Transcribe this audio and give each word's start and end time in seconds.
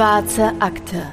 Schwarze 0.00 0.54
Akte. 0.60 1.06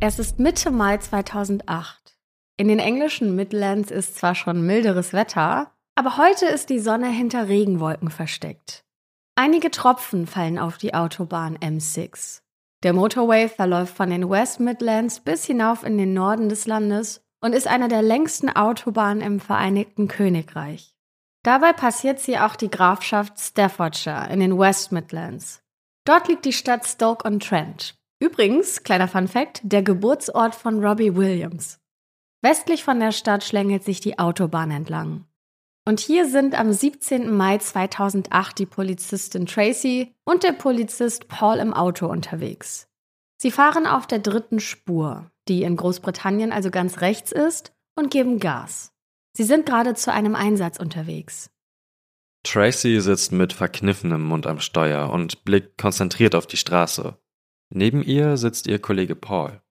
Es 0.00 0.18
ist 0.18 0.38
Mitte 0.38 0.70
Mai 0.70 0.96
2008. 0.96 2.16
In 2.56 2.68
den 2.68 2.78
englischen 2.78 3.36
Midlands 3.36 3.90
ist 3.90 4.16
zwar 4.16 4.34
schon 4.34 4.64
milderes 4.64 5.12
Wetter, 5.12 5.72
aber 5.94 6.16
heute 6.16 6.46
ist 6.46 6.70
die 6.70 6.78
Sonne 6.78 7.08
hinter 7.08 7.48
Regenwolken 7.48 8.08
versteckt. 8.08 8.86
Einige 9.34 9.70
Tropfen 9.70 10.26
fallen 10.26 10.58
auf 10.58 10.78
die 10.78 10.94
Autobahn 10.94 11.58
M6. 11.58 12.40
Der 12.84 12.94
Motorway 12.94 13.50
verläuft 13.50 13.94
von 13.94 14.08
den 14.08 14.30
West 14.30 14.60
Midlands 14.60 15.20
bis 15.20 15.44
hinauf 15.44 15.84
in 15.84 15.98
den 15.98 16.14
Norden 16.14 16.48
des 16.48 16.66
Landes 16.66 17.22
und 17.42 17.52
ist 17.52 17.68
eine 17.68 17.88
der 17.88 18.00
längsten 18.00 18.48
Autobahnen 18.48 19.22
im 19.22 19.40
Vereinigten 19.40 20.08
Königreich. 20.08 20.94
Dabei 21.42 21.74
passiert 21.74 22.18
sie 22.18 22.38
auch 22.38 22.56
die 22.56 22.70
Grafschaft 22.70 23.38
Staffordshire 23.38 24.32
in 24.32 24.40
den 24.40 24.58
West 24.58 24.90
Midlands. 24.90 25.60
Dort 26.04 26.28
liegt 26.28 26.44
die 26.44 26.52
Stadt 26.52 26.86
Stoke-on-Trent. 26.86 27.94
Übrigens, 28.20 28.82
kleiner 28.82 29.08
Fun 29.08 29.26
Fact, 29.26 29.60
der 29.62 29.82
Geburtsort 29.82 30.54
von 30.54 30.84
Robbie 30.84 31.16
Williams. 31.16 31.80
Westlich 32.42 32.84
von 32.84 33.00
der 33.00 33.12
Stadt 33.12 33.42
schlängelt 33.42 33.84
sich 33.84 34.00
die 34.00 34.18
Autobahn 34.18 34.70
entlang. 34.70 35.24
Und 35.86 36.00
hier 36.00 36.28
sind 36.28 36.58
am 36.58 36.72
17. 36.72 37.34
Mai 37.34 37.58
2008 37.58 38.58
die 38.58 38.66
Polizistin 38.66 39.46
Tracy 39.46 40.14
und 40.24 40.42
der 40.42 40.52
Polizist 40.52 41.28
Paul 41.28 41.56
im 41.56 41.72
Auto 41.72 42.06
unterwegs. 42.06 42.88
Sie 43.38 43.50
fahren 43.50 43.86
auf 43.86 44.06
der 44.06 44.18
dritten 44.18 44.60
Spur, 44.60 45.30
die 45.48 45.62
in 45.62 45.76
Großbritannien 45.76 46.52
also 46.52 46.70
ganz 46.70 47.00
rechts 47.00 47.32
ist, 47.32 47.72
und 47.96 48.10
geben 48.10 48.40
Gas. 48.40 48.92
Sie 49.36 49.44
sind 49.44 49.66
gerade 49.66 49.94
zu 49.94 50.12
einem 50.12 50.34
Einsatz 50.34 50.78
unterwegs. 50.78 51.50
Tracy 52.44 53.00
sitzt 53.00 53.32
mit 53.32 53.52
verkniffenem 53.52 54.22
Mund 54.22 54.46
am 54.46 54.60
Steuer 54.60 55.10
und 55.10 55.44
blickt 55.44 55.78
konzentriert 55.78 56.34
auf 56.34 56.46
die 56.46 56.58
Straße. 56.58 57.18
Neben 57.70 58.02
ihr 58.02 58.36
sitzt 58.36 58.66
ihr 58.66 58.78
Kollege 58.78 59.16
Paul. 59.16 59.62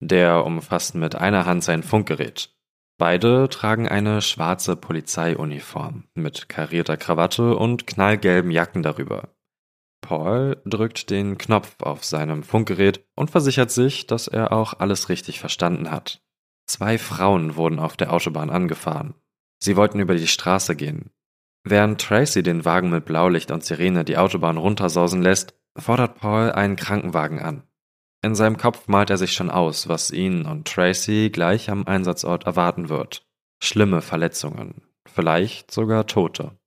Der 0.00 0.46
umfasst 0.46 0.94
mit 0.94 1.14
einer 1.16 1.44
Hand 1.44 1.64
sein 1.64 1.82
Funkgerät. 1.82 2.56
Beide 2.98 3.48
tragen 3.48 3.88
eine 3.88 4.22
schwarze 4.22 4.76
Polizeiuniform 4.76 6.04
mit 6.14 6.48
karierter 6.48 6.96
Krawatte 6.96 7.56
und 7.56 7.86
knallgelben 7.86 8.50
Jacken 8.50 8.82
darüber. 8.82 9.34
Paul 10.00 10.62
drückt 10.64 11.10
den 11.10 11.36
Knopf 11.36 11.76
auf 11.82 12.04
seinem 12.04 12.42
Funkgerät 12.42 13.04
und 13.16 13.30
versichert 13.30 13.70
sich, 13.70 14.06
dass 14.06 14.28
er 14.28 14.52
auch 14.52 14.74
alles 14.78 15.08
richtig 15.08 15.40
verstanden 15.40 15.90
hat. 15.90 16.22
Zwei 16.66 16.98
Frauen 16.98 17.56
wurden 17.56 17.78
auf 17.78 17.96
der 17.96 18.12
Autobahn 18.12 18.50
angefahren. 18.50 19.14
Sie 19.62 19.76
wollten 19.76 19.98
über 19.98 20.14
die 20.14 20.28
Straße 20.28 20.76
gehen. 20.76 21.10
Während 21.64 22.00
Tracy 22.00 22.42
den 22.42 22.64
Wagen 22.64 22.90
mit 22.90 23.04
Blaulicht 23.04 23.50
und 23.50 23.64
Sirene 23.64 24.04
die 24.04 24.16
Autobahn 24.16 24.56
runtersausen 24.56 25.22
lässt, 25.22 25.54
fordert 25.76 26.16
Paul 26.16 26.52
einen 26.52 26.76
Krankenwagen 26.76 27.38
an. 27.38 27.62
In 28.22 28.34
seinem 28.34 28.56
Kopf 28.56 28.88
malt 28.88 29.10
er 29.10 29.18
sich 29.18 29.32
schon 29.32 29.50
aus, 29.50 29.88
was 29.88 30.10
ihn 30.10 30.44
und 30.44 30.68
Tracy 30.68 31.30
gleich 31.30 31.70
am 31.70 31.86
Einsatzort 31.86 32.44
erwarten 32.44 32.88
wird. 32.88 33.26
Schlimme 33.62 34.02
Verletzungen, 34.02 34.82
vielleicht 35.06 35.70
sogar 35.70 36.06
Tote. 36.06 36.58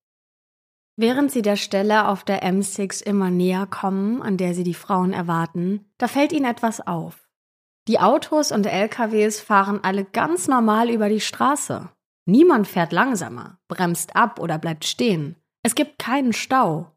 Während 0.96 1.32
sie 1.32 1.42
der 1.42 1.56
Stelle 1.56 2.08
auf 2.08 2.24
der 2.24 2.44
M6 2.44 3.04
immer 3.04 3.32
näher 3.32 3.66
kommen, 3.66 4.22
an 4.22 4.38
der 4.38 4.54
sie 4.54 4.64
die 4.64 4.76
Frauen 4.76 5.12
erwarten, 5.12 5.86
da 5.98 6.08
fällt 6.08 6.32
ihnen 6.32 6.46
etwas 6.46 6.86
auf. 6.86 7.28
Die 7.88 8.00
Autos 8.00 8.52
und 8.52 8.66
LKWs 8.66 9.42
fahren 9.42 9.80
alle 9.84 10.06
ganz 10.06 10.48
normal 10.48 10.90
über 10.90 11.10
die 11.10 11.20
Straße. 11.20 11.90
Niemand 12.26 12.68
fährt 12.68 12.94
langsamer, 12.94 13.60
bremst 13.68 14.16
ab 14.16 14.40
oder 14.40 14.58
bleibt 14.58 14.86
stehen. 14.86 15.36
Es 15.62 15.76
gibt 15.76 16.00
keinen 16.00 16.34
Stau. 16.34 16.92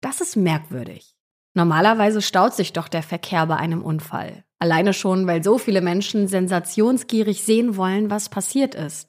Das 0.00 0.20
ist 0.20 0.36
merkwürdig. 0.36 1.16
Normalerweise 1.54 2.22
staut 2.22 2.54
sich 2.54 2.72
doch 2.72 2.88
der 2.88 3.02
Verkehr 3.02 3.46
bei 3.46 3.56
einem 3.56 3.82
Unfall. 3.82 4.44
Alleine 4.58 4.94
schon, 4.94 5.26
weil 5.26 5.42
so 5.44 5.58
viele 5.58 5.80
Menschen 5.80 6.28
sensationsgierig 6.28 7.42
sehen 7.42 7.76
wollen, 7.76 8.10
was 8.10 8.28
passiert 8.28 8.74
ist. 8.74 9.08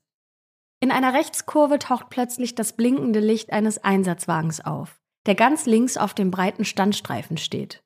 In 0.79 0.91
einer 0.91 1.13
Rechtskurve 1.13 1.79
taucht 1.79 2.09
plötzlich 2.09 2.55
das 2.55 2.73
blinkende 2.73 3.19
Licht 3.19 3.53
eines 3.53 3.77
Einsatzwagens 3.77 4.65
auf, 4.65 4.99
der 5.25 5.35
ganz 5.35 5.65
links 5.65 5.95
auf 5.95 6.13
dem 6.13 6.29
breiten 6.29 6.65
Standstreifen 6.65 7.37
steht. 7.37 7.83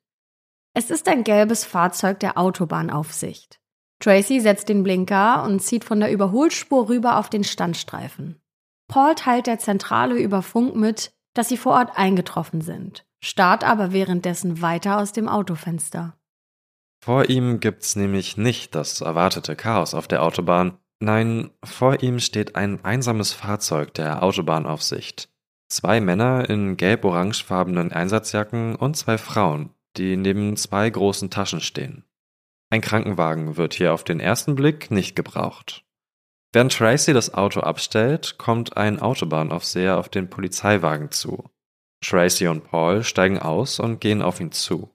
Es 0.74 0.90
ist 0.90 1.08
ein 1.08 1.24
gelbes 1.24 1.64
Fahrzeug 1.64 2.20
der 2.20 2.36
Autobahnaufsicht. 2.36 3.60
Tracy 4.00 4.40
setzt 4.40 4.68
den 4.68 4.82
Blinker 4.82 5.42
und 5.42 5.60
zieht 5.60 5.84
von 5.84 6.00
der 6.00 6.12
Überholspur 6.12 6.88
rüber 6.88 7.18
auf 7.18 7.30
den 7.30 7.44
Standstreifen. 7.44 8.40
Paul 8.88 9.14
teilt 9.14 9.46
der 9.46 9.58
Zentrale 9.58 10.18
über 10.18 10.42
Funk 10.42 10.76
mit, 10.76 11.12
dass 11.34 11.48
sie 11.48 11.56
vor 11.56 11.72
Ort 11.72 11.90
eingetroffen 11.96 12.60
sind 12.60 13.04
starrt 13.20 13.64
aber 13.64 13.92
währenddessen 13.92 14.62
weiter 14.62 14.98
aus 14.98 15.12
dem 15.12 15.28
Autofenster. 15.28 16.14
Vor 17.04 17.28
ihm 17.28 17.60
gibt's 17.60 17.96
nämlich 17.96 18.36
nicht 18.36 18.74
das 18.74 19.00
erwartete 19.00 19.56
Chaos 19.56 19.94
auf 19.94 20.08
der 20.08 20.22
Autobahn. 20.22 20.78
Nein, 21.00 21.50
vor 21.62 22.02
ihm 22.02 22.18
steht 22.18 22.56
ein 22.56 22.84
einsames 22.84 23.32
Fahrzeug 23.32 23.94
der 23.94 24.22
Autobahnaufsicht. 24.22 25.28
Zwei 25.68 26.00
Männer 26.00 26.48
in 26.50 26.76
gelb-orangefarbenen 26.76 27.92
Einsatzjacken 27.92 28.74
und 28.74 28.96
zwei 28.96 29.16
Frauen, 29.16 29.70
die 29.96 30.16
neben 30.16 30.56
zwei 30.56 30.90
großen 30.90 31.30
Taschen 31.30 31.60
stehen. 31.60 32.04
Ein 32.70 32.80
Krankenwagen 32.80 33.56
wird 33.56 33.74
hier 33.74 33.94
auf 33.94 34.04
den 34.04 34.20
ersten 34.20 34.54
Blick 34.54 34.90
nicht 34.90 35.16
gebraucht. 35.16 35.84
Während 36.52 36.72
Tracy 36.72 37.12
das 37.12 37.34
Auto 37.34 37.60
abstellt, 37.60 38.36
kommt 38.38 38.76
ein 38.76 39.00
Autobahnaufseher 39.00 39.98
auf 39.98 40.08
den 40.08 40.30
Polizeiwagen 40.30 41.10
zu. 41.10 41.50
Tracy 42.00 42.46
und 42.46 42.64
Paul 42.64 43.02
steigen 43.02 43.38
aus 43.38 43.80
und 43.80 44.00
gehen 44.00 44.22
auf 44.22 44.40
ihn 44.40 44.52
zu. 44.52 44.94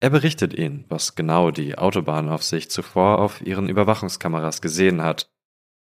Er 0.00 0.10
berichtet 0.10 0.52
ihnen, 0.52 0.84
was 0.88 1.14
genau 1.14 1.50
die 1.50 1.78
Autobahnaufsicht 1.78 2.70
zuvor 2.70 3.18
auf 3.18 3.40
ihren 3.40 3.68
Überwachungskameras 3.68 4.60
gesehen 4.60 5.02
hat. 5.02 5.30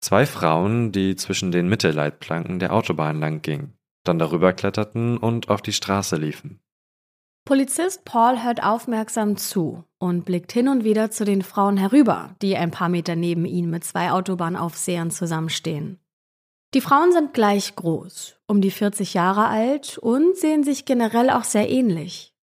Zwei 0.02 0.26
Frauen, 0.26 0.92
die 0.92 1.16
zwischen 1.16 1.52
den 1.52 1.70
Mittelleitplanken 1.70 2.60
der 2.60 2.74
Autobahn 2.74 3.20
lang 3.20 3.42
gingen, 3.42 3.78
dann 4.04 4.20
darüber 4.20 4.54
kletterten 4.54 5.18
und 5.18 5.50
auf 5.50 5.62
die 5.62 5.74
Straße 5.74 6.16
liefen. 6.18 6.60
Polizist 7.50 8.06
Paul 8.06 8.44
hört 8.44 8.62
aufmerksam 8.62 9.36
zu 9.36 9.84
und 9.98 10.24
blickt 10.24 10.52
hin 10.52 10.68
und 10.68 10.84
wieder 10.84 11.10
zu 11.10 11.26
den 11.26 11.42
Frauen 11.42 11.78
herüber, 11.78 12.36
die 12.44 12.56
ein 12.56 12.70
paar 12.70 12.90
Meter 12.90 13.16
neben 13.16 13.46
ihm 13.46 13.72
mit 13.72 13.84
zwei 13.84 14.12
Autobahnaufsehern 14.12 15.10
zusammenstehen. 15.10 16.00
Die 16.76 16.80
Frauen 16.80 17.12
sind 17.12 17.34
gleich 17.34 17.76
groß, 17.76 18.36
um 18.46 18.62
die 18.62 18.70
40 18.70 19.16
Jahre 19.16 19.48
alt 19.48 19.98
und 19.98 20.38
sehen 20.38 20.64
sich 20.64 20.86
generell 20.86 21.32
auch 21.32 21.44
sehr 21.44 21.68
ähnlich. 21.72 22.36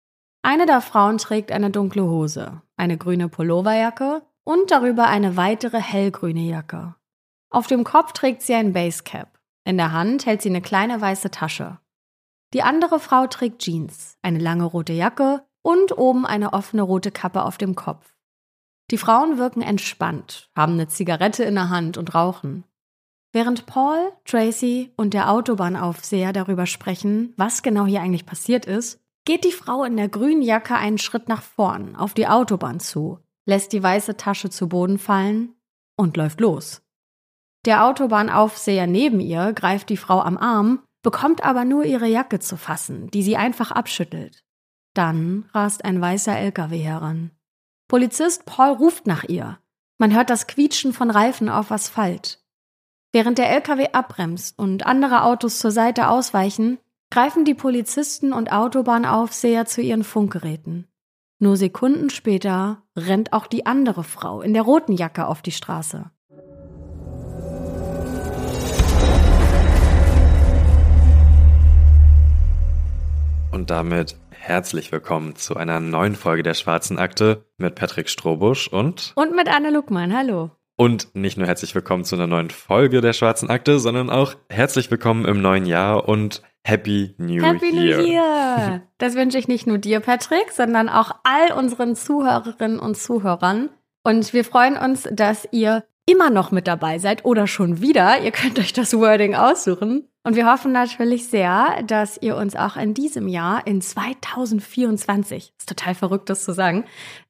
Eine 0.40 0.64
der 0.64 0.80
Frauen 0.80 1.18
trägt 1.18 1.52
eine 1.52 1.68
dunkle 1.68 2.04
Hose, 2.04 2.62
eine 2.78 2.96
grüne 2.96 3.28
Pulloverjacke 3.28 4.22
und 4.42 4.70
darüber 4.70 5.06
eine 5.08 5.36
weitere 5.36 5.82
hellgrüne 5.82 6.48
Jacke. 6.48 6.94
Auf 7.50 7.66
dem 7.66 7.84
Kopf 7.84 8.12
trägt 8.12 8.40
sie 8.40 8.54
ein 8.54 8.72
Basecap. 8.72 9.38
In 9.66 9.76
der 9.76 9.92
Hand 9.92 10.24
hält 10.24 10.40
sie 10.40 10.48
eine 10.48 10.62
kleine 10.62 10.98
weiße 10.98 11.30
Tasche. 11.30 11.78
Die 12.54 12.62
andere 12.62 13.00
Frau 13.00 13.26
trägt 13.26 13.62
Jeans, 13.62 14.16
eine 14.22 14.38
lange 14.38 14.64
rote 14.64 14.92
Jacke 14.92 15.44
und 15.62 15.98
oben 15.98 16.24
eine 16.24 16.52
offene 16.52 16.82
rote 16.82 17.10
Kappe 17.10 17.42
auf 17.42 17.58
dem 17.58 17.74
Kopf. 17.74 18.14
Die 18.92 18.96
Frauen 18.96 19.38
wirken 19.38 19.60
entspannt, 19.60 20.50
haben 20.54 20.74
eine 20.74 20.86
Zigarette 20.86 21.42
in 21.42 21.56
der 21.56 21.68
Hand 21.68 21.98
und 21.98 22.14
rauchen. 22.14 22.62
Während 23.32 23.66
Paul, 23.66 24.12
Tracy 24.24 24.92
und 24.96 25.14
der 25.14 25.32
Autobahnaufseher 25.32 26.32
darüber 26.32 26.66
sprechen, 26.66 27.34
was 27.36 27.64
genau 27.64 27.86
hier 27.86 28.00
eigentlich 28.00 28.24
passiert 28.24 28.66
ist, 28.66 29.00
geht 29.24 29.44
die 29.44 29.50
Frau 29.50 29.82
in 29.82 29.96
der 29.96 30.08
grünen 30.08 30.42
Jacke 30.42 30.76
einen 30.76 30.98
Schritt 30.98 31.28
nach 31.28 31.42
vorn 31.42 31.96
auf 31.96 32.14
die 32.14 32.28
Autobahn 32.28 32.78
zu, 32.78 33.18
lässt 33.46 33.72
die 33.72 33.82
weiße 33.82 34.16
Tasche 34.16 34.50
zu 34.50 34.68
Boden 34.68 34.98
fallen 34.98 35.56
und 35.96 36.16
läuft 36.16 36.40
los. 36.40 36.82
Der 37.64 37.84
Autobahnaufseher 37.86 38.86
neben 38.86 39.18
ihr 39.18 39.52
greift 39.54 39.88
die 39.88 39.96
Frau 39.96 40.20
am 40.20 40.36
Arm, 40.36 40.82
bekommt 41.04 41.44
aber 41.44 41.64
nur 41.64 41.84
ihre 41.84 42.08
Jacke 42.08 42.40
zu 42.40 42.56
fassen, 42.56 43.08
die 43.10 43.22
sie 43.22 43.36
einfach 43.36 43.70
abschüttelt. 43.70 44.42
Dann 44.94 45.48
rast 45.52 45.84
ein 45.84 46.00
weißer 46.00 46.36
LKW 46.36 46.78
heran. 46.78 47.30
Polizist 47.86 48.46
Paul 48.46 48.72
ruft 48.72 49.06
nach 49.06 49.22
ihr. 49.24 49.58
Man 49.98 50.14
hört 50.14 50.30
das 50.30 50.48
Quietschen 50.48 50.92
von 50.92 51.10
Reifen 51.10 51.48
auf 51.48 51.70
Asphalt. 51.70 52.42
Während 53.12 53.38
der 53.38 53.50
LKW 53.50 53.90
abbremst 53.92 54.58
und 54.58 54.86
andere 54.86 55.22
Autos 55.22 55.58
zur 55.58 55.70
Seite 55.70 56.08
ausweichen, 56.08 56.78
greifen 57.10 57.44
die 57.44 57.54
Polizisten 57.54 58.32
und 58.32 58.50
Autobahnaufseher 58.50 59.66
zu 59.66 59.82
ihren 59.82 60.04
Funkgeräten. 60.04 60.88
Nur 61.38 61.56
Sekunden 61.56 62.08
später 62.08 62.82
rennt 62.96 63.32
auch 63.34 63.46
die 63.46 63.66
andere 63.66 64.04
Frau 64.04 64.40
in 64.40 64.54
der 64.54 64.62
roten 64.62 64.94
Jacke 64.94 65.26
auf 65.26 65.42
die 65.42 65.52
Straße. 65.52 66.10
Und 73.54 73.70
damit 73.70 74.16
herzlich 74.30 74.90
willkommen 74.90 75.36
zu 75.36 75.54
einer 75.54 75.78
neuen 75.78 76.16
Folge 76.16 76.42
der 76.42 76.54
Schwarzen 76.54 76.98
Akte 76.98 77.46
mit 77.56 77.76
Patrick 77.76 78.08
Strobusch 78.08 78.66
und 78.66 79.12
und 79.14 79.36
mit 79.36 79.46
Anne 79.48 79.70
Luckmann. 79.70 80.12
Hallo. 80.12 80.50
Und 80.76 81.14
nicht 81.14 81.38
nur 81.38 81.46
herzlich 81.46 81.72
willkommen 81.72 82.02
zu 82.02 82.16
einer 82.16 82.26
neuen 82.26 82.50
Folge 82.50 83.00
der 83.00 83.12
Schwarzen 83.12 83.50
Akte, 83.50 83.78
sondern 83.78 84.10
auch 84.10 84.34
herzlich 84.50 84.90
willkommen 84.90 85.24
im 85.24 85.40
neuen 85.40 85.66
Jahr 85.66 86.08
und 86.08 86.42
Happy 86.64 87.14
New 87.18 87.44
Happy 87.44 87.70
Year. 87.70 87.98
New 87.98 88.04
Year! 88.04 88.82
Das 88.98 89.14
wünsche 89.14 89.38
ich 89.38 89.46
nicht 89.46 89.68
nur 89.68 89.78
dir, 89.78 90.00
Patrick, 90.00 90.50
sondern 90.50 90.88
auch 90.88 91.12
all 91.22 91.56
unseren 91.56 91.94
Zuhörerinnen 91.94 92.80
und 92.80 92.96
Zuhörern. 92.96 93.70
Und 94.02 94.32
wir 94.32 94.44
freuen 94.44 94.76
uns, 94.76 95.08
dass 95.12 95.46
ihr 95.52 95.84
immer 96.06 96.30
noch 96.30 96.50
mit 96.50 96.66
dabei 96.66 96.98
seid 96.98 97.24
oder 97.24 97.46
schon 97.46 97.80
wieder. 97.80 98.20
Ihr 98.20 98.30
könnt 98.30 98.58
euch 98.58 98.72
das 98.72 98.94
Wording 98.94 99.34
aussuchen. 99.34 100.08
Und 100.26 100.36
wir 100.36 100.50
hoffen 100.50 100.72
natürlich 100.72 101.28
sehr, 101.28 101.82
dass 101.86 102.16
ihr 102.22 102.36
uns 102.36 102.56
auch 102.56 102.76
in 102.76 102.94
diesem 102.94 103.28
Jahr, 103.28 103.66
in 103.66 103.82
2024, 103.82 105.52
ist 105.58 105.68
total 105.68 105.94
verrückt, 105.94 106.30
das 106.30 106.44
zu 106.44 106.52
sagen, 106.52 106.84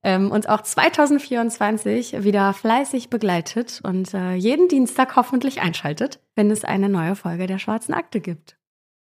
ähm, 0.05 0.31
uns 0.31 0.47
auch 0.47 0.63
2024 0.63 2.23
wieder 2.23 2.53
fleißig 2.53 3.11
begleitet 3.11 3.81
und 3.83 4.15
äh, 4.15 4.35
jeden 4.35 4.69
Dienstag 4.69 5.17
hoffentlich 5.17 5.61
einschaltet, 5.61 6.21
wenn 6.37 6.53
es 6.53 6.65
eine 6.65 6.89
neue 6.89 7.17
Folge 7.17 7.49
der 7.49 7.59
Schwarzen 7.59 7.95
Akte 7.95 8.21
gibt. 8.21 8.57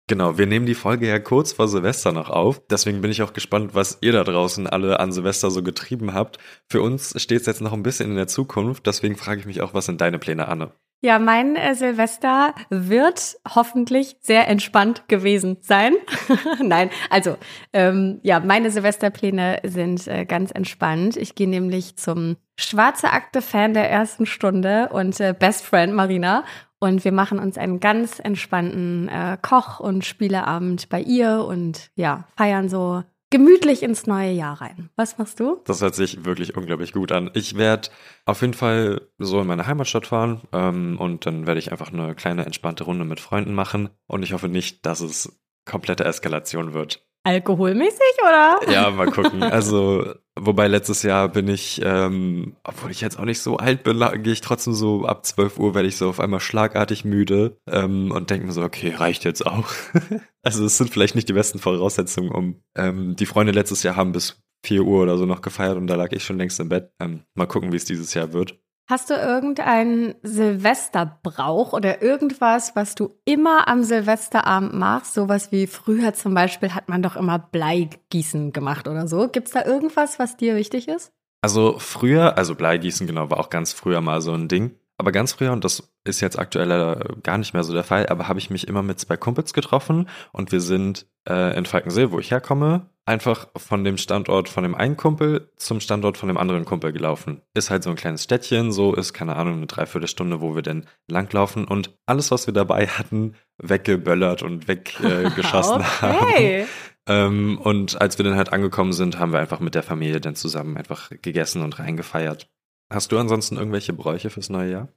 Genau, 0.07 0.37
wir 0.37 0.47
nehmen 0.47 0.65
die 0.65 0.75
Folge 0.75 1.07
ja 1.07 1.17
kurz 1.19 1.53
vor 1.53 1.69
Silvester 1.69 2.11
noch 2.11 2.29
auf. 2.29 2.61
Deswegen 2.69 2.99
bin 2.99 3.09
ich 3.09 3.21
auch 3.21 3.31
gespannt, 3.31 3.73
was 3.73 3.99
ihr 4.01 4.11
da 4.11 4.25
draußen 4.25 4.67
alle 4.67 4.99
an 4.99 5.13
Silvester 5.13 5.49
so 5.49 5.63
getrieben 5.63 6.13
habt. 6.13 6.39
Für 6.67 6.81
uns 6.81 7.13
steht 7.21 7.41
es 7.41 7.47
jetzt 7.47 7.61
noch 7.61 7.71
ein 7.71 7.83
bisschen 7.83 8.09
in 8.09 8.17
der 8.17 8.27
Zukunft. 8.27 8.85
Deswegen 8.85 9.15
frage 9.15 9.39
ich 9.39 9.45
mich 9.45 9.61
auch, 9.61 9.73
was 9.73 9.85
sind 9.85 10.01
deine 10.01 10.19
Pläne, 10.19 10.49
Anne? 10.49 10.71
Ja, 11.05 11.19
mein 11.19 11.57
äh, 11.57 11.75
Silvester 11.75 12.55
wird 12.69 13.35
hoffentlich 13.53 14.15
sehr 14.21 14.47
entspannt 14.47 15.09
gewesen 15.09 15.57
sein. 15.59 15.95
Nein, 16.61 16.89
also 17.09 17.35
ähm, 17.73 18.21
ja, 18.23 18.39
meine 18.39 18.71
Silvesterpläne 18.71 19.59
sind 19.63 20.07
äh, 20.07 20.23
ganz 20.25 20.51
entspannt. 20.51 21.17
Ich 21.17 21.35
gehe 21.35 21.49
nämlich 21.49 21.97
zum 21.97 22.37
Schwarze 22.57 23.11
Akte 23.11 23.41
Fan 23.41 23.73
der 23.73 23.89
ersten 23.89 24.25
Stunde 24.25 24.89
und 24.93 25.19
äh, 25.19 25.35
Best 25.37 25.65
Friend 25.65 25.93
Marina 25.93 26.45
und 26.83 27.05
wir 27.05 27.13
machen 27.13 27.39
uns 27.39 27.57
einen 27.57 27.79
ganz 27.79 28.19
entspannten 28.19 29.07
äh, 29.07 29.37
Koch- 29.41 29.79
und 29.79 30.03
Spieleabend 30.03 30.89
bei 30.89 30.99
ihr 30.99 31.45
und 31.47 31.89
ja, 31.95 32.27
feiern 32.35 32.67
so 32.67 33.03
gemütlich 33.29 33.83
ins 33.83 34.05
neue 34.05 34.31
Jahr 34.31 34.59
rein. 34.59 34.89
Was 34.97 35.17
machst 35.17 35.39
du? 35.39 35.61
Das 35.63 35.81
hört 35.81 35.95
sich 35.95 36.25
wirklich 36.25 36.57
unglaublich 36.57 36.91
gut 36.91 37.13
an. 37.13 37.31
Ich 37.35 37.55
werde 37.55 37.87
auf 38.25 38.41
jeden 38.41 38.53
Fall 38.53 39.07
so 39.17 39.39
in 39.39 39.47
meine 39.47 39.65
Heimatstadt 39.65 40.07
fahren 40.07 40.41
ähm, 40.51 40.97
und 40.99 41.25
dann 41.25 41.47
werde 41.47 41.59
ich 41.59 41.71
einfach 41.71 41.93
eine 41.93 42.15
kleine 42.15 42.45
entspannte 42.45 42.83
Runde 42.83 43.05
mit 43.05 43.21
Freunden 43.21 43.53
machen 43.53 43.89
und 44.07 44.21
ich 44.21 44.33
hoffe 44.33 44.49
nicht, 44.49 44.85
dass 44.85 44.99
es 44.99 45.41
komplette 45.63 46.03
Eskalation 46.03 46.73
wird. 46.73 47.07
Alkoholmäßig 47.23 48.17
oder? 48.21 48.59
Ja, 48.71 48.91
mal 48.91 49.09
gucken. 49.09 49.41
Also, 49.43 50.13
wobei 50.35 50.67
letztes 50.67 51.03
Jahr 51.03 51.29
bin 51.29 51.47
ich, 51.47 51.81
ähm, 51.83 52.57
obwohl 52.63 52.91
ich 52.91 52.99
jetzt 52.99 53.17
auch 53.17 53.23
nicht 53.23 53.39
so 53.39 53.57
alt 53.57 53.83
bin, 53.83 53.99
gehe 54.23 54.33
ich 54.33 54.41
trotzdem 54.41 54.73
so 54.73 55.05
ab 55.05 55.25
12 55.25 55.57
Uhr 55.57 55.73
werde 55.73 55.87
ich 55.87 55.95
so 55.95 56.09
auf 56.09 56.19
einmal 56.19 56.41
schlagartig 56.41 57.05
müde 57.05 57.57
ähm, 57.65 58.11
und 58.11 58.29
denke 58.29 58.45
mir 58.45 58.51
so, 58.51 58.61
okay, 58.61 58.93
reicht 58.93 59.23
jetzt 59.23 59.45
auch. 59.45 59.69
also 60.43 60.65
es 60.65 60.77
sind 60.77 60.89
vielleicht 60.89 61.15
nicht 61.15 61.29
die 61.29 61.33
besten 61.33 61.59
Voraussetzungen, 61.59 62.31
um 62.31 62.61
ähm, 62.75 63.15
die 63.15 63.25
Freunde 63.25 63.53
letztes 63.53 63.83
Jahr 63.83 63.95
haben 63.95 64.11
bis 64.11 64.43
4 64.65 64.83
Uhr 64.83 65.03
oder 65.03 65.17
so 65.17 65.25
noch 65.25 65.41
gefeiert 65.41 65.77
und 65.77 65.87
da 65.87 65.95
lag 65.95 66.11
ich 66.11 66.23
schon 66.23 66.37
längst 66.37 66.59
im 66.59 66.69
Bett. 66.69 66.91
Ähm, 66.99 67.23
mal 67.35 67.47
gucken, 67.47 67.71
wie 67.71 67.77
es 67.77 67.85
dieses 67.85 68.13
Jahr 68.13 68.33
wird. 68.33 68.59
Hast 68.85 69.09
du 69.09 69.13
irgendeinen 69.13 70.15
Silvesterbrauch 70.23 71.71
oder 71.71 72.01
irgendwas, 72.01 72.75
was 72.75 72.95
du 72.95 73.15
immer 73.23 73.69
am 73.69 73.83
Silvesterabend 73.83 74.73
machst? 74.73 75.13
Sowas 75.13 75.53
wie 75.53 75.67
früher 75.67 76.13
zum 76.13 76.33
Beispiel 76.33 76.75
hat 76.75 76.89
man 76.89 77.01
doch 77.01 77.15
immer 77.15 77.39
Bleigießen 77.39 78.51
gemacht 78.51 78.89
oder 78.89 79.07
so. 79.07 79.29
Gibt 79.29 79.47
es 79.47 79.53
da 79.53 79.63
irgendwas, 79.63 80.19
was 80.19 80.35
dir 80.35 80.57
wichtig 80.57 80.89
ist? 80.89 81.13
Also 81.41 81.75
früher, 81.77 82.37
also 82.37 82.55
Bleigießen 82.55 83.07
genau, 83.07 83.29
war 83.29 83.39
auch 83.39 83.49
ganz 83.49 83.71
früher 83.71 84.01
mal 84.01 84.21
so 84.21 84.33
ein 84.33 84.49
Ding. 84.49 84.77
Aber 84.97 85.11
ganz 85.11 85.33
früher, 85.33 85.51
und 85.51 85.63
das 85.63 85.91
ist 86.03 86.21
jetzt 86.21 86.37
aktuell 86.37 87.19
gar 87.23 87.37
nicht 87.37 87.53
mehr 87.53 87.63
so 87.63 87.73
der 87.73 87.83
Fall, 87.83 88.07
aber 88.07 88.27
habe 88.27 88.39
ich 88.39 88.49
mich 88.49 88.67
immer 88.67 88.83
mit 88.83 88.99
zwei 88.99 89.17
Kumpels 89.17 89.53
getroffen 89.53 90.07
und 90.31 90.51
wir 90.51 90.61
sind 90.61 91.07
äh, 91.27 91.57
in 91.57 91.65
Falkensee, 91.65 92.11
wo 92.11 92.19
ich 92.19 92.31
herkomme, 92.31 92.89
einfach 93.05 93.47
von 93.57 93.83
dem 93.83 93.97
Standort 93.97 94.49
von 94.49 94.63
dem 94.63 94.75
einen 94.75 94.95
Kumpel 94.95 95.51
zum 95.57 95.79
Standort 95.79 96.17
von 96.17 96.27
dem 96.27 96.37
anderen 96.37 96.65
Kumpel 96.65 96.93
gelaufen. 96.93 97.41
Ist 97.53 97.69
halt 97.69 97.83
so 97.83 97.89
ein 97.89 97.95
kleines 97.95 98.23
Städtchen, 98.23 98.71
so 98.71 98.93
ist, 98.93 99.13
keine 99.13 99.35
Ahnung, 99.35 99.55
eine 99.55 99.67
Dreiviertelstunde, 99.67 100.41
wo 100.41 100.55
wir 100.55 100.61
denn 100.61 100.85
langlaufen 101.07 101.65
und 101.65 101.97
alles, 102.05 102.31
was 102.31 102.47
wir 102.47 102.53
dabei 102.53 102.87
hatten, 102.87 103.35
weggeböllert 103.57 104.43
und 104.43 104.67
weggeschossen 104.67 105.81
äh, 105.81 105.85
okay. 106.21 106.61
haben. 106.61 106.69
Ähm, 107.05 107.57
und 107.57 107.99
als 107.99 108.17
wir 108.17 108.23
dann 108.25 108.37
halt 108.37 108.53
angekommen 108.53 108.93
sind, 108.93 109.19
haben 109.19 109.33
wir 109.33 109.39
einfach 109.39 109.59
mit 109.59 109.75
der 109.75 109.83
Familie 109.83 110.21
dann 110.21 110.35
zusammen 110.35 110.77
einfach 110.77 111.09
gegessen 111.21 111.61
und 111.61 111.79
reingefeiert. 111.79 112.49
Hast 112.91 113.11
du 113.11 113.17
ansonsten 113.17 113.57
irgendwelche 113.57 113.93
Bräuche 113.93 114.29
fürs 114.29 114.49
neue 114.49 114.71
Jahr? 114.71 114.87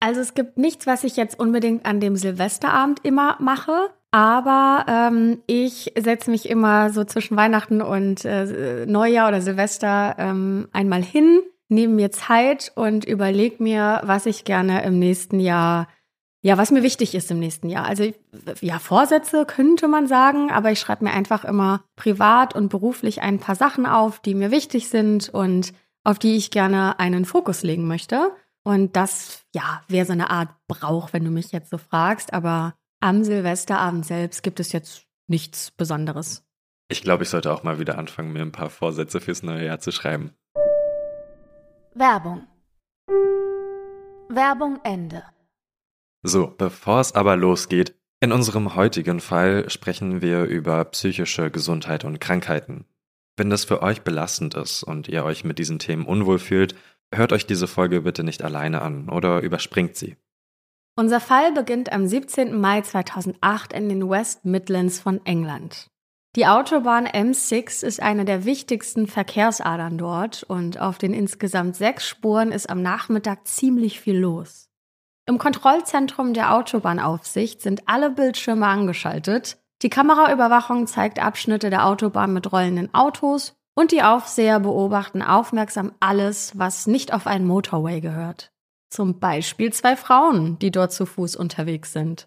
Also 0.00 0.20
es 0.20 0.34
gibt 0.34 0.58
nichts, 0.58 0.86
was 0.86 1.04
ich 1.04 1.16
jetzt 1.16 1.38
unbedingt 1.38 1.86
an 1.86 2.00
dem 2.00 2.16
Silvesterabend 2.16 3.00
immer 3.02 3.36
mache, 3.40 3.90
aber 4.10 4.84
ähm, 4.88 5.42
ich 5.46 5.92
setze 5.98 6.30
mich 6.30 6.48
immer 6.48 6.90
so 6.90 7.04
zwischen 7.04 7.36
Weihnachten 7.36 7.82
und 7.82 8.24
äh, 8.24 8.86
Neujahr 8.86 9.28
oder 9.28 9.40
Silvester 9.40 10.16
ähm, 10.18 10.68
einmal 10.72 11.02
hin, 11.02 11.40
nehme 11.68 11.94
mir 11.94 12.10
Zeit 12.12 12.72
und 12.74 13.04
überlege 13.04 13.62
mir, 13.62 14.02
was 14.04 14.26
ich 14.26 14.44
gerne 14.44 14.84
im 14.84 14.98
nächsten 14.98 15.40
Jahr, 15.40 15.88
ja, 16.42 16.56
was 16.58 16.70
mir 16.70 16.82
wichtig 16.82 17.14
ist 17.14 17.30
im 17.30 17.40
nächsten 17.40 17.68
Jahr. 17.68 17.86
Also 17.86 18.10
ja, 18.60 18.78
Vorsätze 18.78 19.46
könnte 19.46 19.88
man 19.88 20.06
sagen, 20.06 20.50
aber 20.50 20.70
ich 20.70 20.78
schreibe 20.78 21.04
mir 21.04 21.12
einfach 21.12 21.44
immer 21.44 21.84
privat 21.96 22.54
und 22.54 22.68
beruflich 22.68 23.22
ein 23.22 23.38
paar 23.38 23.56
Sachen 23.56 23.86
auf, 23.86 24.20
die 24.20 24.34
mir 24.34 24.50
wichtig 24.50 24.88
sind 24.88 25.28
und 25.30 25.72
auf 26.06 26.20
die 26.20 26.36
ich 26.36 26.52
gerne 26.52 27.00
einen 27.00 27.24
Fokus 27.24 27.64
legen 27.64 27.88
möchte. 27.88 28.30
Und 28.62 28.94
das, 28.94 29.44
ja, 29.52 29.82
wäre 29.88 30.06
so 30.06 30.12
eine 30.12 30.30
Art 30.30 30.50
Brauch, 30.68 31.12
wenn 31.12 31.24
du 31.24 31.32
mich 31.32 31.50
jetzt 31.50 31.68
so 31.68 31.78
fragst. 31.78 32.32
Aber 32.32 32.74
am 33.00 33.24
Silvesterabend 33.24 34.06
selbst 34.06 34.44
gibt 34.44 34.60
es 34.60 34.70
jetzt 34.70 35.04
nichts 35.26 35.72
Besonderes. 35.72 36.44
Ich 36.88 37.02
glaube, 37.02 37.24
ich 37.24 37.28
sollte 37.28 37.52
auch 37.52 37.64
mal 37.64 37.80
wieder 37.80 37.98
anfangen, 37.98 38.32
mir 38.32 38.42
ein 38.42 38.52
paar 38.52 38.70
Vorsätze 38.70 39.20
fürs 39.20 39.42
neue 39.42 39.66
Jahr 39.66 39.80
zu 39.80 39.90
schreiben. 39.90 40.32
Werbung. 41.94 42.46
Werbung 44.28 44.78
Ende. 44.84 45.24
So, 46.22 46.54
bevor 46.56 47.00
es 47.00 47.16
aber 47.16 47.36
losgeht, 47.36 47.96
in 48.20 48.30
unserem 48.30 48.76
heutigen 48.76 49.18
Fall 49.18 49.68
sprechen 49.70 50.22
wir 50.22 50.44
über 50.44 50.84
psychische 50.84 51.50
Gesundheit 51.50 52.04
und 52.04 52.20
Krankheiten. 52.20 52.84
Wenn 53.36 53.50
das 53.50 53.64
für 53.64 53.82
euch 53.82 54.02
belastend 54.02 54.54
ist 54.54 54.82
und 54.82 55.08
ihr 55.08 55.24
euch 55.24 55.44
mit 55.44 55.58
diesen 55.58 55.78
Themen 55.78 56.06
unwohl 56.06 56.38
fühlt, 56.38 56.74
hört 57.14 57.32
euch 57.32 57.46
diese 57.46 57.66
Folge 57.66 58.00
bitte 58.00 58.24
nicht 58.24 58.42
alleine 58.42 58.80
an 58.82 59.08
oder 59.08 59.40
überspringt 59.40 59.96
sie. 59.96 60.16
Unser 60.98 61.20
Fall 61.20 61.52
beginnt 61.52 61.92
am 61.92 62.06
17. 62.06 62.58
Mai 62.58 62.80
2008 62.80 63.74
in 63.74 63.90
den 63.90 64.08
West 64.08 64.46
Midlands 64.46 64.98
von 64.98 65.24
England. 65.26 65.90
Die 66.36 66.46
Autobahn 66.46 67.06
M6 67.06 67.84
ist 67.84 68.00
eine 68.00 68.24
der 68.24 68.46
wichtigsten 68.46 69.06
Verkehrsadern 69.06 69.98
dort 69.98 70.42
und 70.42 70.80
auf 70.80 70.96
den 70.96 71.12
insgesamt 71.12 71.76
sechs 71.76 72.06
Spuren 72.06 72.52
ist 72.52 72.70
am 72.70 72.80
Nachmittag 72.80 73.46
ziemlich 73.46 74.00
viel 74.00 74.18
los. 74.18 74.70
Im 75.26 75.38
Kontrollzentrum 75.38 76.34
der 76.34 76.54
Autobahnaufsicht 76.54 77.60
sind 77.60 77.88
alle 77.88 78.10
Bildschirme 78.10 78.66
angeschaltet 78.66 79.58
die 79.86 79.90
Kameraüberwachung 79.90 80.88
zeigt 80.88 81.22
Abschnitte 81.22 81.70
der 81.70 81.86
Autobahn 81.86 82.32
mit 82.32 82.50
rollenden 82.50 82.92
Autos 82.92 83.54
und 83.76 83.92
die 83.92 84.02
Aufseher 84.02 84.58
beobachten 84.58 85.22
aufmerksam 85.22 85.92
alles, 86.00 86.58
was 86.58 86.88
nicht 86.88 87.14
auf 87.14 87.28
einen 87.28 87.46
Motorway 87.46 88.00
gehört. 88.00 88.50
Zum 88.90 89.20
Beispiel 89.20 89.72
zwei 89.72 89.94
Frauen, 89.94 90.58
die 90.58 90.72
dort 90.72 90.90
zu 90.90 91.06
Fuß 91.06 91.36
unterwegs 91.36 91.92
sind. 91.92 92.26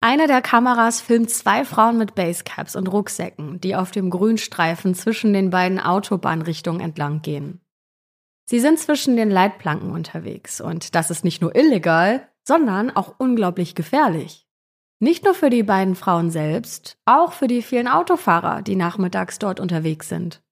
Eine 0.00 0.28
der 0.28 0.40
Kameras 0.40 1.00
filmt 1.00 1.30
zwei 1.30 1.64
Frauen 1.64 1.98
mit 1.98 2.14
Basecaps 2.14 2.76
und 2.76 2.86
Rucksäcken, 2.86 3.60
die 3.60 3.74
auf 3.74 3.90
dem 3.90 4.08
Grünstreifen 4.08 4.94
zwischen 4.94 5.32
den 5.32 5.50
beiden 5.50 5.80
Autobahnrichtungen 5.80 6.80
entlang 6.80 7.22
gehen. 7.22 7.60
Sie 8.44 8.60
sind 8.60 8.78
zwischen 8.78 9.16
den 9.16 9.32
Leitplanken 9.32 9.90
unterwegs 9.90 10.60
und 10.60 10.94
das 10.94 11.10
ist 11.10 11.24
nicht 11.24 11.42
nur 11.42 11.56
illegal, 11.56 12.28
sondern 12.46 12.94
auch 12.94 13.16
unglaublich 13.18 13.74
gefährlich. 13.74 14.43
Nicht 15.00 15.24
nur 15.24 15.34
für 15.34 15.50
die 15.50 15.62
beiden 15.62 15.96
Frauen 15.96 16.30
selbst, 16.30 16.96
auch 17.04 17.32
für 17.32 17.48
die 17.48 17.62
vielen 17.62 17.88
Autofahrer, 17.88 18.62
die 18.62 18.76
nachmittags 18.76 19.38
dort 19.38 19.60
unterwegs 19.60 20.08
sind. 20.08 20.42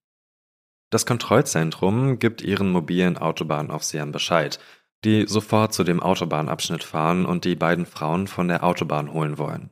Das 0.91 1.07
Kontrollzentrum 1.07 2.19
gibt 2.19 2.43
ihren 2.43 2.71
mobilen 2.71 3.17
Autobahnaufsehern 3.17 4.13
Bescheid, 4.13 4.59
die 5.05 5.27
sofort 5.27 5.73
zu 5.73 5.85
dem 5.85 6.01
Autobahnabschnitt 6.01 6.85
fahren 6.85 7.25
und 7.25 7.45
die 7.45 7.57
beiden 7.57 7.87
Frauen 7.87 8.27
von 8.27 8.49
der 8.49 8.63
Autobahn 8.63 9.13
holen 9.13 9.39
wollen. 9.39 9.71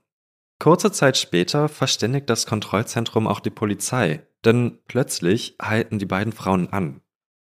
Kurze 0.58 0.92
Zeit 0.92 1.16
später 1.16 1.68
verständigt 1.68 2.28
das 2.28 2.46
Kontrollzentrum 2.46 3.26
auch 3.26 3.40
die 3.40 3.50
Polizei, 3.50 4.26
denn 4.44 4.78
plötzlich 4.86 5.56
halten 5.60 5.98
die 5.98 6.06
beiden 6.06 6.32
Frauen 6.32 6.72
an. 6.72 7.00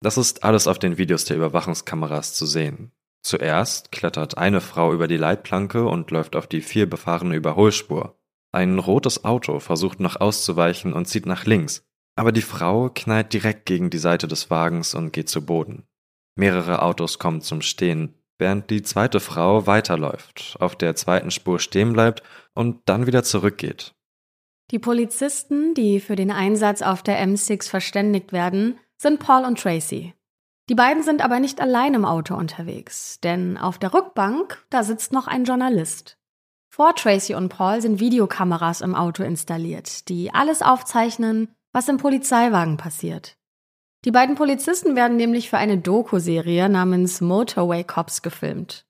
Das 0.01 0.17
ist 0.17 0.43
alles 0.43 0.67
auf 0.67 0.79
den 0.79 0.97
Videos 0.97 1.25
der 1.25 1.37
Überwachungskameras 1.37 2.33
zu 2.33 2.45
sehen. 2.45 2.91
Zuerst 3.27 3.91
klettert 3.91 4.37
eine 4.37 4.61
Frau 4.61 4.93
über 4.93 5.09
die 5.09 5.17
Leitplanke 5.17 5.85
und 5.85 6.11
läuft 6.11 6.37
auf 6.37 6.47
die 6.47 6.61
vielbefahrene 6.61 7.35
Überholspur. 7.35 8.17
Ein 8.53 8.79
rotes 8.79 9.25
Auto 9.25 9.59
versucht 9.59 9.99
noch 9.99 10.15
auszuweichen 10.15 10.93
und 10.93 11.09
zieht 11.09 11.25
nach 11.25 11.43
links, 11.43 11.85
aber 12.15 12.31
die 12.31 12.41
Frau 12.41 12.89
knallt 12.89 13.33
direkt 13.33 13.65
gegen 13.65 13.89
die 13.89 13.97
Seite 13.97 14.29
des 14.29 14.49
Wagens 14.49 14.95
und 14.95 15.11
geht 15.11 15.27
zu 15.27 15.45
Boden. 15.45 15.83
Mehrere 16.37 16.81
Autos 16.81 17.19
kommen 17.19 17.41
zum 17.41 17.61
Stehen, 17.61 18.13
während 18.37 18.69
die 18.69 18.81
zweite 18.81 19.19
Frau 19.19 19.67
weiterläuft, 19.67 20.55
auf 20.61 20.77
der 20.77 20.95
zweiten 20.95 21.29
Spur 21.29 21.59
stehen 21.59 21.91
bleibt 21.91 22.23
und 22.53 22.79
dann 22.85 23.07
wieder 23.07 23.23
zurückgeht. 23.23 23.93
Die 24.71 24.79
Polizisten, 24.79 25.73
die 25.73 25.99
für 25.99 26.15
den 26.15 26.31
Einsatz 26.31 26.81
auf 26.81 27.03
der 27.03 27.21
M6 27.21 27.67
verständigt 27.67 28.31
werden, 28.31 28.79
sind 28.95 29.19
Paul 29.19 29.43
und 29.43 29.59
Tracy. 29.59 30.13
Die 30.69 30.75
beiden 30.75 31.01
sind 31.01 31.23
aber 31.23 31.39
nicht 31.39 31.61
allein 31.61 31.93
im 31.93 32.03
Auto 32.03 32.35
unterwegs, 32.35 33.19
denn 33.21 33.57
auf 33.57 33.77
der 33.77 33.93
Rückbank, 33.93 34.65
da 34.69 34.83
sitzt 34.83 35.13
noch 35.13 35.27
ein 35.27 35.45
Journalist. 35.45 36.17
Vor 36.69 36.93
Tracy 36.93 37.35
und 37.35 37.49
Paul 37.49 37.81
sind 37.81 37.99
Videokameras 37.99 38.81
im 38.81 38.93
Auto 38.93 39.23
installiert, 39.23 40.09
die 40.09 40.33
alles 40.33 40.61
aufzeichnen, 40.61 41.47
was 41.71 41.87
im 41.87 41.97
Polizeiwagen 41.97 42.77
passiert. 42.77 43.37
Die 44.05 44.11
beiden 44.11 44.35
Polizisten 44.35 44.95
werden 44.95 45.17
nämlich 45.17 45.49
für 45.49 45.57
eine 45.57 45.77
Doku-Serie 45.77 46.69
namens 46.69 47.21
Motorway 47.21 47.83
Cops 47.83 48.21
gefilmt. 48.21 48.85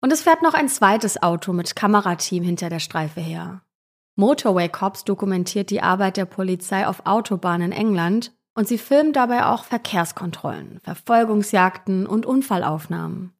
Und 0.00 0.12
es 0.12 0.22
fährt 0.22 0.42
noch 0.42 0.54
ein 0.54 0.68
zweites 0.68 1.22
Auto 1.22 1.52
mit 1.52 1.76
Kamerateam 1.76 2.42
hinter 2.42 2.68
der 2.68 2.80
Streife 2.80 3.20
her. 3.20 3.62
Motorway 4.14 4.68
Cops 4.68 5.04
dokumentiert 5.04 5.70
die 5.70 5.82
Arbeit 5.82 6.16
der 6.16 6.24
Polizei 6.24 6.86
auf 6.86 7.04
Autobahnen 7.04 7.72
in 7.72 7.78
England 7.78 8.32
und 8.56 8.66
sie 8.66 8.78
filmen 8.78 9.12
dabei 9.12 9.46
auch 9.46 9.64
Verkehrskontrollen, 9.64 10.80
Verfolgungsjagden 10.82 12.06
und 12.06 12.26
Unfallaufnahmen. 12.26 13.32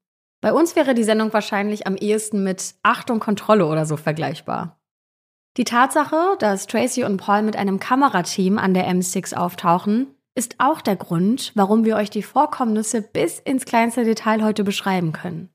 Bei 0.42 0.52
uns 0.52 0.76
wäre 0.76 0.94
die 0.94 1.04
Sendung 1.04 1.32
wahrscheinlich 1.32 1.86
am 1.86 1.96
ehesten 1.96 2.44
mit 2.44 2.74
Achtung 2.82 3.18
Kontrolle 3.18 3.66
oder 3.66 3.86
so 3.86 3.96
vergleichbar. 3.96 4.78
Die 5.56 5.64
Tatsache, 5.64 6.36
dass 6.38 6.66
Tracy 6.66 7.02
und 7.04 7.16
Paul 7.16 7.42
mit 7.42 7.56
einem 7.56 7.80
Kamerateam 7.80 8.58
an 8.58 8.74
der 8.74 8.86
M6 8.86 9.34
auftauchen, 9.34 10.08
ist 10.34 10.56
auch 10.58 10.82
der 10.82 10.96
Grund, 10.96 11.52
warum 11.54 11.86
wir 11.86 11.96
euch 11.96 12.10
die 12.10 12.22
Vorkommnisse 12.22 13.00
bis 13.00 13.38
ins 13.38 13.64
kleinste 13.64 14.04
Detail 14.04 14.44
heute 14.44 14.64
beschreiben 14.64 15.12
können. 15.12 15.48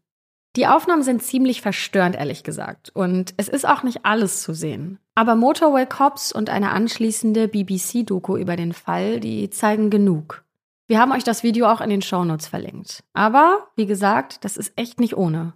Die 0.56 0.66
Aufnahmen 0.66 1.04
sind 1.04 1.22
ziemlich 1.22 1.62
verstörend, 1.62 2.16
ehrlich 2.16 2.44
gesagt, 2.44 2.90
und 2.94 3.36
es 3.38 3.48
ist 3.48 3.66
auch 3.66 3.84
nicht 3.84 4.06
alles 4.06 4.42
zu 4.42 4.54
sehen. 4.54 5.00
Aber 5.22 5.36
Motorway 5.36 5.86
Cops 5.86 6.32
und 6.32 6.50
eine 6.50 6.72
anschließende 6.72 7.48
BBC-Doku 7.48 8.38
über 8.38 8.56
den 8.56 8.74
Fall, 8.74 9.20
die 9.20 9.52
zeigen 9.52 9.92
genug. 9.92 10.44
Wir 10.88 11.00
haben 11.00 11.12
euch 11.12 11.24
das 11.24 11.44
Video 11.44 11.68
auch 11.68 11.80
in 11.80 11.92
den 11.92 12.02
Shownotes 12.02 12.48
verlinkt. 12.48 13.04
Aber, 13.14 13.68
wie 13.76 13.86
gesagt, 13.86 14.44
das 14.44 14.58
ist 14.58 14.74
echt 14.78 15.00
nicht 15.00 15.16
ohne. 15.16 15.54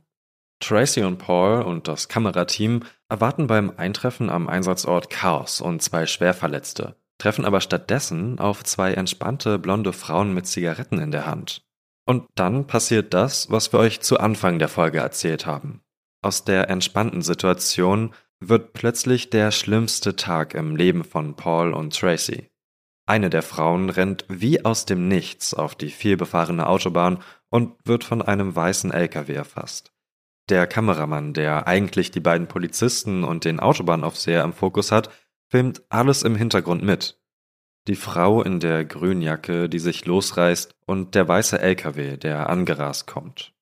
Tracy 0.60 1.01
und 1.01 1.17
Paul 1.17 1.63
und 1.63 1.88
das 1.88 2.10
Kamerateam 2.10 2.84
erwarten 3.10 3.48
beim 3.48 3.74
Eintreffen 3.75 4.29
am 4.29 4.50
Einsatzort 4.50 5.10
Chaos 5.10 5.62
und 5.62 5.81
zwei 5.81 6.05
Schwerverletzte, 6.05 6.95
treffen 7.17 7.43
aber 7.43 7.60
stattdessen 7.60 8.38
auf 8.38 8.63
zwei 8.63 8.93
entspannte 8.93 9.57
blonde 9.57 9.93
Frauen 9.93 10.31
mit 10.36 10.45
Zigaretten 10.45 11.00
in 11.00 11.10
der 11.10 11.25
Hand. 11.25 11.63
Und 12.05 12.27
dann 12.36 12.67
passiert 12.67 13.15
das, 13.15 13.50
was 13.50 13.74
wir 13.74 13.79
euch 13.79 14.01
zu 14.01 14.19
Anfang 14.19 14.60
der 14.60 14.69
Folge 14.69 15.00
erzählt 15.00 15.48
haben. 15.48 15.81
Aus 16.22 16.43
der 16.43 16.69
entspannten 16.69 17.24
Situation 17.24 18.13
wird 18.39 18.74
plötzlich 18.74 19.30
der 19.30 19.51
schlimmste 19.51 20.15
Tag 20.15 20.54
im 20.54 20.75
Leben 20.75 21.04
von 21.04 21.36
Paul 21.36 21.74
und 21.74 21.98
Tracy. 21.98 22.50
Eine 23.08 23.30
der 23.30 23.44
Frauen 23.44 23.89
rennt 23.89 24.25
wie 24.30 24.65
aus 24.65 24.86
dem 24.86 25.08
Nichts 25.08 25.54
auf 25.54 25.75
die 25.75 25.89
vielbefahrene 25.89 26.68
Autobahn 26.68 27.22
und 27.50 27.75
wird 27.86 28.04
von 28.04 28.22
einem 28.22 28.56
weißen 28.56 28.92
LKW 28.92 29.34
erfasst. 29.34 29.94
Der 30.50 30.68
Kameramann, 30.68 31.34
der 31.34 31.68
eigentlich 31.68 32.12
die 32.12 32.20
beiden 32.20 32.48
Polizisten 32.48 33.24
und 33.24 33.46
den 33.46 33.60
Autobahnaufseher 33.60 34.44
im 34.44 34.54
Fokus 34.54 34.92
hat, 34.92 35.10
filmt 35.50 35.84
alles 35.89 36.24
im 36.24 36.36
Hintergrund 36.36 36.84
mit. 36.84 37.20
Die 37.88 37.96
Frau 37.96 38.42
in 38.42 38.60
der 38.60 38.84
Grünjacke, 38.86 39.70
die 39.70 39.80
sich 39.80 40.06
losreißt, 40.06 40.75
und 40.86 41.13
der 41.13 41.27
weiße 41.27 41.60
LKW, 41.60 42.18
der 42.18 42.50
angerast 42.50 43.06
kommt. 43.06 43.54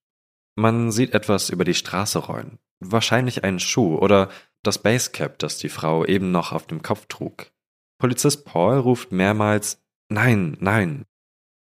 Man 0.56 0.90
sieht 0.90 1.12
etwas 1.12 1.50
über 1.50 1.64
die 1.64 1.74
Straße 1.74 2.18
rollen. 2.18 2.58
Wahrscheinlich 2.80 3.44
einen 3.44 3.60
Schuh 3.60 3.96
oder 3.96 4.28
das 4.66 4.78
Basecap, 4.78 5.38
das 5.38 5.58
die 5.58 5.68
Frau 5.68 6.04
eben 6.04 6.30
noch 6.30 6.52
auf 6.52 6.66
dem 6.66 6.82
Kopf 6.82 7.06
trug. 7.06 7.50
Polizist 7.98 8.44
Paul 8.44 8.78
ruft 8.78 9.12
mehrmals 9.12 9.80
Nein, 10.08 10.56
nein. 10.60 11.04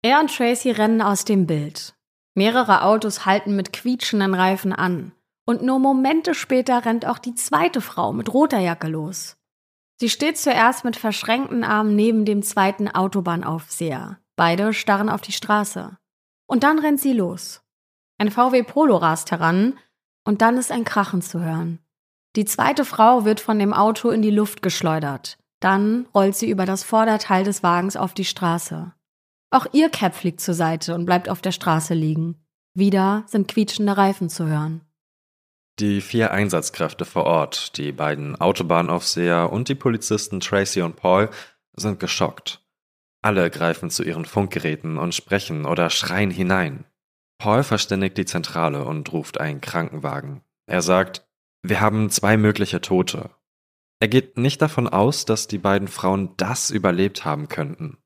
Er 0.02 0.21
und 0.21 0.35
Tracy 0.35 0.71
rennen 0.71 1.00
aus 1.00 1.25
dem 1.25 1.47
Bild. 1.47 1.94
Mehrere 2.35 2.82
Autos 2.82 3.25
halten 3.26 3.54
mit 3.54 3.73
quietschenden 3.73 4.35
Reifen 4.35 4.73
an. 4.73 5.12
Und 5.44 5.62
nur 5.62 5.78
Momente 5.78 6.35
später 6.35 6.85
rennt 6.85 7.06
auch 7.06 7.18
die 7.18 7.35
zweite 7.35 7.80
Frau 7.80 8.12
mit 8.12 8.32
roter 8.32 8.59
Jacke 8.59 8.88
los. 8.88 9.37
Sie 10.00 10.09
steht 10.09 10.38
zuerst 10.38 10.85
mit 10.85 10.97
verschränkten 10.97 11.62
Armen 11.62 11.94
neben 11.94 12.25
dem 12.25 12.42
zweiten 12.42 12.88
Autobahnaufseher. 12.88 14.18
Beide 14.37 14.73
starren 14.73 15.09
auf 15.09 15.21
die 15.21 15.32
Straße. 15.32 15.97
Und 16.47 16.64
dann 16.64 16.78
rennt 16.78 17.00
sie 17.00 17.12
los. 17.12 17.62
Ein 18.18 18.30
VW 18.30 18.62
Polo 18.62 18.97
rast 18.97 19.30
heran 19.30 19.78
und 20.25 20.42
dann 20.42 20.56
ist 20.56 20.73
ein 20.73 20.85
Krachen 20.85 21.23
zu 21.23 21.40
hören. 21.40 21.78
Die 22.34 22.46
zweite 22.46 22.86
Frau 22.86 23.24
wird 23.26 23.40
von 23.40 23.58
dem 23.58 23.74
Auto 23.74 24.10
in 24.10 24.22
die 24.22 24.30
Luft 24.30 24.62
geschleudert. 24.62 25.38
Dann 25.60 26.06
rollt 26.14 26.34
sie 26.34 26.48
über 26.48 26.64
das 26.64 26.82
Vorderteil 26.82 27.44
des 27.44 27.62
Wagens 27.62 27.96
auf 27.96 28.14
die 28.14 28.24
Straße. 28.24 28.92
Auch 29.50 29.66
ihr 29.72 29.90
Cap 29.90 30.14
fliegt 30.14 30.40
zur 30.40 30.54
Seite 30.54 30.94
und 30.94 31.04
bleibt 31.04 31.28
auf 31.28 31.42
der 31.42 31.52
Straße 31.52 31.92
liegen. 31.92 32.42
Wieder 32.74 33.24
sind 33.26 33.48
quietschende 33.48 33.96
Reifen 33.98 34.30
zu 34.30 34.46
hören. 34.46 34.80
Die 35.78 36.00
vier 36.00 36.30
Einsatzkräfte 36.30 37.04
vor 37.04 37.24
Ort, 37.24 37.76
die 37.76 37.92
beiden 37.92 38.40
Autobahnaufseher 38.40 39.52
und 39.52 39.68
die 39.68 39.74
Polizisten 39.74 40.40
Tracy 40.40 40.80
und 40.80 40.96
Paul, 40.96 41.28
sind 41.74 42.00
geschockt. 42.00 42.62
Alle 43.22 43.50
greifen 43.50 43.90
zu 43.90 44.02
ihren 44.02 44.24
Funkgeräten 44.24 44.96
und 44.96 45.14
sprechen 45.14 45.66
oder 45.66 45.90
schreien 45.90 46.30
hinein. 46.30 46.84
Paul 47.38 47.62
verständigt 47.62 48.16
die 48.16 48.24
Zentrale 48.24 48.84
und 48.84 49.12
ruft 49.12 49.38
einen 49.38 49.60
Krankenwagen. 49.60 50.42
Er 50.66 50.82
sagt, 50.82 51.26
wir 51.62 51.81
haben 51.81 52.11
zwei 52.11 52.37
mögliche 52.37 52.81
Tote. 52.81 53.31
Er 54.00 54.09
geht 54.09 54.37
nicht 54.37 54.61
davon 54.61 54.88
aus, 54.88 55.25
dass 55.25 55.47
die 55.47 55.59
beiden 55.59 55.87
Frauen 55.87 56.35
das 56.37 56.71
überlebt 56.71 57.25
haben 57.25 57.49
könnten. 57.49 57.99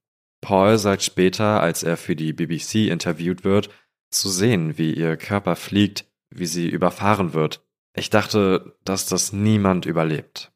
Paul 0.43 0.77
sagt 0.77 1.03
später, 1.03 1.61
als 1.61 1.83
er 1.83 1.97
für 1.97 2.15
die 2.15 2.35
BBC 2.35 2.91
interviewt 2.91 3.45
wird, 3.45 3.71
zu 4.11 4.29
sehen, 4.29 4.77
wie 4.79 4.93
ihr 4.93 5.17
Körper 5.17 5.57
fliegt, 5.57 6.05
wie 6.31 6.47
sie 6.47 6.69
überfahren 6.69 7.33
wird. 7.33 7.65
Ich 7.97 8.11
dachte, 8.11 8.77
dass 8.85 9.07
das 9.07 9.33
niemand 9.33 9.87
überlebt. 9.87 10.53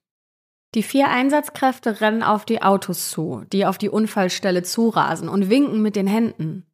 Die 0.75 0.83
vier 0.83 1.09
Einsatzkräfte 1.09 2.01
rennen 2.01 2.23
auf 2.23 2.45
die 2.45 2.63
Autos 2.63 3.11
zu, 3.11 3.45
die 3.53 3.67
auf 3.67 3.79
die 3.79 3.89
Unfallstelle 3.89 4.63
zurasen 4.63 5.29
und 5.29 5.49
winken 5.49 5.83
mit 5.83 5.97
den 5.97 6.07
Händen. 6.07 6.67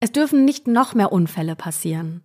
Es 0.00 0.10
dürfen 0.10 0.44
nicht 0.44 0.66
noch 0.66 0.94
mehr 0.94 1.12
Unfälle 1.12 1.54
passieren. 1.54 2.24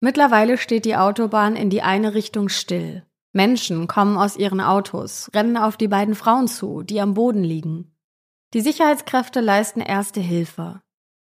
Mittlerweile 0.00 0.58
steht 0.58 0.84
die 0.84 0.96
Autobahn 0.96 1.56
in 1.56 1.70
die 1.70 1.82
eine 1.82 2.14
Richtung 2.14 2.48
still. 2.48 3.04
Menschen 3.32 3.88
kommen 3.88 4.16
aus 4.16 4.36
ihren 4.36 4.60
Autos, 4.60 5.30
rennen 5.34 5.56
auf 5.56 5.76
die 5.76 5.88
beiden 5.88 6.14
Frauen 6.14 6.48
zu, 6.48 6.82
die 6.82 7.00
am 7.00 7.14
Boden 7.14 7.42
liegen. 7.42 7.94
Die 8.54 8.60
Sicherheitskräfte 8.60 9.40
leisten 9.40 9.80
erste 9.80 10.20
Hilfe. 10.20 10.80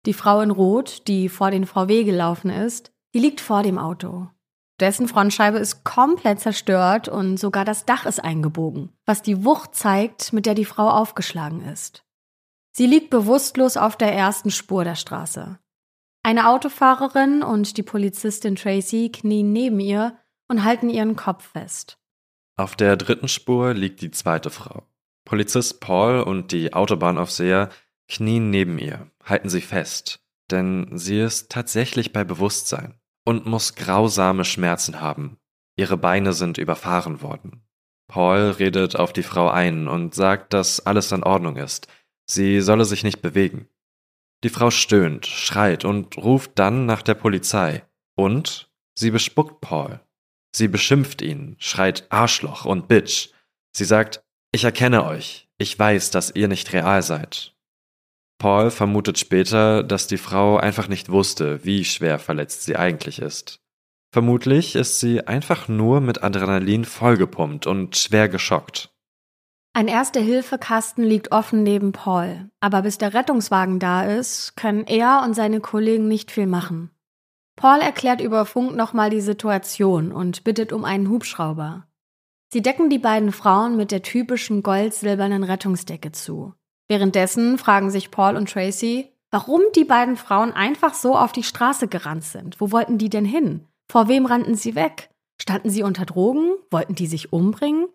Die 0.05 0.13
Frau 0.13 0.41
in 0.41 0.51
Rot, 0.51 1.07
die 1.07 1.29
vor 1.29 1.51
den 1.51 1.65
VW 1.65 2.03
gelaufen 2.03 2.49
ist, 2.49 2.91
die 3.13 3.19
liegt 3.19 3.39
vor 3.39 3.63
dem 3.63 3.77
Auto. 3.77 4.27
Dessen 4.79 5.07
Frontscheibe 5.07 5.57
ist 5.57 5.85
komplett 5.85 6.41
zerstört 6.41 7.07
und 7.07 7.37
sogar 7.37 7.63
das 7.63 7.85
Dach 7.85 8.05
ist 8.05 8.21
eingebogen, 8.21 8.89
was 9.05 9.21
die 9.21 9.45
Wucht 9.45 9.73
zeigt, 9.73 10.33
mit 10.33 10.45
der 10.45 10.53
die 10.53 10.65
Frau 10.65 10.89
aufgeschlagen 10.89 11.61
ist. 11.61 12.03
Sie 12.71 12.85
liegt 12.85 13.09
bewusstlos 13.09 13.77
auf 13.77 13.95
der 13.95 14.13
ersten 14.13 14.51
Spur 14.51 14.83
der 14.83 14.95
Straße. 14.95 15.59
Eine 16.25 16.49
Autofahrerin 16.49 17.43
und 17.43 17.77
die 17.77 17.83
Polizistin 17.83 18.55
Tracy 18.55 19.11
knien 19.13 19.53
neben 19.53 19.79
ihr 19.79 20.17
und 20.47 20.63
halten 20.63 20.89
ihren 20.89 21.15
Kopf 21.15 21.51
fest. 21.51 21.99
Auf 22.57 22.75
der 22.75 22.97
dritten 22.97 23.27
Spur 23.27 23.75
liegt 23.75 24.01
die 24.01 24.09
zweite 24.09 24.49
Frau. 24.49 24.87
Polizist 25.23 25.81
Paul 25.81 26.21
und 26.21 26.51
die 26.51 26.73
Autobahnaufseher 26.73 27.69
knien 28.09 28.49
neben 28.49 28.79
ihr, 28.79 29.11
halten 29.23 29.49
sie 29.49 29.61
fest, 29.61 30.19
denn 30.49 30.97
sie 30.97 31.19
ist 31.19 31.51
tatsächlich 31.51 32.11
bei 32.11 32.23
Bewusstsein 32.23 32.99
und 33.23 33.45
muss 33.45 33.75
grausame 33.75 34.45
Schmerzen 34.45 35.01
haben. 35.01 35.37
Ihre 35.75 35.95
Beine 35.95 36.33
sind 36.33 36.57
überfahren 36.57 37.21
worden. 37.21 37.67
Paul 38.07 38.55
redet 38.57 38.95
auf 38.95 39.13
die 39.13 39.21
Frau 39.21 39.47
ein 39.47 39.87
und 39.87 40.15
sagt, 40.15 40.53
dass 40.53 40.83
alles 40.87 41.11
in 41.11 41.21
Ordnung 41.21 41.57
ist. 41.57 41.87
Sie 42.25 42.61
solle 42.61 42.85
sich 42.85 43.03
nicht 43.03 43.21
bewegen. 43.21 43.69
Die 44.45 44.49
Frau 44.49 44.69
stöhnt, 44.69 45.25
schreit 45.25 45.85
und 45.85 46.17
ruft 46.17 46.51
dann 46.59 46.85
nach 46.85 47.01
der 47.01 47.15
Polizei. 47.15 47.81
Und 48.15 48.69
sie 48.93 49.09
bespuckt 49.09 49.59
Paul. 49.59 50.01
Sie 50.55 50.67
beschimpft 50.67 51.23
ihn, 51.23 51.55
schreit 51.57 52.05
Arschloch 52.11 52.63
und 52.63 52.87
Bitch. 52.87 53.29
Sie 53.75 53.85
sagt, 53.85 54.23
ich 54.51 54.63
erkenne 54.63 55.03
euch. 55.03 55.49
Ich 55.57 55.79
weiß, 55.79 56.11
dass 56.11 56.29
ihr 56.35 56.47
nicht 56.47 56.73
real 56.73 57.01
seid. 57.01 57.55
Paul 58.37 58.69
vermutet 58.69 59.17
später, 59.17 59.81
dass 59.81 60.05
die 60.05 60.19
Frau 60.19 60.57
einfach 60.57 60.89
nicht 60.89 61.09
wusste, 61.09 61.65
wie 61.65 61.83
schwer 61.83 62.19
verletzt 62.19 62.65
sie 62.65 62.75
eigentlich 62.75 63.17
ist. 63.17 63.63
Vermutlich 64.13 64.75
ist 64.75 64.99
sie 64.99 65.25
einfach 65.25 65.67
nur 65.67 66.01
mit 66.01 66.21
Adrenalin 66.21 66.85
vollgepumpt 66.85 67.65
und 67.65 67.97
schwer 67.97 68.29
geschockt. 68.29 68.94
Ein 69.77 69.89
Erste-Hilfe-Kasten 69.89 71.03
liegt 71.03 71.33
offen 71.33 71.61
neben 71.61 71.91
Paul, 71.91 72.49
aber 72.61 72.83
bis 72.83 72.97
der 72.97 73.13
Rettungswagen 73.13 73.77
da 73.77 74.05
ist, 74.05 74.55
können 74.55 74.85
er 74.87 75.21
und 75.25 75.33
seine 75.33 75.59
Kollegen 75.59 76.07
nicht 76.07 76.31
viel 76.31 76.47
machen. 76.47 76.91
Paul 77.57 77.79
erklärt 77.79 78.21
über 78.21 78.45
Funk 78.45 78.73
nochmal 78.77 79.09
die 79.09 79.19
Situation 79.19 80.13
und 80.13 80.45
bittet 80.45 80.71
um 80.71 80.85
einen 80.85 81.09
Hubschrauber. 81.09 81.87
Sie 82.53 82.61
decken 82.61 82.89
die 82.89 82.99
beiden 82.99 83.33
Frauen 83.33 83.75
mit 83.75 83.91
der 83.91 84.01
typischen 84.01 84.63
gold-silbernen 84.63 85.43
Rettungsdecke 85.43 86.13
zu. 86.13 86.53
Währenddessen 86.87 87.57
fragen 87.57 87.89
sich 87.89 88.11
Paul 88.11 88.37
und 88.37 88.49
Tracy, 88.49 89.11
warum 89.29 89.59
die 89.75 89.83
beiden 89.83 90.15
Frauen 90.15 90.53
einfach 90.53 90.93
so 90.93 91.17
auf 91.17 91.33
die 91.33 91.43
Straße 91.43 91.89
gerannt 91.89 92.23
sind. 92.23 92.61
Wo 92.61 92.71
wollten 92.71 92.97
die 92.97 93.09
denn 93.09 93.25
hin? 93.25 93.67
Vor 93.91 94.07
wem 94.07 94.25
rannten 94.25 94.55
sie 94.55 94.73
weg? 94.75 95.09
Standen 95.41 95.69
sie 95.69 95.83
unter 95.83 96.05
Drogen? 96.05 96.53
Wollten 96.71 96.95
die 96.95 97.07
sich 97.07 97.33
umbringen? 97.33 97.87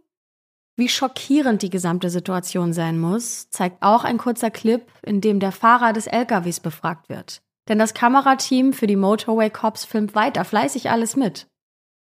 Wie 0.76 0.88
schockierend 0.88 1.62
die 1.62 1.70
gesamte 1.70 2.10
Situation 2.10 2.72
sein 2.72 2.98
muss, 2.98 3.50
zeigt 3.50 3.82
auch 3.82 4.04
ein 4.04 4.18
kurzer 4.18 4.50
Clip, 4.50 4.90
in 5.02 5.20
dem 5.20 5.40
der 5.40 5.52
Fahrer 5.52 5.92
des 5.92 6.06
LKWs 6.06 6.60
befragt 6.60 7.08
wird. 7.08 7.42
Denn 7.68 7.78
das 7.78 7.94
Kamerateam 7.94 8.72
für 8.72 8.86
die 8.86 8.96
Motorway 8.96 9.50
Cops 9.50 9.84
filmt 9.84 10.14
weiter 10.14 10.44
fleißig 10.44 10.90
alles 10.90 11.16
mit. 11.16 11.48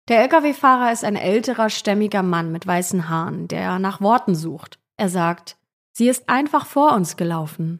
Der 0.07 0.21
LKW-Fahrer 0.21 0.91
ist 0.91 1.03
ein 1.03 1.15
älterer, 1.15 1.69
stämmiger 1.69 2.21
Mann 2.21 2.51
mit 2.51 2.67
weißen 2.67 3.09
Haaren, 3.09 3.47
der 3.47 3.79
nach 3.79 4.01
Worten 4.01 4.35
sucht. 4.35 4.77
Er 4.97 5.09
sagt, 5.09 5.57
sie 5.93 6.07
ist 6.07 6.29
einfach 6.29 6.67
vor 6.67 6.93
uns 6.93 7.17
gelaufen. 7.17 7.79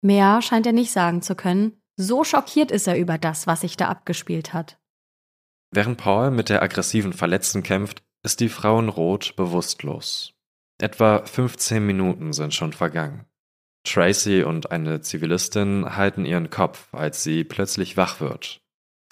Mehr 0.00 0.40
scheint 0.40 0.66
er 0.66 0.72
nicht 0.72 0.92
sagen 0.92 1.20
zu 1.20 1.34
können, 1.34 1.82
so 1.96 2.24
schockiert 2.24 2.70
ist 2.70 2.86
er 2.86 2.96
über 2.96 3.18
das, 3.18 3.46
was 3.46 3.60
sich 3.62 3.76
da 3.76 3.88
abgespielt 3.88 4.54
hat. 4.54 4.78
Während 5.70 5.98
Paul 5.98 6.30
mit 6.30 6.48
der 6.48 6.62
aggressiven 6.62 7.12
Verletzten 7.12 7.62
kämpft, 7.62 8.02
ist 8.22 8.40
die 8.40 8.48
Frau 8.48 8.78
in 8.78 8.88
Rot 8.88 9.36
bewusstlos. 9.36 10.34
Etwa 10.80 11.24
15 11.24 11.84
Minuten 11.84 12.32
sind 12.32 12.54
schon 12.54 12.72
vergangen. 12.72 13.26
Tracy 13.84 14.42
und 14.42 14.70
eine 14.70 15.00
Zivilistin 15.00 15.96
halten 15.96 16.24
ihren 16.24 16.50
Kopf, 16.50 16.92
als 16.92 17.22
sie 17.22 17.44
plötzlich 17.44 17.96
wach 17.96 18.20
wird. 18.20 18.60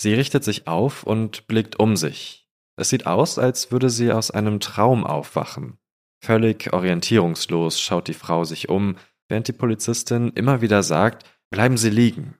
Sie 0.00 0.12
richtet 0.12 0.44
sich 0.44 0.66
auf 0.66 1.02
und 1.02 1.46
blickt 1.46 1.78
um 1.78 1.96
sich. 1.96 2.46
Es 2.76 2.90
sieht 2.90 3.06
aus, 3.06 3.38
als 3.38 3.72
würde 3.72 3.88
sie 3.88 4.12
aus 4.12 4.30
einem 4.30 4.60
Traum 4.60 5.04
aufwachen. 5.04 5.78
Völlig 6.22 6.72
orientierungslos 6.72 7.80
schaut 7.80 8.08
die 8.08 8.14
Frau 8.14 8.44
sich 8.44 8.68
um, 8.68 8.96
während 9.28 9.48
die 9.48 9.52
Polizistin 9.52 10.32
immer 10.34 10.60
wieder 10.60 10.82
sagt, 10.82 11.24
bleiben 11.50 11.76
Sie 11.76 11.90
liegen. 11.90 12.36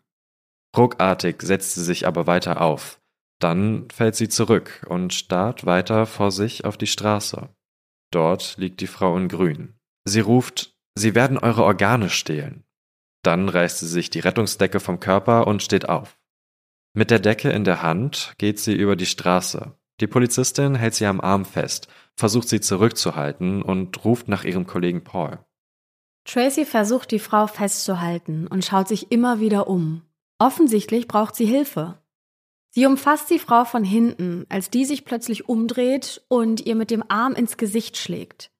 Ruckartig 0.76 1.40
setzt 1.40 1.74
sie 1.74 1.84
sich 1.84 2.06
aber 2.06 2.26
weiter 2.26 2.60
auf. 2.60 3.00
Dann 3.38 3.88
fällt 3.90 4.16
sie 4.16 4.28
zurück 4.28 4.86
und 4.88 5.12
starrt 5.12 5.66
weiter 5.66 6.06
vor 6.06 6.30
sich 6.30 6.64
auf 6.64 6.76
die 6.76 6.86
Straße. 6.86 7.48
Dort 8.10 8.56
liegt 8.56 8.80
die 8.80 8.86
Frau 8.86 9.16
in 9.16 9.28
Grün. 9.28 9.74
Sie 10.04 10.20
ruft, 10.20 10.76
Sie 10.98 11.14
werden 11.14 11.36
eure 11.36 11.64
Organe 11.64 12.08
stehlen. 12.08 12.64
Dann 13.22 13.48
reißt 13.48 13.80
sie 13.80 13.88
sich 13.88 14.08
die 14.08 14.20
Rettungsdecke 14.20 14.80
vom 14.80 14.98
Körper 14.98 15.46
und 15.46 15.62
steht 15.62 15.88
auf. 15.88 16.18
Mit 16.94 17.10
der 17.10 17.18
Decke 17.18 17.50
in 17.50 17.64
der 17.64 17.82
Hand 17.82 18.34
geht 18.38 18.58
sie 18.58 18.74
über 18.74 18.96
die 18.96 19.06
Straße. 19.06 19.76
Die 20.00 20.06
Polizistin 20.06 20.74
hält 20.74 20.94
sie 20.94 21.04
am 21.04 21.20
Arm 21.20 21.44
fest, 21.44 21.88
versucht 22.14 22.48
sie 22.48 22.60
zurückzuhalten 22.60 23.62
und 23.62 24.04
ruft 24.04 24.28
nach 24.28 24.44
ihrem 24.44 24.66
Kollegen 24.66 25.04
Paul. 25.04 25.38
Tracy 26.24 26.64
versucht 26.64 27.10
die 27.10 27.18
Frau 27.18 27.46
festzuhalten 27.46 28.46
und 28.46 28.64
schaut 28.64 28.88
sich 28.88 29.12
immer 29.12 29.38
wieder 29.38 29.68
um. 29.68 30.02
Offensichtlich 30.38 31.08
braucht 31.08 31.36
sie 31.36 31.46
Hilfe. 31.46 31.98
Sie 32.70 32.86
umfasst 32.86 33.30
die 33.30 33.38
Frau 33.38 33.64
von 33.64 33.84
hinten, 33.84 34.44
als 34.48 34.70
die 34.70 34.84
sich 34.84 35.04
plötzlich 35.04 35.48
umdreht 35.48 36.22
und 36.28 36.66
ihr 36.66 36.74
mit 36.74 36.90
dem 36.90 37.04
Arm 37.08 37.34
ins 37.34 37.56
Gesicht 37.56 37.96
schlägt. 37.96 38.50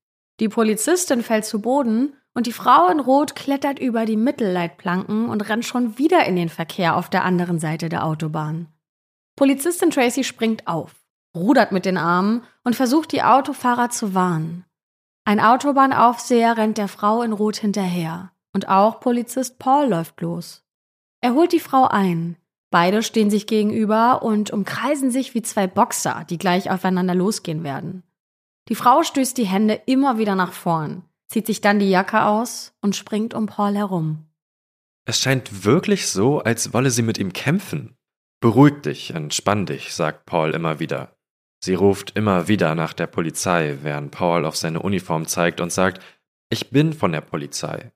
Die 0.41 0.49
Polizistin 0.49 1.23
fällt 1.23 1.45
zu 1.45 1.61
Boden 1.61 2.15
und 2.35 2.47
die 2.47 2.53
Frau 2.53 2.89
in 2.89 3.01
Rot 3.01 3.35
klettert 3.35 3.79
über 3.79 4.05
die 4.05 4.17
Mittelleitplanken 4.17 5.29
und 5.29 5.49
rennt 5.49 5.65
schon 5.65 5.99
wieder 5.99 6.25
in 6.27 6.37
den 6.37 6.49
Verkehr 6.49 6.97
auf 6.97 7.09
der 7.09 7.25
anderen 7.25 7.59
Seite 7.59 7.89
der 7.89 8.05
Autobahn. 8.05 8.69
Polizistin 9.37 9.91
Tracy 9.91 10.25
springt 10.25 10.67
auf, 10.67 10.95
rudert 11.35 11.73
mit 11.73 11.85
den 11.85 11.99
Armen 11.99 12.43
und 12.65 12.77
versucht 12.77 13.12
die 13.12 13.23
Autofahrer 13.23 13.90
zu 13.90 14.14
warnen. 14.14 14.64
Ein 15.25 15.40
Autobahnaufseher 15.40 16.57
rennt 16.57 16.79
der 16.79 16.88
Frau 16.88 17.23
in 17.23 17.33
Rot 17.33 17.57
hinterher. 17.57 18.31
Und 18.53 18.69
auch 18.69 19.01
Polizist 19.01 19.59
Paul 19.59 19.88
läuft 19.88 20.21
los. 20.21 20.64
Er 21.21 21.35
holt 21.35 21.53
die 21.53 21.61
Frau 21.61 21.85
ein. 21.85 22.37
Beide 22.77 23.03
stehen 23.03 23.31
sich 23.31 23.47
gegenüber 23.47 24.23
und 24.23 24.51
umkreisen 24.51 25.11
sich 25.11 25.35
wie 25.35 25.41
zwei 25.41 25.67
Boxer, 25.67 26.27
die 26.29 26.37
gleich 26.37 26.71
aufeinander 26.71 27.15
losgehen 27.15 27.65
werden. 27.65 28.03
Die 28.69 28.75
Frau 28.75 29.03
stößt 29.03 29.39
die 29.39 29.47
Hände 29.47 29.81
immer 29.87 30.19
wieder 30.19 30.35
nach 30.35 30.53
vorn, 30.53 31.03
zieht 31.27 31.47
sich 31.47 31.62
dann 31.62 31.79
die 31.79 31.89
Jacke 31.89 32.27
aus 32.27 32.75
und 32.83 32.95
springt 32.95 33.33
um 33.33 33.47
Paul 33.47 33.75
herum. 33.75 34.27
Es 35.07 35.23
scheint 35.23 35.65
wirklich 35.65 36.09
so, 36.09 36.41
als 36.41 36.75
wolle 36.75 36.91
sie 36.91 37.01
mit 37.01 37.17
ihm 37.17 37.33
kämpfen. 37.33 37.97
Beruhig 38.41 38.83
dich, 38.83 39.15
entspann 39.15 39.65
dich, 39.65 39.95
sagt 39.95 40.27
Paul 40.27 40.51
immer 40.51 40.79
wieder. 40.79 41.17
Sie 41.65 41.73
ruft 41.73 42.11
immer 42.15 42.47
wieder 42.47 42.75
nach 42.75 42.93
der 42.93 43.07
Polizei, 43.07 43.79
während 43.81 44.11
Paul 44.11 44.45
auf 44.45 44.55
seine 44.55 44.83
Uniform 44.83 45.27
zeigt 45.27 45.62
und 45.62 45.73
sagt, 45.73 46.05
ich 46.51 46.69
bin 46.69 46.93
von 46.93 47.12
der 47.12 47.23
Polizei. 47.23 47.93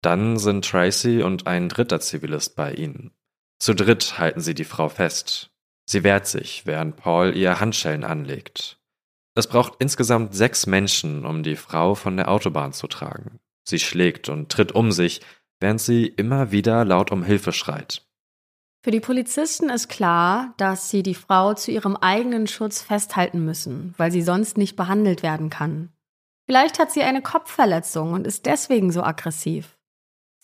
Dann 0.00 0.38
sind 0.38 0.64
Tracy 0.64 1.22
und 1.22 1.46
ein 1.46 1.68
dritter 1.68 2.00
Zivilist 2.00 2.56
bei 2.56 2.72
ihnen. 2.72 3.13
Zu 3.58 3.74
dritt 3.74 4.18
halten 4.18 4.40
sie 4.40 4.54
die 4.54 4.64
Frau 4.64 4.88
fest. 4.88 5.50
Sie 5.86 6.02
wehrt 6.02 6.26
sich, 6.26 6.66
während 6.66 6.96
Paul 6.96 7.36
ihr 7.36 7.60
Handschellen 7.60 8.04
anlegt. 8.04 8.78
Es 9.34 9.48
braucht 9.48 9.74
insgesamt 9.78 10.34
sechs 10.34 10.66
Menschen, 10.66 11.26
um 11.26 11.42
die 11.42 11.56
Frau 11.56 11.94
von 11.94 12.16
der 12.16 12.30
Autobahn 12.30 12.72
zu 12.72 12.86
tragen. 12.86 13.40
Sie 13.66 13.78
schlägt 13.78 14.28
und 14.28 14.50
tritt 14.50 14.72
um 14.72 14.92
sich, 14.92 15.20
während 15.60 15.80
sie 15.80 16.06
immer 16.06 16.52
wieder 16.52 16.84
laut 16.84 17.10
um 17.10 17.22
Hilfe 17.22 17.52
schreit. 17.52 18.02
Für 18.84 18.90
die 18.90 19.00
Polizisten 19.00 19.70
ist 19.70 19.88
klar, 19.88 20.52
dass 20.58 20.90
sie 20.90 21.02
die 21.02 21.14
Frau 21.14 21.54
zu 21.54 21.70
ihrem 21.70 21.96
eigenen 21.96 22.46
Schutz 22.46 22.82
festhalten 22.82 23.42
müssen, 23.44 23.94
weil 23.96 24.12
sie 24.12 24.20
sonst 24.20 24.58
nicht 24.58 24.76
behandelt 24.76 25.22
werden 25.22 25.48
kann. 25.48 25.90
Vielleicht 26.46 26.78
hat 26.78 26.92
sie 26.92 27.02
eine 27.02 27.22
Kopfverletzung 27.22 28.12
und 28.12 28.26
ist 28.26 28.44
deswegen 28.44 28.92
so 28.92 29.02
aggressiv. 29.02 29.73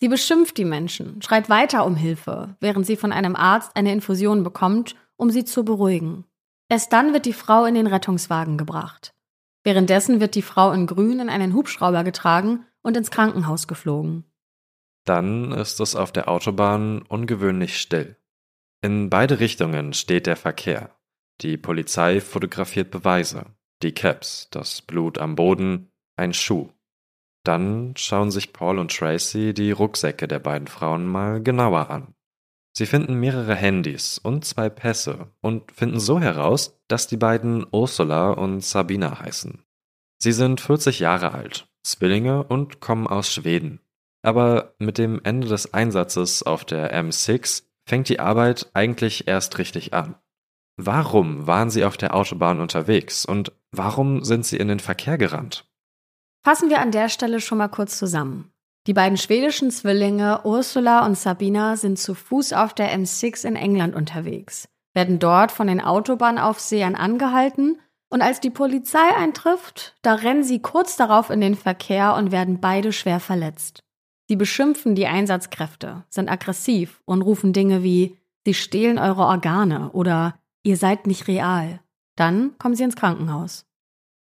Sie 0.01 0.07
beschimpft 0.07 0.57
die 0.57 0.65
Menschen, 0.65 1.21
schreit 1.21 1.47
weiter 1.47 1.85
um 1.85 1.95
Hilfe, 1.95 2.55
während 2.59 2.87
sie 2.87 2.95
von 2.95 3.11
einem 3.11 3.35
Arzt 3.35 3.75
eine 3.75 3.93
Infusion 3.93 4.41
bekommt, 4.41 4.95
um 5.15 5.29
sie 5.29 5.45
zu 5.45 5.63
beruhigen. 5.63 6.25
Erst 6.69 6.91
dann 6.91 7.13
wird 7.13 7.27
die 7.27 7.33
Frau 7.33 7.65
in 7.65 7.75
den 7.75 7.85
Rettungswagen 7.85 8.57
gebracht. 8.57 9.13
Währenddessen 9.63 10.19
wird 10.19 10.33
die 10.33 10.41
Frau 10.41 10.71
in 10.71 10.87
Grün 10.87 11.19
in 11.19 11.29
einen 11.29 11.53
Hubschrauber 11.53 12.03
getragen 12.03 12.65
und 12.81 12.97
ins 12.97 13.11
Krankenhaus 13.11 13.67
geflogen. 13.67 14.23
Dann 15.05 15.51
ist 15.51 15.79
es 15.79 15.95
auf 15.95 16.11
der 16.11 16.29
Autobahn 16.29 17.03
ungewöhnlich 17.03 17.79
still. 17.79 18.17
In 18.81 19.11
beide 19.11 19.39
Richtungen 19.39 19.93
steht 19.93 20.25
der 20.25 20.35
Verkehr. 20.35 20.95
Die 21.41 21.57
Polizei 21.57 22.21
fotografiert 22.21 22.89
Beweise. 22.89 23.45
Die 23.83 23.93
Caps, 23.93 24.47
das 24.49 24.81
Blut 24.81 25.19
am 25.19 25.35
Boden, 25.35 25.91
ein 26.15 26.33
Schuh. 26.33 26.69
Dann 27.43 27.93
schauen 27.97 28.31
sich 28.31 28.53
Paul 28.53 28.77
und 28.77 28.95
Tracy 28.95 29.53
die 29.53 29.71
Rucksäcke 29.71 30.27
der 30.27 30.39
beiden 30.39 30.67
Frauen 30.67 31.05
mal 31.05 31.41
genauer 31.41 31.89
an. 31.89 32.13
Sie 32.73 32.85
finden 32.85 33.15
mehrere 33.15 33.55
Handys 33.55 34.17
und 34.17 34.45
zwei 34.45 34.69
Pässe 34.69 35.31
und 35.41 35.71
finden 35.71 35.99
so 35.99 36.19
heraus, 36.19 36.79
dass 36.87 37.07
die 37.07 37.17
beiden 37.17 37.65
Ursula 37.71 38.31
und 38.31 38.63
Sabina 38.63 39.19
heißen. 39.19 39.63
Sie 40.19 40.31
sind 40.31 40.61
40 40.61 40.99
Jahre 40.99 41.33
alt, 41.33 41.67
Zwillinge 41.83 42.43
und 42.43 42.79
kommen 42.79 43.07
aus 43.07 43.33
Schweden. 43.33 43.81
Aber 44.23 44.75
mit 44.77 44.97
dem 44.97 45.19
Ende 45.23 45.47
des 45.47 45.73
Einsatzes 45.73 46.43
auf 46.43 46.63
der 46.63 46.95
M6 46.95 47.63
fängt 47.87 48.07
die 48.07 48.19
Arbeit 48.19 48.69
eigentlich 48.73 49.27
erst 49.27 49.57
richtig 49.57 49.93
an. 49.93 50.15
Warum 50.77 51.47
waren 51.47 51.69
Sie 51.69 51.83
auf 51.83 51.97
der 51.97 52.15
Autobahn 52.15 52.59
unterwegs 52.59 53.25
und 53.25 53.51
warum 53.71 54.23
sind 54.23 54.45
Sie 54.45 54.57
in 54.57 54.67
den 54.67 54.79
Verkehr 54.79 55.17
gerannt? 55.17 55.70
Fassen 56.43 56.69
wir 56.69 56.79
an 56.79 56.91
der 56.91 57.09
Stelle 57.09 57.39
schon 57.39 57.59
mal 57.59 57.67
kurz 57.67 57.97
zusammen. 57.97 58.51
Die 58.87 58.93
beiden 58.93 59.17
schwedischen 59.17 59.69
Zwillinge 59.69 60.41
Ursula 60.43 61.05
und 61.05 61.15
Sabina 61.15 61.75
sind 61.75 61.99
zu 61.99 62.15
Fuß 62.15 62.53
auf 62.53 62.73
der 62.73 62.91
M6 62.97 63.45
in 63.45 63.55
England 63.55 63.95
unterwegs, 63.95 64.67
werden 64.95 65.19
dort 65.19 65.51
von 65.51 65.67
den 65.67 65.81
Autobahnaufsehern 65.81 66.95
angehalten 66.95 67.77
und 68.09 68.23
als 68.23 68.39
die 68.39 68.49
Polizei 68.49 69.15
eintrifft, 69.15 69.95
da 70.01 70.15
rennen 70.15 70.43
sie 70.43 70.59
kurz 70.59 70.97
darauf 70.97 71.29
in 71.29 71.41
den 71.41 71.55
Verkehr 71.55 72.15
und 72.15 72.31
werden 72.31 72.59
beide 72.59 72.91
schwer 72.91 73.19
verletzt. 73.19 73.83
Sie 74.27 74.35
beschimpfen 74.35 74.95
die 74.95 75.07
Einsatzkräfte, 75.07 76.05
sind 76.09 76.29
aggressiv 76.29 77.01
und 77.05 77.21
rufen 77.21 77.53
Dinge 77.53 77.83
wie 77.83 78.17
Sie 78.43 78.55
stehlen 78.55 78.97
eure 78.97 79.25
Organe 79.25 79.91
oder 79.91 80.39
Ihr 80.63 80.77
seid 80.77 81.05
nicht 81.05 81.27
real. 81.27 81.79
Dann 82.15 82.57
kommen 82.57 82.75
sie 82.75 82.83
ins 82.83 82.95
Krankenhaus. 82.95 83.65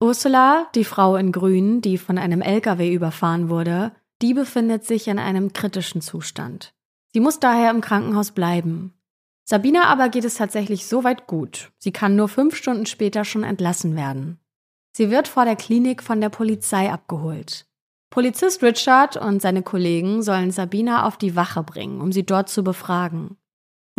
Ursula, 0.02 0.68
die 0.74 0.84
Frau 0.84 1.16
in 1.16 1.32
Grün, 1.32 1.82
die 1.82 2.00
von 2.00 2.18
einem 2.18 2.42
LKW 2.42 2.92
überfahren 2.92 3.50
wurde, 3.50 3.92
die 4.24 4.34
befindet 4.34 4.84
sich 4.84 5.08
in 5.08 5.20
einem 5.20 5.54
kritischen 5.54 6.02
Zustand. 6.02 6.74
Sie 7.14 7.20
muss 7.20 7.40
daher 7.40 7.70
im 7.70 7.82
Krankenhaus 7.82 8.32
bleiben. 8.32 8.96
Sabina 9.44 9.84
aber 9.84 10.10
geht 10.10 10.26
es 10.26 10.36
tatsächlich 10.36 10.88
so 10.88 11.04
weit 11.04 11.28
gut. 11.28 11.72
Sie 11.78 11.92
kann 11.92 12.16
nur 12.16 12.30
fünf 12.30 12.56
Stunden 12.56 12.88
später 12.88 13.26
schon 13.26 13.44
entlassen 13.44 13.96
werden. 13.96 14.40
Sie 14.98 15.12
wird 15.12 15.28
vor 15.28 15.46
der 15.46 15.56
Klinik 15.56 16.02
von 16.02 16.20
der 16.20 16.30
Polizei 16.30 16.92
abgeholt. 16.92 17.68
Polizist 18.10 18.64
Richard 18.64 19.18
und 19.18 19.40
seine 19.40 19.62
Kollegen 19.62 20.24
sollen 20.24 20.50
Sabina 20.50 21.06
auf 21.06 21.18
die 21.18 21.36
Wache 21.36 21.62
bringen, 21.62 22.02
um 22.02 22.12
sie 22.12 22.26
dort 22.26 22.50
zu 22.50 22.64
befragen. 22.64 23.38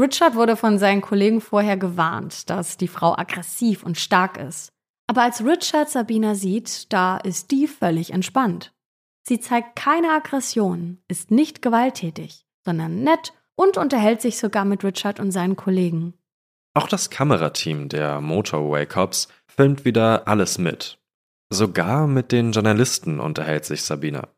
Richard 0.00 0.34
wurde 0.34 0.56
von 0.56 0.78
seinen 0.78 1.00
Kollegen 1.00 1.40
vorher 1.40 1.76
gewarnt, 1.76 2.50
dass 2.50 2.76
die 2.76 2.88
Frau 2.88 3.16
aggressiv 3.16 3.84
und 3.84 3.98
stark 3.98 4.36
ist. 4.36 4.72
Aber 5.12 5.24
als 5.24 5.44
Richard 5.44 5.90
Sabina 5.90 6.34
sieht, 6.34 6.90
da 6.90 7.18
ist 7.18 7.50
die 7.50 7.66
völlig 7.68 8.14
entspannt. 8.14 8.72
Sie 9.28 9.40
zeigt 9.40 9.76
keine 9.76 10.08
Aggression, 10.08 11.02
ist 11.06 11.30
nicht 11.30 11.60
gewalttätig, 11.60 12.46
sondern 12.64 13.02
nett 13.02 13.34
und 13.54 13.76
unterhält 13.76 14.22
sich 14.22 14.38
sogar 14.38 14.64
mit 14.64 14.84
Richard 14.84 15.20
und 15.20 15.30
seinen 15.30 15.54
Kollegen. 15.54 16.14
Auch 16.72 16.88
das 16.88 17.10
Kamerateam 17.10 17.90
der 17.90 18.22
Motorway 18.22 18.86
Cops 18.86 19.28
filmt 19.46 19.84
wieder 19.84 20.26
alles 20.28 20.56
mit. 20.56 20.98
Sogar 21.50 22.06
mit 22.06 22.32
den 22.32 22.52
Journalisten 22.52 23.20
unterhält 23.20 23.66
sich 23.66 23.82
Sabina. 23.82 24.28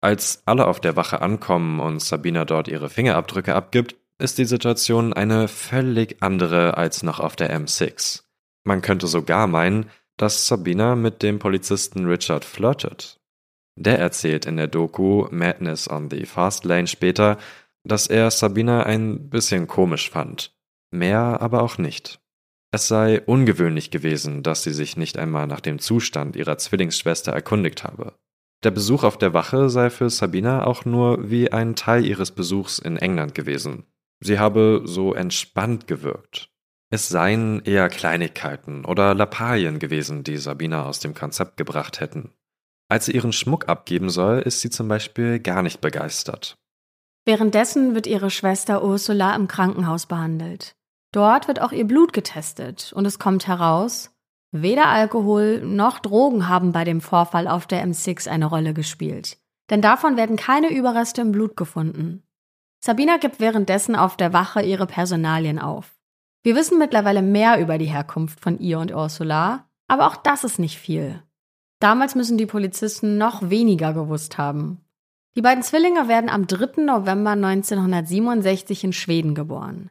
Als 0.00 0.44
alle 0.46 0.68
auf 0.68 0.78
der 0.78 0.94
Wache 0.94 1.22
ankommen 1.22 1.80
und 1.80 2.00
Sabina 2.00 2.44
dort 2.44 2.68
ihre 2.68 2.88
Fingerabdrücke 2.88 3.52
abgibt, 3.52 3.96
ist 4.18 4.38
die 4.38 4.44
Situation 4.44 5.12
eine 5.12 5.48
völlig 5.48 6.22
andere 6.22 6.76
als 6.76 7.02
noch 7.02 7.18
auf 7.18 7.34
der 7.34 7.52
M6. 7.52 8.22
Man 8.62 8.80
könnte 8.80 9.08
sogar 9.08 9.48
meinen, 9.48 9.90
dass 10.16 10.46
Sabina 10.46 10.94
mit 10.96 11.22
dem 11.22 11.38
Polizisten 11.38 12.06
Richard 12.06 12.44
flirtet. 12.44 13.20
Der 13.76 13.98
erzählt 13.98 14.46
in 14.46 14.56
der 14.56 14.68
Doku 14.68 15.26
Madness 15.30 15.90
on 15.90 16.08
the 16.10 16.24
Fast 16.26 16.64
Lane 16.64 16.86
später, 16.86 17.38
dass 17.84 18.06
er 18.06 18.30
Sabina 18.30 18.84
ein 18.84 19.28
bisschen 19.28 19.66
komisch 19.66 20.10
fand. 20.10 20.54
Mehr 20.90 21.40
aber 21.40 21.62
auch 21.62 21.76
nicht. 21.78 22.20
Es 22.70 22.88
sei 22.88 23.20
ungewöhnlich 23.20 23.90
gewesen, 23.90 24.42
dass 24.42 24.62
sie 24.62 24.72
sich 24.72 24.96
nicht 24.96 25.18
einmal 25.18 25.46
nach 25.46 25.60
dem 25.60 25.78
Zustand 25.78 26.34
ihrer 26.34 26.58
Zwillingsschwester 26.58 27.32
erkundigt 27.32 27.84
habe. 27.84 28.14
Der 28.64 28.70
Besuch 28.70 29.04
auf 29.04 29.18
der 29.18 29.34
Wache 29.34 29.68
sei 29.68 29.90
für 29.90 30.08
Sabina 30.08 30.66
auch 30.66 30.84
nur 30.84 31.30
wie 31.30 31.52
ein 31.52 31.76
Teil 31.76 32.06
ihres 32.06 32.30
Besuchs 32.30 32.78
in 32.78 32.96
England 32.96 33.34
gewesen. 33.34 33.84
Sie 34.20 34.38
habe 34.38 34.82
so 34.84 35.14
entspannt 35.14 35.86
gewirkt. 35.86 36.50
Es 36.94 37.08
seien 37.08 37.60
eher 37.64 37.88
Kleinigkeiten 37.88 38.84
oder 38.84 39.16
Lappalien 39.16 39.80
gewesen, 39.80 40.22
die 40.22 40.36
Sabina 40.36 40.86
aus 40.86 41.00
dem 41.00 41.12
Konzept 41.12 41.56
gebracht 41.56 41.98
hätten. 41.98 42.30
Als 42.88 43.06
sie 43.06 43.12
ihren 43.16 43.32
Schmuck 43.32 43.68
abgeben 43.68 44.10
soll, 44.10 44.38
ist 44.38 44.60
sie 44.60 44.70
zum 44.70 44.86
Beispiel 44.86 45.40
gar 45.40 45.64
nicht 45.64 45.80
begeistert. 45.80 46.56
Währenddessen 47.24 47.96
wird 47.96 48.06
ihre 48.06 48.30
Schwester 48.30 48.84
Ursula 48.84 49.34
im 49.34 49.48
Krankenhaus 49.48 50.06
behandelt. 50.06 50.76
Dort 51.10 51.48
wird 51.48 51.60
auch 51.60 51.72
ihr 51.72 51.84
Blut 51.84 52.12
getestet 52.12 52.92
und 52.94 53.06
es 53.06 53.18
kommt 53.18 53.48
heraus, 53.48 54.12
weder 54.52 54.86
Alkohol 54.86 55.62
noch 55.62 55.98
Drogen 55.98 56.48
haben 56.48 56.70
bei 56.70 56.84
dem 56.84 57.00
Vorfall 57.00 57.48
auf 57.48 57.66
der 57.66 57.84
M6 57.84 58.28
eine 58.28 58.46
Rolle 58.46 58.72
gespielt. 58.72 59.36
Denn 59.68 59.82
davon 59.82 60.16
werden 60.16 60.36
keine 60.36 60.72
Überreste 60.72 61.22
im 61.22 61.32
Blut 61.32 61.56
gefunden. 61.56 62.22
Sabina 62.78 63.16
gibt 63.16 63.40
währenddessen 63.40 63.96
auf 63.96 64.16
der 64.16 64.32
Wache 64.32 64.62
ihre 64.62 64.86
Personalien 64.86 65.58
auf. 65.58 65.93
Wir 66.44 66.54
wissen 66.54 66.78
mittlerweile 66.78 67.22
mehr 67.22 67.58
über 67.58 67.78
die 67.78 67.86
Herkunft 67.86 68.38
von 68.38 68.58
ihr 68.58 68.78
und 68.78 68.94
Ursula, 68.94 69.66
aber 69.88 70.06
auch 70.06 70.16
das 70.16 70.44
ist 70.44 70.58
nicht 70.58 70.78
viel. 70.78 71.22
Damals 71.80 72.14
müssen 72.14 72.36
die 72.36 72.44
Polizisten 72.44 73.16
noch 73.16 73.48
weniger 73.48 73.94
gewusst 73.94 74.36
haben. 74.36 74.82
Die 75.36 75.40
beiden 75.40 75.64
Zwillinge 75.64 76.06
werden 76.06 76.28
am 76.28 76.46
3. 76.46 76.82
November 76.82 77.30
1967 77.30 78.84
in 78.84 78.92
Schweden 78.92 79.34
geboren. 79.34 79.90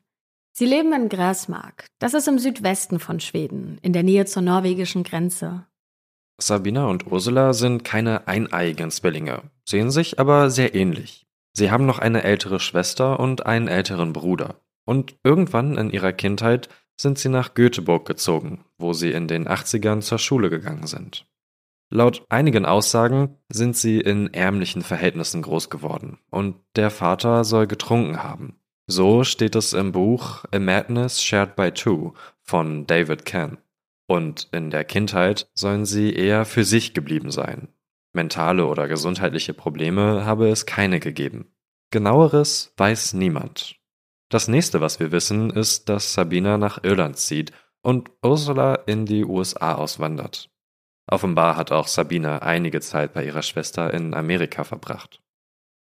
Sie 0.52 0.68
leben 0.68 0.94
in 0.94 1.10
Gräsmark. 1.10 1.88
Das 1.98 2.14
ist 2.14 2.28
im 2.28 2.38
Südwesten 2.38 3.00
von 3.00 3.20
Schweden, 3.20 3.80
in 3.82 3.92
der 3.92 4.04
Nähe 4.04 4.26
zur 4.26 4.44
norwegischen 4.44 5.04
Grenze. 5.04 5.66
Sabina 6.40 6.86
und 6.86 7.12
Ursula 7.12 7.54
sind 7.54 7.84
keine 7.84 8.28
eineiigen 8.28 8.92
Zwillinge, 8.92 9.42
sehen 9.68 9.90
sich 9.90 10.20
aber 10.20 10.52
sehr 10.52 10.76
ähnlich. 10.76 11.26
Sie 11.54 11.72
haben 11.72 11.88
noch 11.88 11.98
eine 11.98 12.24
ältere 12.24 12.60
Schwester 12.60 13.20
und 13.20 13.48
einen 13.48 13.68
älteren 13.68 14.14
Bruder. 14.14 14.63
Und 14.86 15.16
irgendwann 15.24 15.78
in 15.78 15.90
ihrer 15.90 16.14
Kindheit 16.14 16.70
sind 17.00 17.18
sie 17.18 17.30
nach 17.30 17.54
Göteborg 17.54 18.06
gezogen, 18.06 18.66
wo 18.78 18.94
sie 18.94 19.12
in 19.12 19.28
den 19.28 19.48
80ern 19.48 20.02
zur 20.02 20.20
Schule 20.20 20.50
gegangen 20.50 20.88
sind. 20.88 21.26
Laut 21.90 22.26
einigen 22.30 22.66
Aussagen 22.66 23.38
sind 23.50 23.78
sie 23.78 24.00
in 24.00 24.34
ärmlichen 24.34 24.82
Verhältnissen 24.82 25.42
groß 25.44 25.70
geworden 25.70 26.18
und 26.32 26.56
der 26.76 26.90
Vater 26.90 27.44
soll 27.44 27.68
getrunken 27.68 28.24
haben. 28.24 28.56
So 28.88 29.24
steht 29.24 29.56
es 29.56 29.74
im 29.74 29.92
Buch 29.92 30.44
A 30.52 30.60
Madness 30.60 31.24
Shared 31.24 31.56
by 31.56 31.72
Two 31.72 32.14
von 32.42 32.86
David 32.88 33.26
Ken. 33.26 33.58
Und 34.08 34.50
in 34.52 34.72
der 34.72 34.84
Kindheit 34.84 35.50
sollen 35.54 35.86
sie 35.86 36.14
eher 36.14 36.46
für 36.46 36.66
sich 36.66 36.94
geblieben 36.94 37.32
sein. 37.32 37.70
Mentale 38.12 38.66
oder 38.66 38.88
gesundheitliche 38.88 39.54
Probleme 39.54 40.26
habe 40.26 40.50
es 40.50 40.66
keine 40.66 41.00
gegeben. 41.00 41.54
Genaueres 41.92 42.74
weiß 42.78 43.14
niemand. 43.14 43.76
Das 44.34 44.48
nächste, 44.48 44.82
was 44.82 45.00
wir 45.00 45.12
wissen, 45.12 45.52
ist, 45.52 45.90
dass 45.90 46.16
Sabina 46.16 46.58
nach 46.58 46.84
Irland 46.84 47.18
zieht 47.18 47.52
und 47.84 48.10
Ursula 48.24 48.74
in 48.88 49.06
die 49.06 49.26
USA 49.26 49.76
auswandert. 49.76 50.50
Offenbar 51.06 51.56
hat 51.56 51.72
auch 51.72 51.86
Sabina 51.86 52.40
einige 52.40 52.82
Zeit 52.82 53.14
bei 53.14 53.26
ihrer 53.26 53.44
Schwester 53.44 53.94
in 53.94 54.16
Amerika 54.16 54.64
verbracht. 54.64 55.22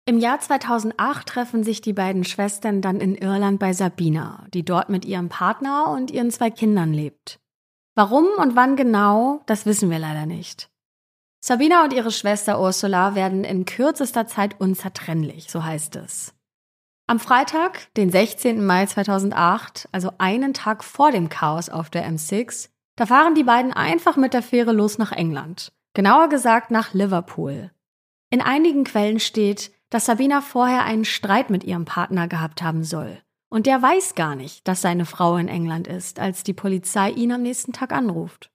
Im 0.06 0.20
Jahr 0.20 0.38
2008 0.38 1.26
treffen 1.26 1.64
sich 1.64 1.80
die 1.80 1.92
beiden 1.92 2.22
Schwestern 2.22 2.80
dann 2.80 3.00
in 3.00 3.16
Irland 3.16 3.58
bei 3.58 3.72
Sabina, 3.72 4.46
die 4.54 4.64
dort 4.64 4.88
mit 4.88 5.04
ihrem 5.04 5.28
Partner 5.28 5.88
und 5.88 6.12
ihren 6.12 6.30
zwei 6.30 6.50
Kindern 6.50 6.92
lebt. 6.92 7.40
Warum 7.96 8.26
und 8.36 8.54
wann 8.54 8.76
genau, 8.76 9.42
das 9.46 9.66
wissen 9.66 9.90
wir 9.90 9.98
leider 9.98 10.26
nicht. 10.26 10.70
Sabina 11.40 11.82
und 11.82 11.92
ihre 11.92 12.12
Schwester 12.12 12.60
Ursula 12.60 13.16
werden 13.16 13.42
in 13.42 13.64
kürzester 13.64 14.28
Zeit 14.28 14.60
unzertrennlich, 14.60 15.50
so 15.50 15.64
heißt 15.64 15.96
es. 15.96 16.37
Am 17.10 17.20
Freitag, 17.20 17.88
den 17.94 18.10
16. 18.10 18.66
Mai 18.66 18.84
2008, 18.84 19.88
also 19.92 20.12
einen 20.18 20.52
Tag 20.52 20.84
vor 20.84 21.10
dem 21.10 21.30
Chaos 21.30 21.70
auf 21.70 21.88
der 21.88 22.06
M6, 22.06 22.68
da 22.96 23.06
fahren 23.06 23.34
die 23.34 23.44
beiden 23.44 23.72
einfach 23.72 24.18
mit 24.18 24.34
der 24.34 24.42
Fähre 24.42 24.72
los 24.72 24.98
nach 24.98 25.10
England. 25.12 25.72
Genauer 25.94 26.28
gesagt 26.28 26.70
nach 26.70 26.92
Liverpool. 26.92 27.70
In 28.28 28.42
einigen 28.42 28.84
Quellen 28.84 29.20
steht, 29.20 29.72
dass 29.88 30.04
Sabina 30.04 30.42
vorher 30.42 30.84
einen 30.84 31.06
Streit 31.06 31.48
mit 31.48 31.64
ihrem 31.64 31.86
Partner 31.86 32.28
gehabt 32.28 32.60
haben 32.60 32.84
soll. 32.84 33.16
Und 33.48 33.64
der 33.64 33.80
weiß 33.80 34.14
gar 34.14 34.36
nicht, 34.36 34.68
dass 34.68 34.82
seine 34.82 35.06
Frau 35.06 35.38
in 35.38 35.48
England 35.48 35.88
ist, 35.88 36.20
als 36.20 36.42
die 36.42 36.52
Polizei 36.52 37.08
ihn 37.08 37.32
am 37.32 37.40
nächsten 37.40 37.72
Tag 37.72 37.92
anruft. 37.92 38.50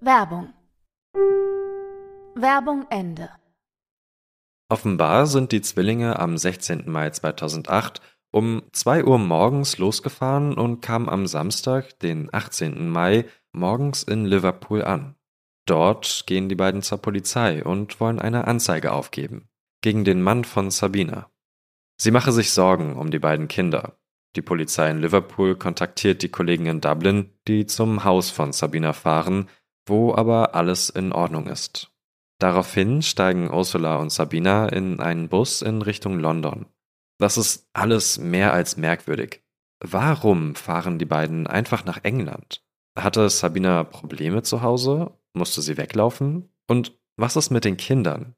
Werbung. 0.00 0.54
Werbung 2.34 2.86
Ende. 2.88 3.28
Offenbar 4.74 5.28
sind 5.28 5.52
die 5.52 5.60
Zwillinge 5.60 6.18
am 6.18 6.36
16. 6.36 6.90
Mai 6.90 7.10
2008 7.10 8.00
um 8.32 8.60
2 8.72 9.04
Uhr 9.04 9.18
morgens 9.18 9.78
losgefahren 9.78 10.54
und 10.54 10.80
kamen 10.80 11.08
am 11.08 11.28
Samstag, 11.28 11.96
den 12.00 12.28
18. 12.34 12.88
Mai, 12.88 13.24
morgens 13.52 14.02
in 14.02 14.24
Liverpool 14.24 14.82
an. 14.82 15.14
Dort 15.64 16.24
gehen 16.26 16.48
die 16.48 16.56
beiden 16.56 16.82
zur 16.82 16.98
Polizei 16.98 17.62
und 17.62 18.00
wollen 18.00 18.18
eine 18.18 18.48
Anzeige 18.48 18.90
aufgeben. 18.90 19.48
Gegen 19.80 20.04
den 20.04 20.20
Mann 20.20 20.42
von 20.42 20.72
Sabina. 20.72 21.30
Sie 21.96 22.10
mache 22.10 22.32
sich 22.32 22.50
Sorgen 22.50 22.96
um 22.96 23.12
die 23.12 23.20
beiden 23.20 23.46
Kinder. 23.46 23.96
Die 24.34 24.42
Polizei 24.42 24.90
in 24.90 24.98
Liverpool 24.98 25.54
kontaktiert 25.54 26.20
die 26.22 26.30
Kollegen 26.30 26.66
in 26.66 26.80
Dublin, 26.80 27.30
die 27.46 27.66
zum 27.66 28.02
Haus 28.02 28.30
von 28.30 28.52
Sabina 28.52 28.92
fahren, 28.92 29.48
wo 29.86 30.12
aber 30.16 30.56
alles 30.56 30.90
in 30.90 31.12
Ordnung 31.12 31.46
ist. 31.46 31.93
Daraufhin 32.44 33.00
steigen 33.00 33.50
Ursula 33.50 33.96
und 33.96 34.12
Sabina 34.12 34.68
in 34.68 35.00
einen 35.00 35.30
Bus 35.30 35.62
in 35.62 35.80
Richtung 35.80 36.18
London. 36.18 36.66
Das 37.18 37.38
ist 37.38 37.70
alles 37.72 38.18
mehr 38.18 38.52
als 38.52 38.76
merkwürdig. 38.76 39.42
Warum 39.80 40.54
fahren 40.54 40.98
die 40.98 41.06
beiden 41.06 41.46
einfach 41.46 41.86
nach 41.86 42.04
England? 42.04 42.62
Hatte 42.98 43.30
Sabina 43.30 43.82
Probleme 43.84 44.42
zu 44.42 44.60
Hause? 44.60 45.12
Musste 45.32 45.62
sie 45.62 45.78
weglaufen? 45.78 46.50
Und 46.66 47.00
was 47.16 47.36
ist 47.36 47.48
mit 47.48 47.64
den 47.64 47.78
Kindern? 47.78 48.34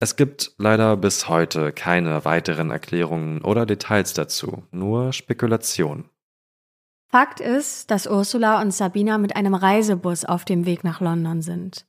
Es 0.00 0.16
gibt 0.16 0.54
leider 0.56 0.96
bis 0.96 1.28
heute 1.28 1.72
keine 1.72 2.24
weiteren 2.24 2.70
Erklärungen 2.70 3.42
oder 3.42 3.66
Details 3.66 4.14
dazu, 4.14 4.66
nur 4.70 5.12
Spekulation. 5.12 6.08
Fakt 7.10 7.40
ist, 7.40 7.90
dass 7.90 8.06
Ursula 8.06 8.62
und 8.62 8.72
Sabina 8.72 9.18
mit 9.18 9.36
einem 9.36 9.52
Reisebus 9.52 10.24
auf 10.24 10.46
dem 10.46 10.64
Weg 10.64 10.84
nach 10.84 11.02
London 11.02 11.42
sind. 11.42 11.84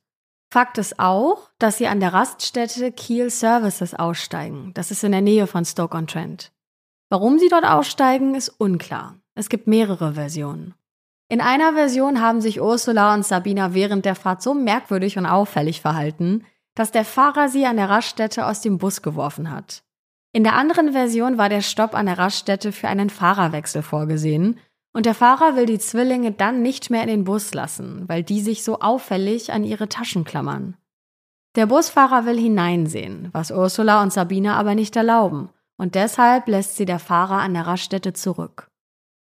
Fakt 0.54 0.78
ist 0.78 1.00
auch, 1.00 1.50
dass 1.58 1.78
sie 1.78 1.88
an 1.88 1.98
der 1.98 2.12
Raststätte 2.12 2.92
Kiel 2.92 3.28
Services 3.28 3.92
aussteigen. 3.92 4.70
Das 4.74 4.92
ist 4.92 5.02
in 5.02 5.10
der 5.10 5.20
Nähe 5.20 5.48
von 5.48 5.64
Stoke-on-Trent. 5.64 6.52
Warum 7.10 7.40
sie 7.40 7.48
dort 7.48 7.64
aussteigen, 7.64 8.36
ist 8.36 8.50
unklar. 8.50 9.16
Es 9.34 9.48
gibt 9.48 9.66
mehrere 9.66 10.12
Versionen. 10.12 10.74
In 11.28 11.40
einer 11.40 11.72
Version 11.72 12.20
haben 12.20 12.40
sich 12.40 12.60
Ursula 12.60 13.14
und 13.14 13.26
Sabina 13.26 13.74
während 13.74 14.04
der 14.04 14.14
Fahrt 14.14 14.42
so 14.42 14.54
merkwürdig 14.54 15.18
und 15.18 15.26
auffällig 15.26 15.80
verhalten, 15.80 16.44
dass 16.76 16.92
der 16.92 17.04
Fahrer 17.04 17.48
sie 17.48 17.66
an 17.66 17.76
der 17.76 17.90
Raststätte 17.90 18.46
aus 18.46 18.60
dem 18.60 18.78
Bus 18.78 19.02
geworfen 19.02 19.50
hat. 19.50 19.82
In 20.32 20.44
der 20.44 20.54
anderen 20.54 20.92
Version 20.92 21.36
war 21.36 21.48
der 21.48 21.62
Stopp 21.62 21.96
an 21.96 22.06
der 22.06 22.18
Raststätte 22.18 22.70
für 22.70 22.86
einen 22.86 23.10
Fahrerwechsel 23.10 23.82
vorgesehen 23.82 24.60
und 24.94 25.06
der 25.06 25.14
Fahrer 25.14 25.56
will 25.56 25.66
die 25.66 25.78
Zwillinge 25.78 26.32
dann 26.32 26.62
nicht 26.62 26.88
mehr 26.88 27.02
in 27.02 27.08
den 27.08 27.24
Bus 27.24 27.52
lassen, 27.52 28.08
weil 28.08 28.22
die 28.22 28.40
sich 28.40 28.62
so 28.64 28.78
auffällig 28.78 29.52
an 29.52 29.64
ihre 29.64 29.88
Taschen 29.88 30.24
klammern. 30.24 30.76
Der 31.56 31.66
Busfahrer 31.66 32.26
will 32.26 32.38
hineinsehen, 32.38 33.28
was 33.32 33.50
Ursula 33.50 34.02
und 34.02 34.12
Sabine 34.12 34.54
aber 34.54 34.74
nicht 34.74 34.96
erlauben, 34.96 35.50
und 35.76 35.96
deshalb 35.96 36.48
lässt 36.48 36.76
sie 36.76 36.84
der 36.84 37.00
Fahrer 37.00 37.38
an 37.38 37.54
der 37.54 37.66
Raststätte 37.66 38.12
zurück. 38.12 38.70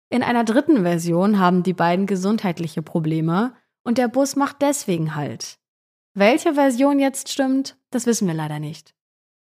In 0.08 0.22
einer 0.22 0.44
dritten 0.44 0.82
Version 0.82 1.40
haben 1.40 1.64
die 1.64 1.72
beiden 1.72 2.06
gesundheitliche 2.06 2.82
Probleme 2.82 3.52
und 3.82 3.98
der 3.98 4.08
Bus 4.08 4.36
macht 4.36 4.62
deswegen 4.62 5.16
Halt. 5.16 5.58
Welche 6.14 6.54
Version 6.54 7.00
jetzt 7.00 7.30
stimmt, 7.30 7.76
das 7.90 8.06
wissen 8.06 8.28
wir 8.28 8.34
leider 8.34 8.60
nicht. 8.60 8.94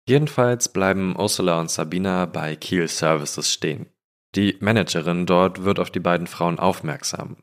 Jedenfalls 0.08 0.68
bleiben 0.68 1.16
Ursula 1.18 1.60
und 1.60 1.70
Sabina 1.70 2.26
bei 2.26 2.54
Kiel 2.56 2.86
Services 2.88 3.52
stehen. 3.52 3.86
Die 4.34 4.56
Managerin 4.60 5.26
dort 5.26 5.64
wird 5.64 5.78
auf 5.78 5.90
die 5.90 6.00
beiden 6.00 6.26
Frauen 6.26 6.58
aufmerksam. 6.58 7.36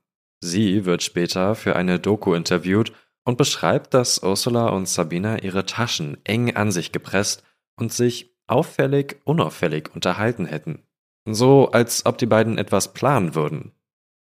Sie 0.43 0.86
wird 0.86 1.04
später 1.04 1.56
für 1.56 1.75
eine 1.75 1.99
Doku 1.99 2.34
interviewt 2.34 2.91
und 3.23 3.38
beschreibt, 3.38 3.93
dass 3.93 4.23
Ursula 4.23 4.69
und 4.69 4.88
Sabina 4.88 5.39
ihre 5.39 5.65
Taschen 5.65 6.17
eng 6.25 6.56
an 6.56 6.71
sich 6.71 6.91
gepresst 6.91 7.43
und 7.80 7.93
sich 7.93 8.36
auffällig 8.47 9.21
unauffällig 9.23 9.93
unterhalten 9.93 10.45
hätten. 10.45 10.84
So 11.30 11.71
als 11.71 12.06
ob 12.06 12.17
die 12.17 12.25
beiden 12.25 12.58
etwas 12.58 12.93
planen 12.93 13.36
würden. 13.36 13.71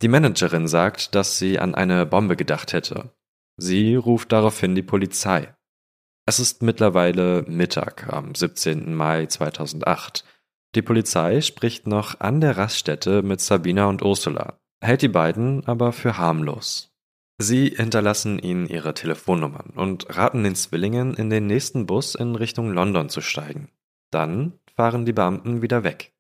Die 0.03 0.09
Managerin 0.09 0.69
sagt, 0.69 1.15
dass 1.15 1.39
sie 1.39 1.59
an 1.59 1.75
eine 1.75 2.07
Bombe 2.07 2.37
gedacht 2.37 2.73
hätte. 2.73 3.13
Sie 3.57 3.97
ruft 3.97 4.33
daraufhin 4.33 4.75
die 4.75 4.83
Polizei. 4.83 5.55
Es 6.27 6.39
ist 6.39 6.63
mittlerweile 6.63 7.43
Mittag 7.49 8.13
am 8.13 8.35
17. 8.35 8.95
Mai 8.95 9.27
2008. 9.27 10.25
Die 10.75 10.83
Polizei 10.83 11.41
spricht 11.41 11.87
noch 11.87 12.21
an 12.21 12.41
der 12.41 12.57
Raststätte 12.57 13.23
mit 13.23 13.41
Sabina 13.41 13.87
und 13.87 14.03
Ursula, 14.03 14.61
hält 14.81 15.03
die 15.03 15.09
beiden 15.09 15.67
aber 15.67 15.93
für 15.93 16.17
harmlos. 16.17 16.93
Sie 17.39 17.71
hinterlassen 17.71 18.39
ihnen 18.39 18.67
ihre 18.67 18.95
Telefonnummern 18.95 19.71
und 19.75 20.17
raten 20.17 20.45
den 20.45 20.55
Zwillingen, 20.55 21.15
in 21.15 21.31
den 21.31 21.47
nächsten 21.47 21.87
Bus 21.87 22.15
in 22.15 22.37
Richtung 22.37 22.73
London 22.73 23.09
zu 23.09 23.21
steigen. 23.21 23.71
Dann 24.11 24.53
fahren 24.77 25.07
die 25.07 25.13
Beamten 25.13 25.63
wieder 25.63 25.83
weg. 25.83 26.13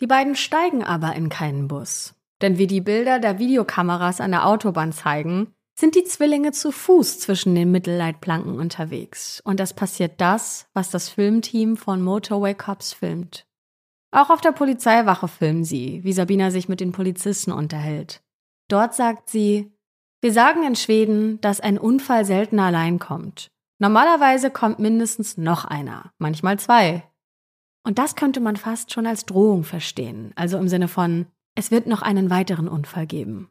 Die 0.00 0.06
beiden 0.06 0.36
steigen 0.36 0.82
aber 0.82 1.14
in 1.14 1.28
keinen 1.28 1.68
Bus. 1.68 2.14
Denn 2.40 2.56
wie 2.56 2.66
die 2.66 2.80
Bilder 2.80 3.18
der 3.18 3.38
Videokameras 3.38 4.20
an 4.20 4.30
der 4.30 4.46
Autobahn 4.46 4.92
zeigen, 4.92 5.52
sind 5.78 5.94
die 5.94 6.04
Zwillinge 6.04 6.52
zu 6.52 6.72
Fuß 6.72 7.20
zwischen 7.20 7.54
den 7.54 7.70
Mittelleitplanken 7.70 8.58
unterwegs. 8.58 9.40
Und 9.44 9.60
es 9.60 9.74
passiert 9.74 10.20
das, 10.20 10.66
was 10.72 10.90
das 10.90 11.08
Filmteam 11.08 11.76
von 11.76 12.02
Motorway 12.02 12.54
Cops 12.54 12.92
filmt. 12.92 13.47
Auch 14.10 14.30
auf 14.30 14.40
der 14.40 14.52
Polizeiwache 14.52 15.28
filmen 15.28 15.64
sie, 15.64 16.02
wie 16.02 16.12
Sabina 16.12 16.50
sich 16.50 16.68
mit 16.68 16.80
den 16.80 16.92
Polizisten 16.92 17.52
unterhält. 17.52 18.22
Dort 18.68 18.94
sagt 18.94 19.28
sie, 19.28 19.72
wir 20.20 20.32
sagen 20.32 20.64
in 20.64 20.76
Schweden, 20.76 21.40
dass 21.40 21.60
ein 21.60 21.78
Unfall 21.78 22.24
selten 22.24 22.58
allein 22.58 22.98
kommt. 22.98 23.50
Normalerweise 23.78 24.50
kommt 24.50 24.78
mindestens 24.78 25.36
noch 25.36 25.64
einer, 25.64 26.12
manchmal 26.18 26.58
zwei. 26.58 27.04
Und 27.84 27.98
das 27.98 28.16
könnte 28.16 28.40
man 28.40 28.56
fast 28.56 28.92
schon 28.92 29.06
als 29.06 29.24
Drohung 29.24 29.62
verstehen, 29.62 30.32
also 30.34 30.58
im 30.58 30.68
Sinne 30.68 30.88
von, 30.88 31.26
es 31.54 31.70
wird 31.70 31.86
noch 31.86 32.02
einen 32.02 32.30
weiteren 32.30 32.68
Unfall 32.68 33.06
geben. 33.06 33.50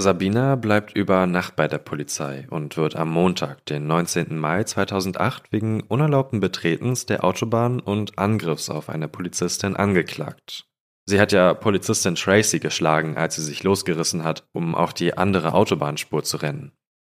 Sabina 0.00 0.54
bleibt 0.54 0.96
über 0.96 1.26
Nacht 1.26 1.56
bei 1.56 1.66
der 1.66 1.78
Polizei 1.78 2.46
und 2.50 2.76
wird 2.76 2.94
am 2.94 3.10
Montag, 3.10 3.66
den 3.66 3.88
19. 3.88 4.38
Mai 4.38 4.62
2008, 4.62 5.50
wegen 5.50 5.80
unerlaubten 5.82 6.38
Betretens 6.38 7.04
der 7.04 7.24
Autobahn 7.24 7.80
und 7.80 8.16
Angriffs 8.16 8.70
auf 8.70 8.90
eine 8.90 9.08
Polizistin 9.08 9.74
angeklagt. 9.74 10.68
Sie 11.06 11.18
hat 11.20 11.32
ja 11.32 11.52
Polizistin 11.52 12.14
Tracy 12.14 12.60
geschlagen, 12.60 13.16
als 13.16 13.34
sie 13.34 13.42
sich 13.42 13.64
losgerissen 13.64 14.22
hat, 14.22 14.46
um 14.52 14.76
auf 14.76 14.94
die 14.94 15.18
andere 15.18 15.52
Autobahnspur 15.52 16.22
zu 16.22 16.36
rennen. 16.36 16.70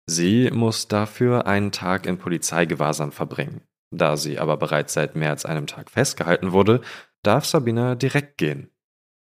Sie 0.06 0.50
muss 0.50 0.88
dafür 0.88 1.46
einen 1.46 1.72
Tag 1.72 2.06
in 2.06 2.16
Polizeigewahrsam 2.16 3.12
verbringen. 3.12 3.60
Da 3.90 4.16
sie 4.16 4.38
aber 4.38 4.56
bereits 4.56 4.94
seit 4.94 5.16
mehr 5.16 5.30
als 5.30 5.44
einem 5.44 5.66
Tag 5.66 5.90
festgehalten 5.90 6.52
wurde, 6.52 6.80
darf 7.22 7.44
Sabina 7.44 7.94
direkt 7.94 8.38
gehen. 8.38 8.70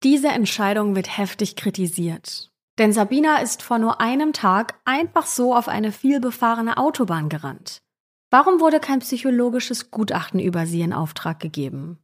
Diese 0.03 0.29
Entscheidung 0.29 0.95
wird 0.95 1.17
heftig 1.17 1.57
kritisiert. 1.57 2.50
Denn 2.81 2.95
Sabina 2.95 3.37
ist 3.37 3.63
vor 3.63 3.79
nur 3.79 4.01
einem 4.01 4.33
Tag 4.33 4.81
einfach 4.87 5.27
so 5.27 5.55
auf 5.55 5.69
eine 5.69 5.93
vielbefahrene 5.93 6.79
Autobahn 6.79 7.29
gerannt. 7.29 7.83
Warum 8.31 8.59
wurde 8.59 8.81
kein 8.81 9.01
psychologisches 9.01 9.91
Gutachten 9.91 10.41
über 10.41 10.65
sie 10.65 10.81
in 10.81 10.95
Auftrag 10.95 11.41
gegeben? 11.41 11.99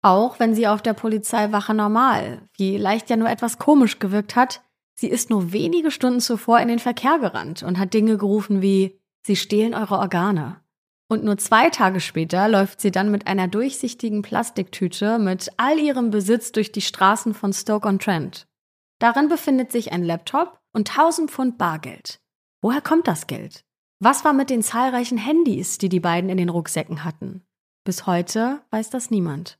Auch 0.00 0.40
wenn 0.40 0.54
sie 0.54 0.66
auf 0.66 0.80
der 0.80 0.94
Polizeiwache 0.94 1.74
normal, 1.74 2.48
vielleicht 2.56 3.10
ja 3.10 3.16
nur 3.16 3.28
etwas 3.28 3.58
komisch 3.58 3.98
gewirkt 3.98 4.34
hat, 4.34 4.62
sie 4.94 5.08
ist 5.08 5.28
nur 5.28 5.52
wenige 5.52 5.90
Stunden 5.90 6.20
zuvor 6.20 6.60
in 6.60 6.68
den 6.68 6.78
Verkehr 6.78 7.18
gerannt 7.18 7.62
und 7.62 7.78
hat 7.78 7.92
Dinge 7.92 8.16
gerufen 8.16 8.62
wie 8.62 8.98
Sie 9.24 9.36
stehlen 9.36 9.74
eure 9.74 9.98
Organe. 9.98 10.56
Und 11.08 11.24
nur 11.24 11.36
zwei 11.36 11.68
Tage 11.68 12.00
später 12.00 12.48
läuft 12.48 12.80
sie 12.80 12.90
dann 12.90 13.10
mit 13.10 13.26
einer 13.26 13.48
durchsichtigen 13.48 14.22
Plastiktüte 14.22 15.18
mit 15.18 15.50
all 15.58 15.78
ihrem 15.78 16.10
Besitz 16.10 16.52
durch 16.52 16.72
die 16.72 16.80
Straßen 16.80 17.34
von 17.34 17.52
Stoke-on-Trent. 17.52 18.46
Darin 19.02 19.28
befindet 19.28 19.72
sich 19.72 19.90
ein 19.90 20.04
Laptop 20.04 20.60
und 20.72 20.88
1000 20.88 21.28
Pfund 21.28 21.58
Bargeld. 21.58 22.20
Woher 22.60 22.80
kommt 22.80 23.08
das 23.08 23.26
Geld? 23.26 23.64
Was 23.98 24.24
war 24.24 24.32
mit 24.32 24.48
den 24.48 24.62
zahlreichen 24.62 25.18
Handys, 25.18 25.76
die 25.76 25.88
die 25.88 25.98
beiden 25.98 26.30
in 26.30 26.36
den 26.36 26.48
Rucksäcken 26.48 27.02
hatten? 27.02 27.42
Bis 27.82 28.06
heute 28.06 28.60
weiß 28.70 28.90
das 28.90 29.10
niemand. 29.10 29.58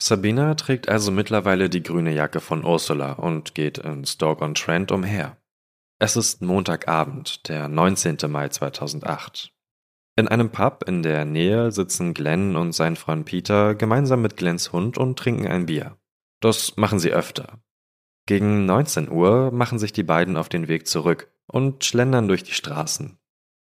Sabina 0.00 0.54
trägt 0.54 0.88
also 0.88 1.10
mittlerweile 1.10 1.68
die 1.68 1.82
grüne 1.82 2.14
Jacke 2.14 2.38
von 2.38 2.64
Ursula 2.64 3.14
und 3.14 3.56
geht 3.56 3.78
in 3.78 4.04
Stoke-on-Trent 4.04 4.92
umher. 4.92 5.36
Es 5.98 6.14
ist 6.14 6.40
Montagabend, 6.40 7.48
der 7.48 7.66
19. 7.66 8.18
Mai 8.28 8.50
2008. 8.50 9.52
In 10.14 10.28
einem 10.28 10.50
Pub 10.50 10.84
in 10.86 11.02
der 11.02 11.24
Nähe 11.24 11.72
sitzen 11.72 12.14
Glenn 12.14 12.54
und 12.54 12.70
sein 12.70 12.94
Freund 12.94 13.24
Peter 13.26 13.74
gemeinsam 13.74 14.22
mit 14.22 14.36
Glenns 14.36 14.72
Hund 14.72 14.96
und 14.96 15.18
trinken 15.18 15.48
ein 15.48 15.66
Bier. 15.66 15.98
Das 16.38 16.76
machen 16.76 17.00
sie 17.00 17.12
öfter. 17.12 17.58
Gegen 18.26 18.66
19 18.66 19.10
Uhr 19.10 19.50
machen 19.50 19.78
sich 19.78 19.92
die 19.92 20.02
beiden 20.02 20.36
auf 20.36 20.48
den 20.48 20.68
Weg 20.68 20.86
zurück 20.86 21.32
und 21.46 21.84
schlendern 21.84 22.28
durch 22.28 22.44
die 22.44 22.54
Straßen. 22.54 23.18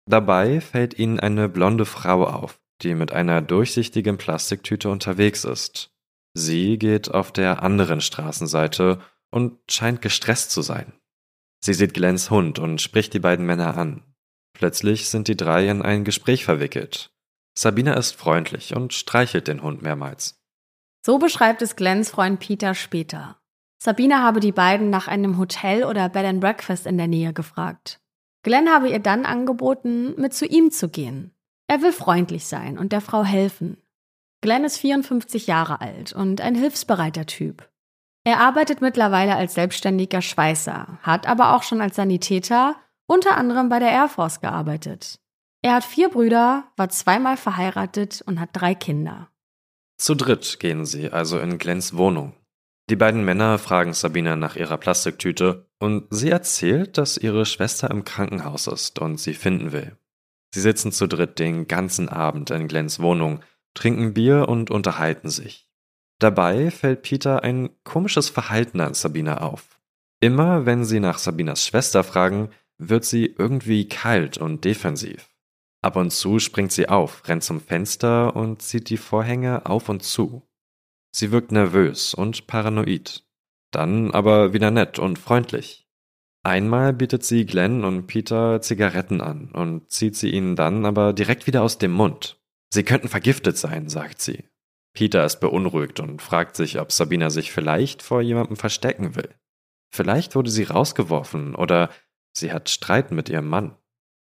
Dabei 0.08 0.60
fällt 0.60 0.98
ihnen 0.98 1.20
eine 1.20 1.48
blonde 1.48 1.84
Frau 1.84 2.26
auf, 2.26 2.60
die 2.82 2.94
mit 2.94 3.12
einer 3.12 3.42
durchsichtigen 3.42 4.18
Plastiktüte 4.18 4.88
unterwegs 4.88 5.44
ist. 5.44 5.90
Sie 6.34 6.78
geht 6.78 7.10
auf 7.10 7.32
der 7.32 7.62
anderen 7.62 8.00
Straßenseite 8.00 9.00
und 9.30 9.58
scheint 9.70 10.02
gestresst 10.02 10.50
zu 10.50 10.62
sein. 10.62 10.92
Sie 11.64 11.74
sieht 11.74 11.94
Glens 11.94 12.30
Hund 12.30 12.58
und 12.58 12.80
spricht 12.80 13.14
die 13.14 13.18
beiden 13.18 13.46
Männer 13.46 13.76
an. 13.76 14.02
Plötzlich 14.52 15.08
sind 15.08 15.28
die 15.28 15.36
drei 15.36 15.68
in 15.68 15.82
ein 15.82 16.04
Gespräch 16.04 16.44
verwickelt. 16.44 17.10
Sabina 17.58 17.94
ist 17.94 18.12
freundlich 18.12 18.76
und 18.76 18.92
streichelt 18.92 19.48
den 19.48 19.62
Hund 19.62 19.82
mehrmals. 19.82 20.38
So 21.04 21.18
beschreibt 21.18 21.62
es 21.62 21.76
Glens 21.76 22.10
Freund 22.10 22.38
Peter 22.40 22.74
später. 22.74 23.38
Sabine 23.78 24.22
habe 24.22 24.40
die 24.40 24.52
beiden 24.52 24.90
nach 24.90 25.08
einem 25.08 25.38
Hotel 25.38 25.84
oder 25.84 26.08
Bed 26.08 26.24
and 26.24 26.40
Breakfast 26.40 26.86
in 26.86 26.96
der 26.96 27.08
Nähe 27.08 27.32
gefragt. 27.32 28.00
Glenn 28.42 28.68
habe 28.68 28.88
ihr 28.88 29.00
dann 29.00 29.26
angeboten, 29.26 30.14
mit 30.20 30.32
zu 30.32 30.46
ihm 30.46 30.70
zu 30.70 30.88
gehen. 30.88 31.32
Er 31.68 31.82
will 31.82 31.92
freundlich 31.92 32.46
sein 32.46 32.78
und 32.78 32.92
der 32.92 33.00
Frau 33.00 33.24
helfen. 33.24 33.76
Glenn 34.40 34.64
ist 34.64 34.78
54 34.78 35.46
Jahre 35.46 35.80
alt 35.80 36.12
und 36.12 36.40
ein 36.40 36.54
hilfsbereiter 36.54 37.26
Typ. 37.26 37.68
Er 38.24 38.40
arbeitet 38.40 38.80
mittlerweile 38.80 39.36
als 39.36 39.54
selbstständiger 39.54 40.22
Schweißer, 40.22 40.98
hat 41.02 41.26
aber 41.26 41.54
auch 41.54 41.62
schon 41.62 41.80
als 41.80 41.96
Sanitäter 41.96 42.76
unter 43.06 43.36
anderem 43.36 43.68
bei 43.68 43.78
der 43.78 43.90
Air 43.90 44.08
Force 44.08 44.40
gearbeitet. 44.40 45.20
Er 45.62 45.74
hat 45.74 45.84
vier 45.84 46.08
Brüder, 46.08 46.64
war 46.76 46.88
zweimal 46.88 47.36
verheiratet 47.36 48.22
und 48.26 48.40
hat 48.40 48.50
drei 48.52 48.74
Kinder. 48.74 49.28
Zu 49.98 50.14
dritt 50.14 50.60
gehen 50.60 50.84
sie 50.84 51.10
also 51.10 51.38
in 51.38 51.58
Glenns 51.58 51.96
Wohnung. 51.96 52.34
Die 52.88 52.96
beiden 52.96 53.24
Männer 53.24 53.58
fragen 53.58 53.94
Sabina 53.94 54.36
nach 54.36 54.54
ihrer 54.54 54.78
Plastiktüte 54.78 55.68
und 55.80 56.06
sie 56.10 56.30
erzählt, 56.30 56.98
dass 56.98 57.16
ihre 57.18 57.44
Schwester 57.44 57.90
im 57.90 58.04
Krankenhaus 58.04 58.68
ist 58.68 59.00
und 59.00 59.18
sie 59.18 59.34
finden 59.34 59.72
will. 59.72 59.96
Sie 60.54 60.60
sitzen 60.60 60.92
zu 60.92 61.08
dritt 61.08 61.38
den 61.40 61.66
ganzen 61.66 62.08
Abend 62.08 62.50
in 62.50 62.68
Glens 62.68 63.00
Wohnung, 63.00 63.40
trinken 63.74 64.14
Bier 64.14 64.48
und 64.48 64.70
unterhalten 64.70 65.28
sich. 65.28 65.68
Dabei 66.20 66.70
fällt 66.70 67.02
Peter 67.02 67.42
ein 67.42 67.70
komisches 67.82 68.30
Verhalten 68.30 68.80
an 68.80 68.94
Sabina 68.94 69.38
auf. 69.38 69.80
Immer 70.20 70.64
wenn 70.64 70.84
sie 70.84 71.00
nach 71.00 71.18
Sabinas 71.18 71.66
Schwester 71.66 72.04
fragen, 72.04 72.50
wird 72.78 73.04
sie 73.04 73.26
irgendwie 73.26 73.88
kalt 73.88 74.38
und 74.38 74.64
defensiv. 74.64 75.28
Ab 75.82 75.96
und 75.96 76.10
zu 76.10 76.38
springt 76.38 76.72
sie 76.72 76.88
auf, 76.88 77.26
rennt 77.28 77.44
zum 77.44 77.60
Fenster 77.60 78.34
und 78.34 78.62
zieht 78.62 78.88
die 78.88 78.96
Vorhänge 78.96 79.66
auf 79.66 79.88
und 79.88 80.02
zu. 80.02 80.42
Sie 81.18 81.32
wirkt 81.32 81.50
nervös 81.50 82.12
und 82.12 82.46
paranoid, 82.46 83.24
dann 83.70 84.10
aber 84.10 84.52
wieder 84.52 84.70
nett 84.70 84.98
und 84.98 85.18
freundlich. 85.18 85.88
Einmal 86.42 86.92
bietet 86.92 87.24
sie 87.24 87.46
Glenn 87.46 87.84
und 87.84 88.06
Peter 88.06 88.60
Zigaretten 88.60 89.22
an 89.22 89.50
und 89.50 89.90
zieht 89.90 90.14
sie 90.14 90.28
ihnen 90.28 90.56
dann 90.56 90.84
aber 90.84 91.14
direkt 91.14 91.46
wieder 91.46 91.62
aus 91.62 91.78
dem 91.78 91.92
Mund. 91.92 92.38
Sie 92.68 92.82
könnten 92.82 93.08
vergiftet 93.08 93.56
sein, 93.56 93.88
sagt 93.88 94.20
sie. 94.20 94.44
Peter 94.92 95.24
ist 95.24 95.40
beunruhigt 95.40 96.00
und 96.00 96.20
fragt 96.20 96.54
sich, 96.54 96.78
ob 96.78 96.92
Sabina 96.92 97.30
sich 97.30 97.50
vielleicht 97.50 98.02
vor 98.02 98.20
jemandem 98.20 98.56
verstecken 98.56 99.16
will. 99.16 99.34
Vielleicht 99.90 100.34
wurde 100.34 100.50
sie 100.50 100.64
rausgeworfen 100.64 101.54
oder 101.54 101.88
sie 102.34 102.52
hat 102.52 102.68
Streit 102.68 103.10
mit 103.10 103.30
ihrem 103.30 103.48
Mann. 103.48 103.74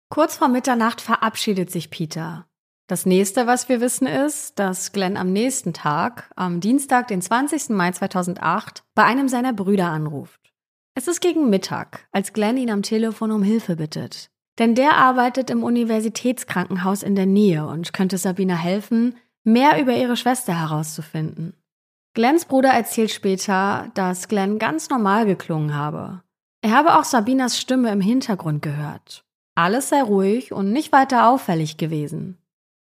Kurz 0.09 0.37
vor 0.37 0.49
Mitternacht 0.49 1.01
verabschiedet 1.01 1.71
sich 1.71 1.91
Peter. 1.91 2.49
Das 2.93 3.07
nächste, 3.07 3.47
was 3.47 3.71
wir 3.71 3.81
wissen, 3.81 4.07
ist, 4.07 4.59
dass 4.59 4.93
Glenn 4.93 5.17
am 5.17 5.33
nächsten 5.33 5.73
Tag, 5.73 6.31
am 6.37 6.61
Dienstag, 6.61 7.09
den 7.09 7.23
20. 7.23 7.71
Mai 7.71 7.91
2008, 7.91 8.83
bei 8.95 9.05
einem 9.05 9.29
seiner 9.29 9.55
Brüder 9.55 9.87
anruft. 9.87 10.53
Es 10.95 11.09
ist 11.09 11.23
gegen 11.23 11.49
Mittag, 11.49 12.07
als 12.13 12.35
Glenn 12.35 12.59
ihn 12.59 12.71
am 12.71 12.83
Telefon 12.83 13.31
um 13.31 13.43
Hilfe 13.43 13.77
bittet. 13.77 14.29
Denn 14.59 14.75
der 14.75 14.99
arbeitet 14.99 15.49
im 15.49 15.65
Universitätskrankenhaus 15.65 17.03
in 17.03 17.15
der 17.15 17.25
Nähe 17.25 17.67
und 17.67 17.95
könnte 17.95 18.19
Sabina 18.19 18.57
helfen, 18.57 19.17
mehr 19.43 19.81
über 19.81 19.97
ihre 19.97 20.19
Schwester 20.19 20.53
herauszufinden. 20.53 21.55
Glenns 22.13 22.45
Bruder 22.45 22.73
erzählt 22.73 23.11
später, 23.11 23.91
dass 23.95 24.29
Glenn 24.29 24.59
ganz 24.59 24.91
normal 24.91 25.25
geklungen 25.25 25.75
habe. 25.75 26.21
Er 26.61 26.73
habe 26.73 26.99
auch 26.99 27.05
Sabinas 27.05 27.59
Stimme 27.59 27.91
im 27.91 28.03
Hintergrund 28.03 28.61
gehört. 28.61 29.25
Alles 29.55 29.89
sei 29.89 30.03
ruhig 30.03 30.53
und 30.53 30.73
nicht 30.73 30.93
weiter 30.93 31.31
auffällig 31.31 31.79
gewesen. 31.79 32.37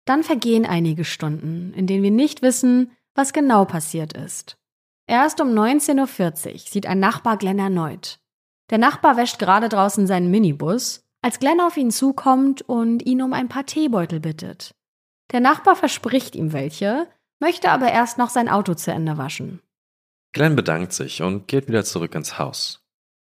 Dann 0.05 0.23
vergehen 0.23 0.67
einige 0.67 1.05
Stunden, 1.05 1.73
in 1.75 1.87
denen 1.87 2.03
wir 2.03 2.11
nicht 2.11 2.43
wissen, 2.43 2.91
was 3.15 3.33
genau 3.33 3.65
passiert 3.65 4.13
ist. 4.15 4.57
Erst 5.07 5.41
um 5.41 5.49
19.40 5.49 6.53
Uhr 6.53 6.59
sieht 6.59 6.87
ein 6.87 7.01
Nachbar 7.01 7.37
Glenn 7.37 7.59
erneut. 7.59 8.19
Der 8.71 8.79
Nachbar 8.79 9.17
wäscht 9.17 9.39
gerade 9.39 9.69
draußen 9.69 10.07
seinen 10.07 10.31
Minibus, 10.31 11.05
als 11.21 11.39
Glenn 11.39 11.61
auf 11.61 11.77
ihn 11.77 11.91
zukommt 11.91 12.63
und 12.63 13.05
ihn 13.05 13.23
um 13.23 13.33
ein 13.33 13.49
paar 13.49 13.67
Teebeutel 13.67 14.21
bittet. 14.21 14.75
Der 15.33 15.41
Nachbar 15.41 15.77
verspricht 15.77 16.35
ihm 16.35 16.53
welche, 16.53 17.09
möchte 17.41 17.71
aber 17.71 17.91
erst 17.91 18.19
noch 18.19 18.31
sein 18.31 18.49
Auto 18.49 18.75
zu 18.75 18.93
Ende 18.93 19.19
waschen. 19.19 19.61
Glenn 20.33 20.57
bedankt 20.57 20.93
sich 20.93 21.23
und 21.23 21.47
geht 21.47 21.69
wieder 21.69 21.85
zurück 21.85 22.15
ins 22.15 22.39
Haus. 22.39 22.85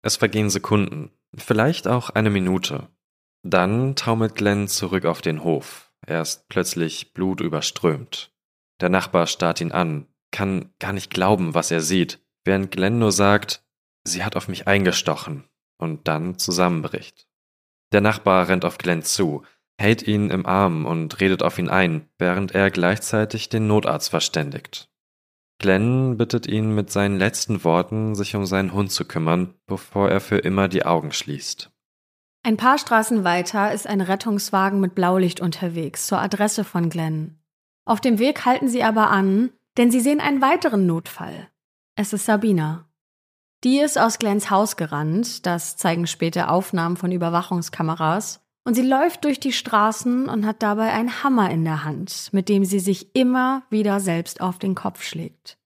Es 0.03 0.17
vergehen 0.17 0.51
Sekunden, 0.51 1.11
vielleicht 1.35 1.89
auch 1.89 2.11
eine 2.11 2.31
Minute. 2.31 2.89
Dann 3.43 3.97
taumelt 3.97 4.35
Glenn 4.35 4.69
zurück 4.69 5.07
auf 5.07 5.23
den 5.23 5.43
Hof. 5.43 5.90
Er 6.07 6.23
ist 6.23 6.49
plötzlich 6.49 7.13
blutüberströmt. 7.13 8.33
Der 8.81 8.89
Nachbar 8.89 9.27
starrt 9.27 9.61
ihn 9.61 9.73
an, 9.73 10.07
kann 10.31 10.73
gar 10.79 10.93
nicht 10.93 11.11
glauben, 11.11 11.55
was 11.55 11.71
er 11.71 11.81
sieht, 11.81 12.21
während 12.45 12.71
Glenn 12.71 12.99
nur 12.99 13.13
sagt, 13.13 13.65
sie 14.05 14.25
hat 14.25 14.37
auf 14.37 14.49
mich 14.49 14.67
eingestochen 14.67 15.45
und 15.79 16.09
dann 16.09 16.39
zusammenbricht. 16.39 17.27
Der 17.93 18.01
Nachbar 18.01 18.49
rennt 18.49 18.65
auf 18.65 18.79
Glenn 18.79 19.03
zu, 19.03 19.45
hält 19.79 20.03
ihn 20.07 20.31
im 20.31 20.47
Arm 20.47 20.87
und 20.87 21.21
redet 21.21 21.43
auf 21.43 21.59
ihn 21.59 21.69
ein, 21.69 22.09
während 22.19 22.55
er 22.55 22.71
gleichzeitig 22.71 23.49
den 23.49 23.67
Notarzt 23.67 24.11
verständigt. 24.11 24.89
Glenn 25.59 26.17
bittet 26.17 26.47
ihn 26.47 26.75
mit 26.75 26.91
seinen 26.91 27.19
letzten 27.19 27.65
Worten, 27.65 28.15
sich 28.15 28.35
um 28.35 28.47
seinen 28.47 28.73
Hund 28.73 28.93
zu 28.93 29.05
kümmern, 29.05 29.55
bevor 29.67 30.09
er 30.09 30.21
für 30.21 30.39
immer 30.39 30.69
die 30.69 30.87
Augen 30.87 31.13
schließt. 31.13 31.71
Ein 32.43 32.57
paar 32.57 32.79
Straßen 32.79 33.23
weiter 33.23 33.73
ist 33.73 33.87
ein 33.87 34.01
Rettungswagen 34.01 34.81
mit 34.81 34.95
Blaulicht 34.95 35.41
unterwegs 35.41 36.07
zur 36.07 36.21
Adresse 36.21 36.65
von 36.65 36.89
Glenn. 36.89 37.39
Auf 37.85 38.01
dem 38.01 38.19
Weg 38.19 38.47
halten 38.47 38.69
sie 38.69 38.83
aber 38.83 39.11
an, 39.11 39.51
denn 39.77 39.91
sie 39.91 40.01
sehen 40.01 40.21
einen 40.21 40.41
weiteren 40.41 40.87
Notfall. 40.87 41.49
Es 41.97 42.15
ist 42.15 42.25
Sabina. 42.25 42.89
Die 43.63 43.79
ist 43.79 43.99
aus 43.99 44.19
Glens 44.19 44.49
Haus 44.49 44.77
gerannt, 44.77 45.45
das 45.45 45.77
zeigen 45.77 46.07
später 46.07 46.51
Aufnahmen 46.51 46.97
von 46.97 47.13
Überwachungskameras, 47.13 48.41
und 48.65 48.75
sie 48.75 48.87
läuft 48.87 49.25
durch 49.25 49.39
die 49.39 49.53
Straßen 49.53 50.29
und 50.29 50.47
hat 50.47 50.63
dabei 50.63 50.93
einen 50.93 51.23
Hammer 51.23 51.51
in 51.51 51.65
der 51.65 51.85
Hand, 51.85 52.31
mit 52.33 52.49
dem 52.49 52.65
sie 52.65 52.81
sich 52.81 53.15
immer 53.15 53.65
wieder 53.69 54.01
selbst 54.01 54.41
auf 54.41 54.59
den 54.59 54.75
Kopf 54.75 55.03
schlägt. 55.03 55.59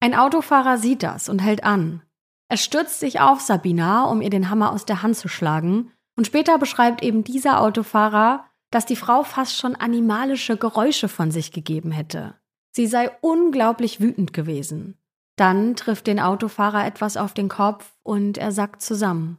Ein 0.00 0.14
Autofahrer 0.14 0.76
sieht 0.76 1.02
das 1.02 1.30
und 1.30 1.38
hält 1.38 1.64
an. 1.64 2.02
Er 2.48 2.58
stürzt 2.58 3.00
sich 3.00 3.20
auf 3.20 3.40
Sabina, 3.40 4.04
um 4.04 4.20
ihr 4.20 4.30
den 4.30 4.50
Hammer 4.50 4.72
aus 4.72 4.84
der 4.84 5.02
Hand 5.02 5.16
zu 5.16 5.28
schlagen, 5.28 5.90
und 6.22 6.26
später 6.26 6.56
beschreibt 6.56 7.02
eben 7.02 7.24
dieser 7.24 7.60
Autofahrer, 7.60 8.44
dass 8.70 8.86
die 8.86 8.94
Frau 8.94 9.24
fast 9.24 9.56
schon 9.58 9.74
animalische 9.74 10.56
Geräusche 10.56 11.08
von 11.08 11.32
sich 11.32 11.50
gegeben 11.50 11.90
hätte. 11.90 12.36
Sie 12.70 12.86
sei 12.86 13.10
unglaublich 13.22 14.00
wütend 14.00 14.32
gewesen. 14.32 14.96
Dann 15.34 15.74
trifft 15.74 16.06
den 16.06 16.20
Autofahrer 16.20 16.86
etwas 16.86 17.16
auf 17.16 17.34
den 17.34 17.48
Kopf 17.48 17.90
und 18.04 18.38
er 18.38 18.52
sackt 18.52 18.82
zusammen. 18.82 19.38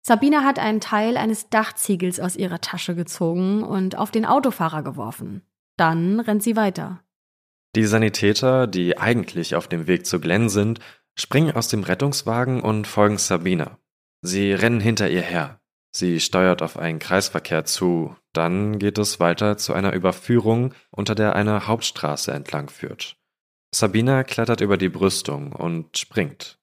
Sabina 0.00 0.42
hat 0.42 0.58
einen 0.58 0.80
Teil 0.80 1.18
eines 1.18 1.50
Dachziegels 1.50 2.18
aus 2.18 2.34
ihrer 2.34 2.62
Tasche 2.62 2.94
gezogen 2.94 3.62
und 3.62 3.98
auf 3.98 4.10
den 4.10 4.24
Autofahrer 4.24 4.82
geworfen. 4.82 5.42
Dann 5.76 6.18
rennt 6.18 6.42
sie 6.42 6.56
weiter. 6.56 7.00
Die 7.74 7.84
Sanitäter, 7.84 8.66
die 8.66 8.96
eigentlich 8.96 9.54
auf 9.54 9.68
dem 9.68 9.86
Weg 9.86 10.06
zu 10.06 10.18
Glenn 10.18 10.48
sind, 10.48 10.80
springen 11.14 11.54
aus 11.54 11.68
dem 11.68 11.82
Rettungswagen 11.82 12.62
und 12.62 12.86
folgen 12.86 13.18
Sabina. 13.18 13.76
Sie 14.22 14.54
rennen 14.54 14.80
hinter 14.80 15.10
ihr 15.10 15.20
her. 15.20 15.60
Sie 15.92 16.20
steuert 16.20 16.62
auf 16.62 16.76
einen 16.76 16.98
Kreisverkehr 16.98 17.64
zu, 17.64 18.16
dann 18.32 18.78
geht 18.78 18.98
es 18.98 19.18
weiter 19.18 19.56
zu 19.56 19.72
einer 19.72 19.94
Überführung, 19.94 20.74
unter 20.90 21.14
der 21.14 21.34
eine 21.34 21.66
Hauptstraße 21.66 22.32
entlang 22.32 22.68
führt. 22.68 23.16
Sabina 23.74 24.24
klettert 24.24 24.60
über 24.60 24.76
die 24.76 24.88
Brüstung 24.88 25.52
und 25.52 25.96
springt. 25.96 26.58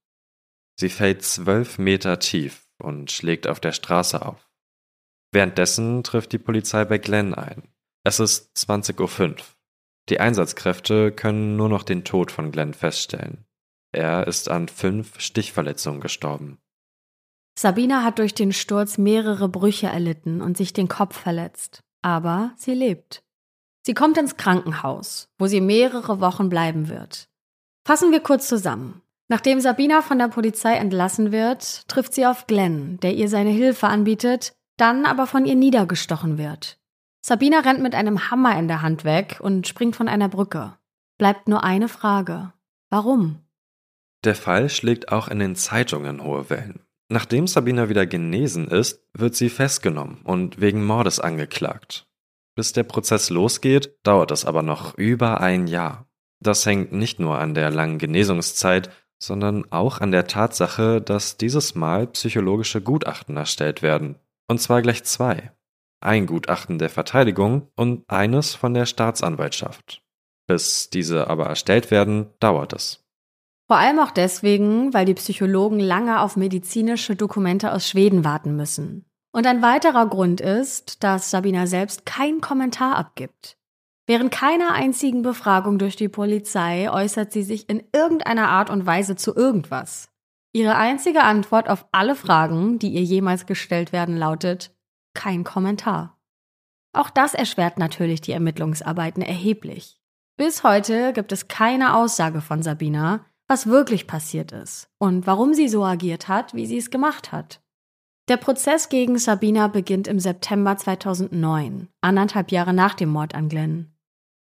Sie 0.80 0.90
fällt 0.90 1.24
zwölf 1.24 1.78
Meter 1.78 2.20
tief 2.20 2.68
und 2.78 3.12
schlägt 3.12 3.48
auf 3.48 3.60
der 3.60 3.72
Straße 3.72 4.26
auf. 4.26 4.50
Währenddessen 5.32 6.04
trifft 6.04 6.32
die 6.32 6.38
Polizei 6.38 6.86
bei 6.86 6.98
Glenn 6.98 7.34
ein. 7.34 7.64
Es 8.04 8.20
ist 8.20 8.56
20.05 8.58 9.30
Uhr. 9.30 9.36
Die 10.10 10.20
Einsatzkräfte 10.20 11.12
können 11.12 11.56
nur 11.56 11.70
noch 11.70 11.84
den 11.84 12.04
Tod 12.04 12.32
von 12.32 12.52
Glenn 12.52 12.74
feststellen. 12.74 13.46
Er 13.92 14.28
ist 14.28 14.50
an 14.50 14.68
fünf 14.68 15.20
Stichverletzungen 15.20 16.02
gestorben. 16.02 16.60
Sabina 17.58 18.04
hat 18.04 18.20
durch 18.20 18.34
den 18.34 18.52
Sturz 18.52 18.98
mehrere 18.98 19.48
Brüche 19.48 19.88
erlitten 19.88 20.42
und 20.42 20.58
sich 20.58 20.74
den 20.74 20.88
Kopf 20.88 21.20
verletzt. 21.20 21.84
Aber 22.02 22.52
sie 22.58 22.74
lebt. 22.74 23.24
Sie 23.86 23.94
kommt 23.94 24.18
ins 24.18 24.38
Krankenhaus, 24.38 25.30
wo 25.38 25.48
sie 25.48 25.62
mehrere 25.62 26.20
Wochen 26.20 26.50
bleiben 26.50 26.90
wird. 26.90 27.28
Fassen 27.86 28.12
wir 28.12 28.22
kurz 28.22 28.48
zusammen. 28.48 29.02
Nachdem 29.30 29.60
Sabina 29.60 30.02
von 30.02 30.20
der 30.20 30.28
Polizei 30.28 30.76
entlassen 30.76 31.32
wird, 31.32 31.88
trifft 31.88 32.14
sie 32.14 32.26
auf 32.26 32.48
Glenn, 32.48 33.00
der 33.02 33.16
ihr 33.16 33.30
seine 33.30 33.50
Hilfe 33.50 33.88
anbietet, 33.88 34.54
dann 34.78 35.06
aber 35.06 35.28
von 35.28 35.46
ihr 35.46 35.56
niedergestochen 35.56 36.38
wird. 36.38 36.78
Sabina 37.22 37.60
rennt 37.60 37.82
mit 37.82 37.96
einem 37.96 38.30
Hammer 38.32 38.58
in 38.58 38.68
der 38.68 38.82
Hand 38.82 39.06
weg 39.06 39.40
und 39.42 39.68
springt 39.68 39.96
von 39.96 40.10
einer 40.10 40.28
Brücke. 40.28 40.78
Bleibt 41.18 41.48
nur 41.48 41.64
eine 41.64 41.88
Frage. 41.88 42.52
Warum? 42.90 43.40
Der 44.24 44.36
Fall 44.36 44.70
schlägt 44.70 45.12
auch 45.12 45.28
in 45.28 45.40
den 45.40 45.56
Zeitungen 45.56 46.24
hohe 46.24 46.50
Wellen. 46.50 46.83
Nachdem 47.10 47.48
Sabina 47.48 47.90
wieder 47.90 48.06
genesen 48.06 48.68
ist, 48.68 49.06
wird 49.14 49.36
sie 49.36 49.50
festgenommen 49.50 50.22
und 50.24 50.62
wegen 50.62 50.86
Mordes 50.86 51.20
angeklagt. 51.20 52.08
Bis 52.56 52.72
der 52.72 52.84
Prozess 52.84 53.30
losgeht, 53.30 53.96
dauert 54.04 54.32
es 54.32 54.46
aber 54.46 54.62
noch 54.62 54.98
über 54.98 55.42
ein 55.42 55.68
Jahr. 55.68 56.08
Das 56.40 56.66
hängt 56.66 56.92
nicht 56.92 57.20
nur 57.20 57.40
an 57.40 57.54
der 57.54 57.72
langen 57.72 57.98
Genesungszeit, 57.98 58.90
sondern 59.22 59.72
auch 59.72 60.02
an 60.02 60.12
der 60.12 60.28
Tatsache, 60.28 61.02
dass 61.02 61.38
dieses 61.38 61.76
Mal 61.76 62.08
psychologische 62.08 62.82
Gutachten 62.82 63.38
erstellt 63.38 63.82
werden. 63.82 64.16
Und 64.48 64.60
zwar 64.60 64.82
gleich 64.82 65.04
zwei. 65.04 65.52
Ein 66.02 66.26
Gutachten 66.26 66.78
der 66.78 66.90
Verteidigung 66.90 67.70
und 67.76 68.04
eines 68.10 68.56
von 68.56 68.74
der 68.74 68.86
Staatsanwaltschaft. 68.86 70.04
Bis 70.48 70.90
diese 70.90 71.28
aber 71.28 71.46
erstellt 71.46 71.92
werden, 71.92 72.28
dauert 72.40 72.74
es. 72.74 73.03
Vor 73.68 73.78
allem 73.78 74.00
auch 74.00 74.12
deswegen, 74.12 74.94
weil 74.94 75.06
die 75.06 75.14
Psychologen 75.14 75.80
lange 75.80 76.22
auf 76.22 76.36
medizinische 76.36 77.16
Dokumente 77.16 77.72
aus 77.72 77.88
Schweden 77.88 78.24
warten 78.26 78.56
müssen. 78.56 79.06
Und 79.32 79.48
ein 79.48 79.62
weiterer 79.62 80.08
Grund 80.08 80.42
ist, 80.42 81.04
dass 81.04 81.32
Sabina 81.32 81.66
selbst 81.66 82.06
keinen 82.06 82.42
Kommentar 82.42 82.98
abgibt. 82.98 83.58
Während 84.06 84.32
keiner 84.32 84.74
einzigen 84.74 85.22
Befragung 85.22 85.80
durch 85.80 85.96
die 85.96 86.10
Polizei 86.10 86.92
äußert 86.92 87.32
sie 87.32 87.44
sich 87.44 87.70
in 87.70 87.84
irgendeiner 87.94 88.50
Art 88.50 88.70
und 88.70 88.86
Weise 88.86 89.16
zu 89.16 89.34
irgendwas. 89.34 90.10
Ihre 90.52 90.76
einzige 90.76 91.24
Antwort 91.24 91.70
auf 91.70 91.88
alle 91.92 92.16
Fragen, 92.16 92.78
die 92.80 92.90
ihr 92.90 93.02
jemals 93.02 93.46
gestellt 93.46 93.92
werden, 93.92 94.18
lautet 94.18 94.76
kein 95.16 95.44
Kommentar. 95.44 96.20
Auch 96.94 97.10
das 97.10 97.34
erschwert 97.34 97.80
natürlich 97.80 98.22
die 98.22 98.34
Ermittlungsarbeiten 98.34 99.24
erheblich. 99.24 100.00
Bis 100.38 100.64
heute 100.64 101.14
gibt 101.14 101.32
es 101.32 101.48
keine 101.48 101.96
Aussage 101.96 102.42
von 102.42 102.62
Sabina, 102.62 103.26
was 103.54 103.68
wirklich 103.68 104.08
passiert 104.08 104.52
ist 104.52 104.90
und 104.98 105.28
warum 105.28 105.54
sie 105.54 105.68
so 105.68 105.86
agiert 105.86 106.28
hat, 106.28 106.56
wie 106.56 106.66
sie 106.66 106.80
es 106.80 106.90
gemacht 106.90 107.32
hat. 107.32 107.62
Der 108.28 108.38
Prozess 108.38 108.90
gegen 108.90 109.20
Sabina 109.20 109.68
beginnt 109.68 110.08
im 110.08 110.20
September 110.20 110.76
2009, 110.76 111.88
anderthalb 112.02 112.52
Jahre 112.52 112.74
nach 112.74 112.96
dem 112.96 113.10
Mord 113.10 113.36
an 113.36 113.50
Glenn. 113.50 113.94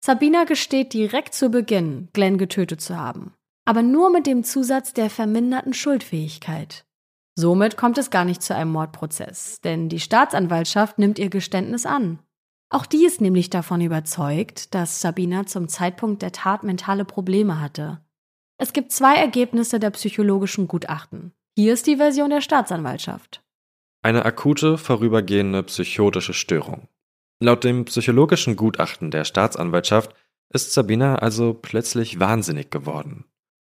Sabina 0.05 0.43
gesteht 0.43 0.95
direkt 0.95 1.33
zu 1.33 1.49
Beginn, 1.49 2.09
Glenn 2.13 2.39
getötet 2.39 2.81
zu 2.81 2.97
haben, 2.97 3.35
aber 3.67 3.83
nur 3.83 4.11
mit 4.11 4.27
dem 4.27 4.43
Zusatz 4.43 4.95
der 4.95 5.11
verminderten 5.11 5.75
Schuldfähigkeit. 5.75 6.85
Somit 7.37 7.77
kommt 7.77 7.99
es 7.99 8.11
gar 8.11 8.25
nicht 8.25 8.43
zu 8.43 8.53
einem 8.53 8.73
Mordprozess, 8.73 9.61
denn 9.61 9.89
die 9.89 10.01
Staatsanwaltschaft 10.01 10.99
nimmt 10.99 11.21
ihr 11.21 11.31
Geständnis 11.31 11.87
an. 11.87 12.19
Auch 12.69 12.85
die 12.85 13.07
ist 13.07 13.21
nämlich 13.21 13.49
davon 13.49 13.81
überzeugt, 13.81 14.75
dass 14.75 15.01
Sabina 15.01 15.47
zum 15.47 15.69
Zeitpunkt 15.69 16.21
der 16.21 16.33
Tat 16.33 16.65
mentale 16.65 17.05
Probleme 17.05 17.61
hatte 17.61 18.01
es 18.59 18.73
gibt 18.73 18.93
zwei 18.93 19.15
Ergebnisse 19.15 19.79
der 19.79 19.91
psychologischen 19.91 20.67
Gutachten. 20.67 21.33
Hier 21.57 21.73
ist 21.73 21.87
die 21.87 21.97
Version 21.97 22.31
der 22.31 22.41
Staatsanwaltschaft. 22.41 23.43
Eine 24.03 24.25
akute, 24.25 24.79
vorübergehende 24.79 25.63
psychotische 25.63 26.35
Störung. 26.35 26.89
Laut 27.41 27.63
dem 27.63 27.85
psychologischen 27.85 28.57
Gutachten 28.57 29.13
der 29.13 29.25
Staatsanwaltschaft 29.25 30.15
ist 30.53 30.73
Sabina 30.73 31.17
also 31.17 31.55
plötzlich 31.55 32.19
wahnsinnig 32.19 32.71
geworden. 32.71 33.25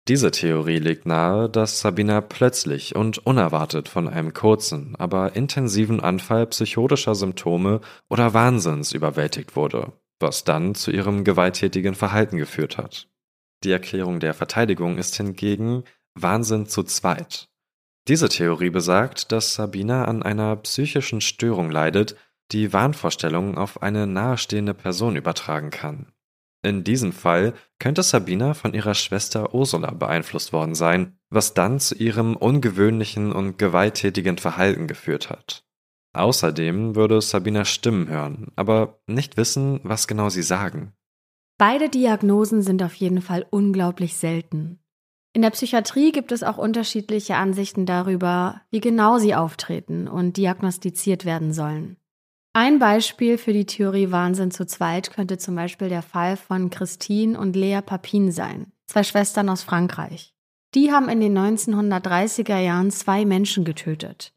Diese 0.08 0.30
Theorie 0.30 0.78
legt 0.78 1.06
nahe, 1.06 1.48
dass 1.48 1.80
Sabina 1.80 2.20
plötzlich 2.20 2.96
und 2.96 3.24
unerwartet 3.24 3.88
von 3.88 4.08
einem 4.08 4.34
kurzen, 4.34 4.96
aber 4.96 5.36
intensiven 5.36 6.00
Anfall 6.00 6.46
psychotischer 6.48 7.14
Symptome 7.14 7.80
oder 8.10 8.34
Wahnsinns 8.34 8.92
überwältigt 8.92 9.54
wurde, 9.54 9.92
was 10.18 10.44
dann 10.44 10.74
zu 10.74 10.90
ihrem 10.90 11.24
gewalttätigen 11.24 11.94
Verhalten 11.94 12.36
geführt 12.36 12.78
hat. 12.78 13.08
Die 13.64 13.70
Erklärung 13.70 14.20
der 14.20 14.34
Verteidigung 14.34 14.98
ist 14.98 15.16
hingegen 15.16 15.84
Wahnsinn 16.14 16.66
zu 16.66 16.82
zweit. 16.82 17.48
Diese 18.08 18.28
Theorie 18.28 18.70
besagt, 18.70 19.30
dass 19.30 19.54
Sabina 19.54 20.04
an 20.06 20.22
einer 20.22 20.56
psychischen 20.56 21.20
Störung 21.20 21.70
leidet, 21.70 22.16
die 22.50 22.72
Wahnvorstellungen 22.72 23.56
auf 23.56 23.82
eine 23.82 24.06
nahestehende 24.06 24.74
Person 24.74 25.16
übertragen 25.16 25.70
kann. 25.70 26.12
In 26.64 26.84
diesem 26.84 27.12
Fall 27.12 27.54
könnte 27.78 28.02
Sabina 28.02 28.54
von 28.54 28.74
ihrer 28.74 28.94
Schwester 28.94 29.54
Ursula 29.54 29.90
beeinflusst 29.92 30.52
worden 30.52 30.74
sein, 30.74 31.18
was 31.30 31.54
dann 31.54 31.80
zu 31.80 31.94
ihrem 31.96 32.36
ungewöhnlichen 32.36 33.32
und 33.32 33.58
gewalttätigen 33.58 34.38
Verhalten 34.38 34.86
geführt 34.86 35.30
hat. 35.30 35.64
Außerdem 36.12 36.94
würde 36.94 37.20
Sabina 37.20 37.64
Stimmen 37.64 38.08
hören, 38.08 38.52
aber 38.54 39.00
nicht 39.06 39.36
wissen, 39.36 39.80
was 39.82 40.06
genau 40.06 40.28
sie 40.28 40.42
sagen. 40.42 40.92
Beide 41.64 41.88
Diagnosen 41.88 42.60
sind 42.60 42.82
auf 42.82 42.92
jeden 42.94 43.22
Fall 43.22 43.46
unglaublich 43.48 44.16
selten. 44.16 44.80
In 45.32 45.42
der 45.42 45.50
Psychiatrie 45.50 46.10
gibt 46.10 46.32
es 46.32 46.42
auch 46.42 46.58
unterschiedliche 46.58 47.36
Ansichten 47.36 47.86
darüber, 47.86 48.62
wie 48.72 48.80
genau 48.80 49.18
sie 49.18 49.36
auftreten 49.36 50.08
und 50.08 50.36
diagnostiziert 50.36 51.24
werden 51.24 51.52
sollen. 51.52 51.98
Ein 52.52 52.80
Beispiel 52.80 53.38
für 53.38 53.52
die 53.52 53.64
Theorie 53.64 54.10
Wahnsinn 54.10 54.50
zu 54.50 54.66
zweit 54.66 55.12
könnte 55.12 55.38
zum 55.38 55.54
Beispiel 55.54 55.88
der 55.88 56.02
Fall 56.02 56.36
von 56.36 56.68
Christine 56.68 57.38
und 57.38 57.54
Lea 57.54 57.80
Papin 57.80 58.32
sein, 58.32 58.72
zwei 58.88 59.04
Schwestern 59.04 59.48
aus 59.48 59.62
Frankreich. 59.62 60.34
Die 60.74 60.90
haben 60.90 61.08
in 61.08 61.20
den 61.20 61.38
1930er 61.38 62.58
Jahren 62.58 62.90
zwei 62.90 63.24
Menschen 63.24 63.64
getötet. 63.64 64.32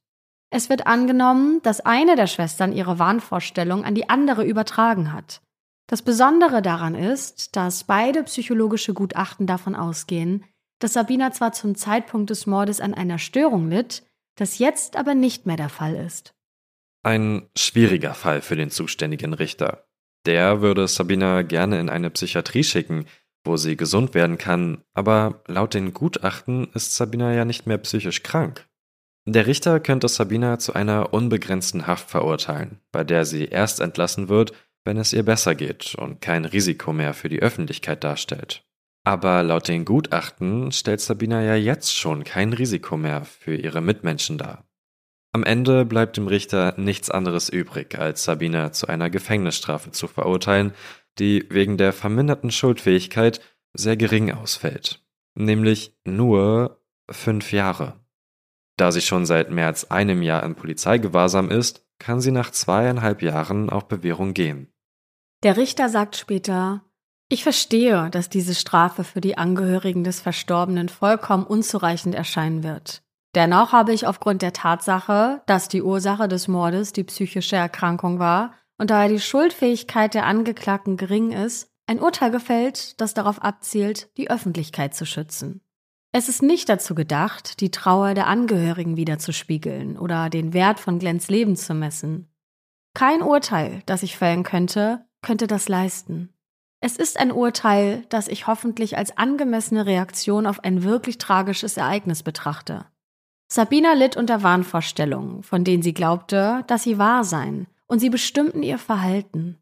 Es 0.52 0.70
wird 0.70 0.86
angenommen, 0.86 1.60
dass 1.64 1.82
eine 1.82 2.18
der 2.18 2.28
Schwestern 2.28 2.72
ihre 2.72 3.00
Wahnvorstellung 3.00 3.84
an 3.84 3.96
die 3.96 4.10
andere 4.10 4.46
übertragen 4.46 5.12
hat. 5.12 5.42
Das 5.88 6.02
Besondere 6.02 6.62
daran 6.62 6.96
ist, 6.96 7.56
dass 7.56 7.84
beide 7.84 8.24
psychologische 8.24 8.94
Gutachten 8.94 9.46
davon 9.46 9.76
ausgehen, 9.76 10.44
dass 10.80 10.94
Sabina 10.94 11.32
zwar 11.32 11.52
zum 11.52 11.76
Zeitpunkt 11.76 12.30
des 12.30 12.48
Mordes 12.48 12.82
an 12.82 12.94
einer 12.94 13.20
Störung 13.20 13.70
litt, 13.70 14.04
das 14.36 14.60
jetzt 14.60 14.98
aber 14.98 15.14
nicht 15.14 15.46
mehr 15.46 15.58
der 15.58 15.70
Fall 15.70 15.96
ist. 15.96 16.34
Ein 17.04 17.48
schwieriger 17.56 18.16
Fall 18.16 18.42
für 18.42 18.56
den 18.56 18.72
zuständigen 18.72 19.34
Richter. 19.34 19.86
Der 20.26 20.62
würde 20.62 20.88
Sabina 20.88 21.44
gerne 21.44 21.80
in 21.80 21.90
eine 21.90 22.10
Psychiatrie 22.10 22.64
schicken, 22.64 23.06
wo 23.44 23.58
sie 23.58 23.78
gesund 23.78 24.16
werden 24.16 24.40
kann, 24.40 24.84
aber 24.96 25.44
laut 25.48 25.76
den 25.76 25.94
Gutachten 25.94 26.68
ist 26.74 26.96
Sabina 26.96 27.32
ja 27.32 27.46
nicht 27.46 27.68
mehr 27.68 27.78
psychisch 27.78 28.24
krank. 28.24 28.68
Der 29.28 29.46
Richter 29.46 29.80
könnte 29.80 30.08
Sabina 30.08 30.58
zu 30.58 30.74
einer 30.74 31.14
unbegrenzten 31.14 31.86
Haft 31.86 32.10
verurteilen, 32.10 32.80
bei 32.92 33.04
der 33.04 33.26
sie 33.26 33.46
erst 33.46 33.80
entlassen 33.80 34.30
wird, 34.30 34.54
wenn 34.86 34.98
es 34.98 35.12
ihr 35.12 35.24
besser 35.24 35.56
geht 35.56 35.96
und 35.96 36.22
kein 36.22 36.46
Risiko 36.46 36.94
mehr 36.94 37.14
für 37.14 37.28
die 37.28 37.42
Öffentlichkeit 37.42 38.04
darstellt. 38.04 38.64
Aber 39.04 39.44
laut 39.44 39.68
den 39.68 39.86
Gutachten 39.86 40.72
stellt 40.72 41.02
Sabina 41.02 41.44
ja 41.44 41.56
jetzt 41.56 41.96
schon 41.96 42.24
kein 42.24 42.54
Risiko 42.54 42.98
mehr 42.98 43.26
für 43.26 43.56
ihre 43.56 43.82
Mitmenschen 43.82 44.38
dar. 44.38 44.68
Am 45.32 45.44
Ende 45.44 45.86
bleibt 45.86 46.18
dem 46.18 46.28
Richter 46.28 46.76
nichts 46.78 47.12
anderes 47.12 47.50
übrig, 47.50 48.00
als 48.00 48.24
Sabina 48.24 48.72
zu 48.72 48.88
einer 48.88 49.10
Gefängnisstrafe 49.10 49.92
zu 49.92 50.08
verurteilen, 50.08 50.74
die 51.20 51.46
wegen 51.50 51.78
der 51.78 51.92
verminderten 51.94 52.52
Schuldfähigkeit 52.52 53.42
sehr 53.74 53.98
gering 53.98 54.32
ausfällt, 54.32 55.06
nämlich 55.36 55.94
nur 56.06 56.82
fünf 57.12 57.52
Jahre. 57.52 58.00
Da 58.78 58.92
sie 58.92 59.02
schon 59.02 59.26
seit 59.26 59.52
mehr 59.52 59.68
als 59.68 59.92
einem 59.92 60.22
Jahr 60.22 60.44
in 60.44 60.56
Polizeigewahrsam 60.56 61.52
ist, 61.52 61.86
kann 62.00 62.22
sie 62.22 62.32
nach 62.32 62.52
zweieinhalb 62.52 63.22
Jahren 63.22 63.70
auf 63.70 63.88
Bewährung 63.88 64.34
gehen. 64.34 64.72
Der 65.46 65.58
Richter 65.58 65.90
sagt 65.90 66.16
später, 66.16 66.82
ich 67.30 67.44
verstehe, 67.44 68.10
dass 68.10 68.30
diese 68.30 68.56
Strafe 68.56 69.04
für 69.04 69.22
die 69.22 69.38
Angehörigen 69.38 70.04
des 70.04 70.20
Verstorbenen 70.20 70.90
vollkommen 70.90 71.46
unzureichend 71.46 72.16
erscheinen 72.16 72.64
wird. 72.64 73.04
Dennoch 73.36 73.72
habe 73.72 73.94
ich 73.94 74.08
aufgrund 74.08 74.42
der 74.42 74.54
Tatsache, 74.54 75.44
dass 75.46 75.68
die 75.68 75.84
Ursache 75.84 76.28
des 76.28 76.48
Mordes 76.48 76.94
die 76.94 77.04
psychische 77.04 77.58
Erkrankung 77.58 78.18
war 78.18 78.54
und 78.80 78.90
daher 78.90 79.08
die 79.08 79.20
Schuldfähigkeit 79.20 80.16
der 80.16 80.26
Angeklagten 80.26 80.98
gering 80.98 81.32
ist, 81.32 81.70
ein 81.86 82.00
Urteil 82.00 82.32
gefällt, 82.32 83.00
das 83.00 83.14
darauf 83.14 83.40
abzielt, 83.40 84.10
die 84.18 84.32
Öffentlichkeit 84.32 84.96
zu 84.96 85.06
schützen. 85.06 85.62
Es 86.12 86.28
ist 86.28 86.42
nicht 86.42 86.70
dazu 86.70 86.96
gedacht, 86.96 87.62
die 87.62 87.70
Trauer 87.70 88.16
der 88.16 88.26
Angehörigen 88.26 88.98
wiederzuspiegeln 88.98 90.00
oder 90.00 90.32
den 90.32 90.54
Wert 90.54 90.80
von 90.80 90.98
Glens 90.98 91.28
Leben 91.28 91.56
zu 91.56 91.76
messen. 91.76 92.32
Kein 92.96 93.22
Urteil, 93.22 93.84
das 93.86 94.02
ich 94.02 94.18
fällen 94.18 94.42
könnte, 94.42 95.05
könnte 95.26 95.48
das 95.48 95.68
leisten. 95.68 96.30
Es 96.80 96.98
ist 96.98 97.20
ein 97.20 97.32
Urteil, 97.32 98.06
das 98.10 98.28
ich 98.28 98.48
hoffentlich 98.48 98.98
als 98.98 99.18
angemessene 99.18 99.86
Reaktion 99.86 100.46
auf 100.46 100.64
ein 100.64 100.84
wirklich 100.84 101.18
tragisches 101.18 101.78
Ereignis 101.78 102.22
betrachte. 102.22 102.86
Sabina 103.48 103.94
litt 103.94 104.18
unter 104.18 104.44
Wahnvorstellungen, 104.44 105.44
von 105.44 105.64
denen 105.64 105.84
sie 105.84 105.94
glaubte, 105.94 106.64
dass 106.68 106.84
sie 106.84 106.98
wahr 106.98 107.24
seien, 107.24 107.68
und 107.88 108.00
sie 108.00 108.10
bestimmten 108.10 108.64
ihr 108.64 108.78
Verhalten. 108.78 109.58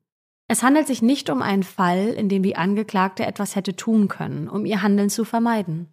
Es 0.47 0.63
handelt 0.63 0.87
sich 0.87 1.01
nicht 1.01 1.29
um 1.29 1.41
einen 1.41 1.63
Fall, 1.63 2.07
in 2.09 2.27
dem 2.27 2.43
die 2.43 2.57
Angeklagte 2.57 3.25
etwas 3.25 3.55
hätte 3.55 3.75
tun 3.75 4.09
können, 4.09 4.49
um 4.49 4.65
ihr 4.65 4.81
Handeln 4.81 5.09
zu 5.09 5.23
vermeiden. 5.23 5.87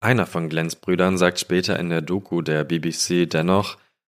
Einer 0.00 0.26
von 0.26 0.48
Glens 0.48 0.76
Brüdern 0.76 1.18
sagt 1.18 1.38
später 1.38 1.78
in 1.78 1.90
der 1.90 2.00
Doku 2.00 2.42
der 2.42 2.64
BBC 2.64 3.30
dennoch, 3.30 3.76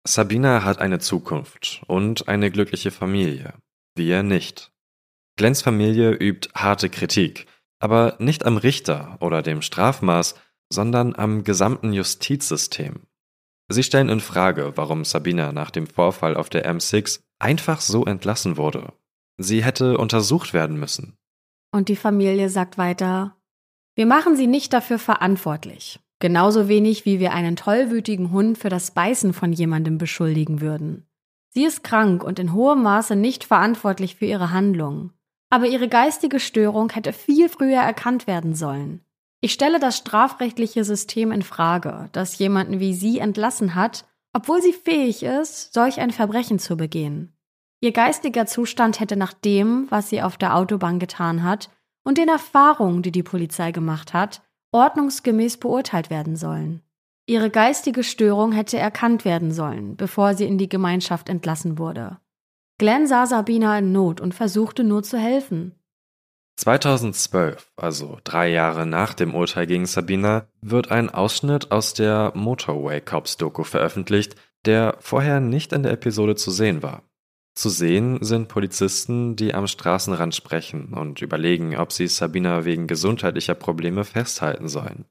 Sabina 0.06 0.64
hat 0.64 0.78
eine 0.78 0.98
Zukunft 0.98 1.82
und 1.86 2.28
eine 2.28 2.50
glückliche 2.50 2.90
Familie. 2.90 3.54
Wir 4.00 4.22
nicht. 4.22 4.72
Glens 5.36 5.60
Familie 5.60 6.12
übt 6.12 6.48
harte 6.54 6.88
Kritik, 6.88 7.44
aber 7.80 8.16
nicht 8.18 8.46
am 8.46 8.56
Richter 8.56 9.18
oder 9.20 9.42
dem 9.42 9.60
Strafmaß, 9.60 10.36
sondern 10.72 11.14
am 11.14 11.44
gesamten 11.44 11.92
Justizsystem. 11.92 13.02
Sie 13.68 13.82
stellen 13.82 14.08
in 14.08 14.20
Frage, 14.20 14.72
warum 14.76 15.04
Sabina 15.04 15.52
nach 15.52 15.70
dem 15.70 15.86
Vorfall 15.86 16.34
auf 16.34 16.48
der 16.48 16.64
M6 16.64 17.20
einfach 17.38 17.82
so 17.82 18.06
entlassen 18.06 18.56
wurde. 18.56 18.94
Sie 19.36 19.62
hätte 19.62 19.98
untersucht 19.98 20.54
werden 20.54 20.80
müssen. 20.80 21.18
Und 21.70 21.90
die 21.90 21.96
Familie 21.96 22.48
sagt 22.48 22.78
weiter, 22.78 23.36
wir 23.96 24.06
machen 24.06 24.34
sie 24.34 24.46
nicht 24.46 24.72
dafür 24.72 24.98
verantwortlich. 24.98 26.00
Genauso 26.20 26.68
wenig 26.68 27.04
wie 27.04 27.20
wir 27.20 27.34
einen 27.34 27.56
tollwütigen 27.56 28.30
Hund 28.30 28.56
für 28.56 28.70
das 28.70 28.92
Beißen 28.92 29.34
von 29.34 29.52
jemandem 29.52 29.98
beschuldigen 29.98 30.62
würden. 30.62 31.06
Sie 31.50 31.64
ist 31.64 31.84
krank 31.84 32.22
und 32.22 32.38
in 32.38 32.52
hohem 32.52 32.82
Maße 32.82 33.16
nicht 33.16 33.44
verantwortlich 33.44 34.16
für 34.16 34.26
ihre 34.26 34.50
Handlungen. 34.50 35.12
Aber 35.50 35.66
ihre 35.66 35.88
geistige 35.88 36.38
Störung 36.38 36.90
hätte 36.90 37.12
viel 37.12 37.48
früher 37.48 37.80
erkannt 37.80 38.26
werden 38.26 38.54
sollen. 38.54 39.04
Ich 39.40 39.52
stelle 39.52 39.80
das 39.80 39.96
strafrechtliche 39.96 40.84
System 40.84 41.32
in 41.32 41.42
Frage, 41.42 42.08
das 42.12 42.38
jemanden 42.38 42.78
wie 42.78 42.94
sie 42.94 43.18
entlassen 43.18 43.74
hat, 43.74 44.04
obwohl 44.32 44.62
sie 44.62 44.72
fähig 44.72 45.22
ist, 45.22 45.72
solch 45.72 45.98
ein 45.98 46.12
Verbrechen 46.12 46.58
zu 46.58 46.76
begehen. 46.76 47.32
Ihr 47.80 47.92
geistiger 47.92 48.46
Zustand 48.46 49.00
hätte 49.00 49.16
nach 49.16 49.32
dem, 49.32 49.86
was 49.90 50.10
sie 50.10 50.22
auf 50.22 50.36
der 50.36 50.54
Autobahn 50.54 50.98
getan 50.98 51.42
hat, 51.42 51.70
und 52.04 52.18
den 52.18 52.28
Erfahrungen, 52.28 53.02
die 53.02 53.12
die 53.12 53.22
Polizei 53.22 53.72
gemacht 53.72 54.14
hat, 54.14 54.42
ordnungsgemäß 54.72 55.56
beurteilt 55.56 56.10
werden 56.10 56.36
sollen. 56.36 56.82
Ihre 57.30 57.48
geistige 57.48 58.02
Störung 58.02 58.50
hätte 58.50 58.76
erkannt 58.76 59.24
werden 59.24 59.52
sollen, 59.52 59.94
bevor 59.94 60.34
sie 60.34 60.46
in 60.46 60.58
die 60.58 60.68
Gemeinschaft 60.68 61.28
entlassen 61.28 61.78
wurde. 61.78 62.18
Glenn 62.76 63.06
sah 63.06 63.24
Sabina 63.24 63.78
in 63.78 63.92
Not 63.92 64.20
und 64.20 64.34
versuchte 64.34 64.82
nur 64.82 65.04
zu 65.04 65.16
helfen. 65.16 65.76
2012, 66.56 67.70
also 67.76 68.18
drei 68.24 68.48
Jahre 68.50 68.84
nach 68.84 69.14
dem 69.14 69.36
Urteil 69.36 69.68
gegen 69.68 69.86
Sabina, 69.86 70.48
wird 70.60 70.90
ein 70.90 71.08
Ausschnitt 71.08 71.70
aus 71.70 71.94
der 71.94 72.32
Motorway 72.34 73.00
Cops 73.00 73.36
Doku 73.36 73.62
veröffentlicht, 73.62 74.34
der 74.64 74.96
vorher 74.98 75.38
nicht 75.38 75.72
in 75.72 75.84
der 75.84 75.92
Episode 75.92 76.34
zu 76.34 76.50
sehen 76.50 76.82
war. 76.82 77.04
Zu 77.54 77.68
sehen 77.68 78.18
sind 78.24 78.48
Polizisten, 78.48 79.36
die 79.36 79.54
am 79.54 79.68
Straßenrand 79.68 80.34
sprechen 80.34 80.94
und 80.94 81.22
überlegen, 81.22 81.76
ob 81.76 81.92
sie 81.92 82.08
Sabina 82.08 82.64
wegen 82.64 82.88
gesundheitlicher 82.88 83.54
Probleme 83.54 84.02
festhalten 84.02 84.66
sollen. 84.66 85.04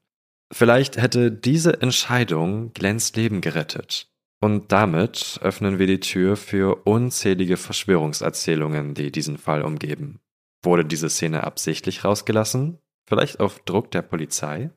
Vielleicht 0.52 0.96
hätte 0.96 1.30
diese 1.30 1.80
Entscheidung 1.80 2.72
Glens 2.72 3.14
Leben 3.14 3.40
gerettet. 3.40 4.08
Und 4.40 4.72
damit 4.72 5.38
öffnen 5.42 5.78
wir 5.78 5.86
die 5.86 6.00
Tür 6.00 6.36
für 6.36 6.86
unzählige 6.86 7.56
Verschwörungserzählungen, 7.56 8.94
die 8.94 9.12
diesen 9.12 9.36
Fall 9.36 9.62
umgeben. 9.62 10.20
Wurde 10.62 10.84
diese 10.84 11.10
Szene 11.10 11.44
absichtlich 11.44 12.04
rausgelassen? 12.04 12.78
Vielleicht 13.06 13.40
auf 13.40 13.60
Druck 13.60 13.90
der 13.90 14.02
Polizei? 14.02 14.70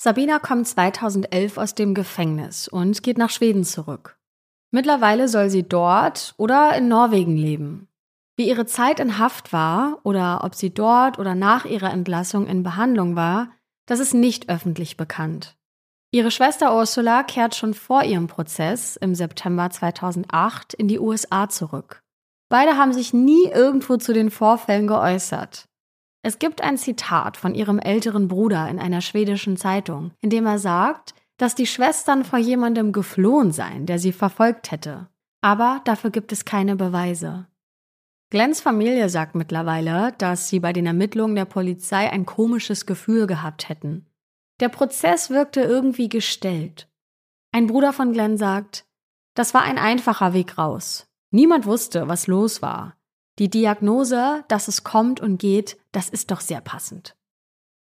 Sabina 0.00 0.38
kommt 0.38 0.66
2011 0.66 1.58
aus 1.58 1.74
dem 1.74 1.94
Gefängnis 1.94 2.68
und 2.68 3.02
geht 3.02 3.18
nach 3.18 3.30
Schweden 3.30 3.64
zurück. 3.64 4.18
Mittlerweile 4.70 5.28
soll 5.28 5.48
sie 5.48 5.62
dort 5.62 6.34
oder 6.36 6.76
in 6.76 6.88
Norwegen 6.88 7.36
leben. 7.36 7.88
Wie 8.36 8.48
ihre 8.48 8.66
Zeit 8.66 9.00
in 9.00 9.18
Haft 9.18 9.52
war 9.52 9.98
oder 10.04 10.44
ob 10.44 10.54
sie 10.54 10.72
dort 10.72 11.18
oder 11.18 11.34
nach 11.34 11.64
ihrer 11.64 11.92
Entlassung 11.92 12.46
in 12.46 12.62
Behandlung 12.62 13.16
war, 13.16 13.50
Das 13.88 14.00
ist 14.00 14.12
nicht 14.12 14.50
öffentlich 14.50 14.98
bekannt. 14.98 15.56
Ihre 16.10 16.30
Schwester 16.30 16.76
Ursula 16.76 17.22
kehrt 17.22 17.54
schon 17.54 17.72
vor 17.72 18.04
ihrem 18.04 18.26
Prozess 18.26 18.96
im 18.96 19.14
September 19.14 19.70
2008 19.70 20.74
in 20.74 20.88
die 20.88 20.98
USA 20.98 21.48
zurück. 21.48 22.02
Beide 22.50 22.76
haben 22.76 22.92
sich 22.92 23.14
nie 23.14 23.46
irgendwo 23.46 23.96
zu 23.96 24.12
den 24.12 24.30
Vorfällen 24.30 24.86
geäußert. 24.86 25.68
Es 26.22 26.38
gibt 26.38 26.62
ein 26.62 26.76
Zitat 26.76 27.38
von 27.38 27.54
ihrem 27.54 27.78
älteren 27.78 28.28
Bruder 28.28 28.68
in 28.68 28.78
einer 28.78 29.00
schwedischen 29.00 29.56
Zeitung, 29.56 30.12
in 30.20 30.28
dem 30.28 30.44
er 30.44 30.58
sagt, 30.58 31.14
dass 31.38 31.54
die 31.54 31.66
Schwestern 31.66 32.24
vor 32.24 32.38
jemandem 32.38 32.92
geflohen 32.92 33.52
seien, 33.52 33.86
der 33.86 33.98
sie 33.98 34.12
verfolgt 34.12 34.70
hätte. 34.70 35.08
Aber 35.40 35.80
dafür 35.84 36.10
gibt 36.10 36.32
es 36.32 36.44
keine 36.44 36.76
Beweise. 36.76 37.46
Glens 38.30 38.60
Familie 38.60 39.08
sagt 39.08 39.34
mittlerweile, 39.34 40.12
dass 40.18 40.48
sie 40.48 40.60
bei 40.60 40.74
den 40.74 40.84
Ermittlungen 40.84 41.34
der 41.34 41.46
Polizei 41.46 42.10
ein 42.10 42.26
komisches 42.26 42.84
Gefühl 42.84 43.26
gehabt 43.26 43.68
hätten. 43.70 44.06
Der 44.60 44.68
Prozess 44.68 45.30
wirkte 45.30 45.62
irgendwie 45.62 46.10
gestellt. 46.10 46.88
Ein 47.52 47.68
Bruder 47.68 47.94
von 47.94 48.12
Glenn 48.12 48.36
sagt, 48.36 48.86
das 49.34 49.54
war 49.54 49.62
ein 49.62 49.78
einfacher 49.78 50.34
Weg 50.34 50.58
raus. 50.58 51.06
Niemand 51.30 51.64
wusste, 51.64 52.08
was 52.08 52.26
los 52.26 52.60
war. 52.60 52.96
Die 53.38 53.48
Diagnose, 53.48 54.44
dass 54.48 54.68
es 54.68 54.84
kommt 54.84 55.20
und 55.20 55.38
geht, 55.38 55.78
das 55.92 56.08
ist 56.08 56.30
doch 56.30 56.40
sehr 56.40 56.60
passend. 56.60 57.16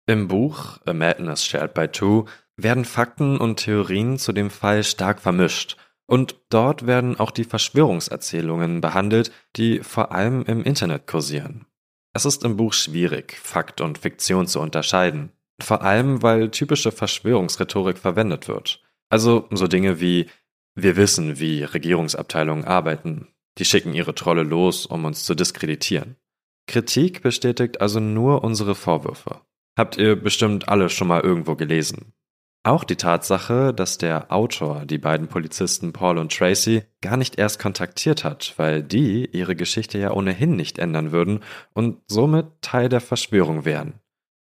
Im 0.06 0.26
Buch 0.26 0.78
A 0.84 0.92
Madness 0.92 1.44
Shared 1.44 1.74
by 1.74 1.88
Two 1.88 2.24
werden 2.56 2.84
Fakten 2.84 3.38
und 3.38 3.56
Theorien 3.56 4.18
zu 4.18 4.32
dem 4.32 4.50
Fall 4.50 4.84
stark 4.84 5.20
vermischt. 5.20 5.76
Und 6.06 6.36
dort 6.50 6.86
werden 6.86 7.18
auch 7.18 7.30
die 7.30 7.44
Verschwörungserzählungen 7.44 8.80
behandelt, 8.80 9.32
die 9.56 9.80
vor 9.80 10.12
allem 10.12 10.42
im 10.44 10.62
Internet 10.62 11.06
kursieren. 11.06 11.66
Es 12.12 12.24
ist 12.24 12.44
im 12.44 12.56
Buch 12.56 12.72
schwierig, 12.72 13.36
Fakt 13.36 13.80
und 13.80 13.98
Fiktion 13.98 14.46
zu 14.46 14.60
unterscheiden. 14.60 15.32
Vor 15.60 15.82
allem, 15.82 16.22
weil 16.22 16.50
typische 16.50 16.92
Verschwörungsrhetorik 16.92 17.98
verwendet 17.98 18.48
wird. 18.48 18.82
Also 19.08 19.48
so 19.50 19.66
Dinge 19.66 20.00
wie 20.00 20.28
wir 20.74 20.96
wissen, 20.96 21.38
wie 21.38 21.62
Regierungsabteilungen 21.62 22.64
arbeiten. 22.64 23.28
Die 23.58 23.64
schicken 23.64 23.94
ihre 23.94 24.14
Trolle 24.14 24.42
los, 24.42 24.86
um 24.86 25.04
uns 25.04 25.24
zu 25.24 25.34
diskreditieren. 25.34 26.16
Kritik 26.66 27.22
bestätigt 27.22 27.80
also 27.80 28.00
nur 28.00 28.42
unsere 28.42 28.74
Vorwürfe. 28.74 29.40
Habt 29.78 29.96
ihr 29.98 30.16
bestimmt 30.16 30.68
alle 30.68 30.88
schon 30.88 31.08
mal 31.08 31.20
irgendwo 31.20 31.54
gelesen. 31.54 32.12
Auch 32.64 32.82
die 32.82 32.96
Tatsache, 32.96 33.72
dass 33.72 33.98
der 33.98 34.32
Autor 34.32 34.86
die 34.86 34.98
beiden 34.98 35.28
Polizisten 35.28 35.92
Paul 35.92 36.18
und 36.18 36.36
Tracy 36.36 36.82
gar 37.02 37.16
nicht 37.16 37.38
erst 37.38 37.60
kontaktiert 37.60 38.24
hat, 38.24 38.54
weil 38.56 38.82
die 38.82 39.26
ihre 39.26 39.54
Geschichte 39.54 39.98
ja 39.98 40.12
ohnehin 40.12 40.56
nicht 40.56 40.78
ändern 40.78 41.12
würden 41.12 41.40
und 41.74 42.00
somit 42.08 42.46
Teil 42.62 42.88
der 42.88 43.00
Verschwörung 43.00 43.64
wären 43.64 44.00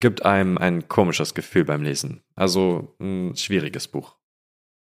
gibt 0.01 0.25
einem 0.25 0.59
ein 0.59 0.89
komisches 0.89 1.35
Gefühl 1.35 1.65
beim 1.65 1.83
Lesen. 1.83 2.23
Also 2.35 2.95
ein 3.01 3.37
schwieriges 3.37 3.89
Buch. 3.89 4.17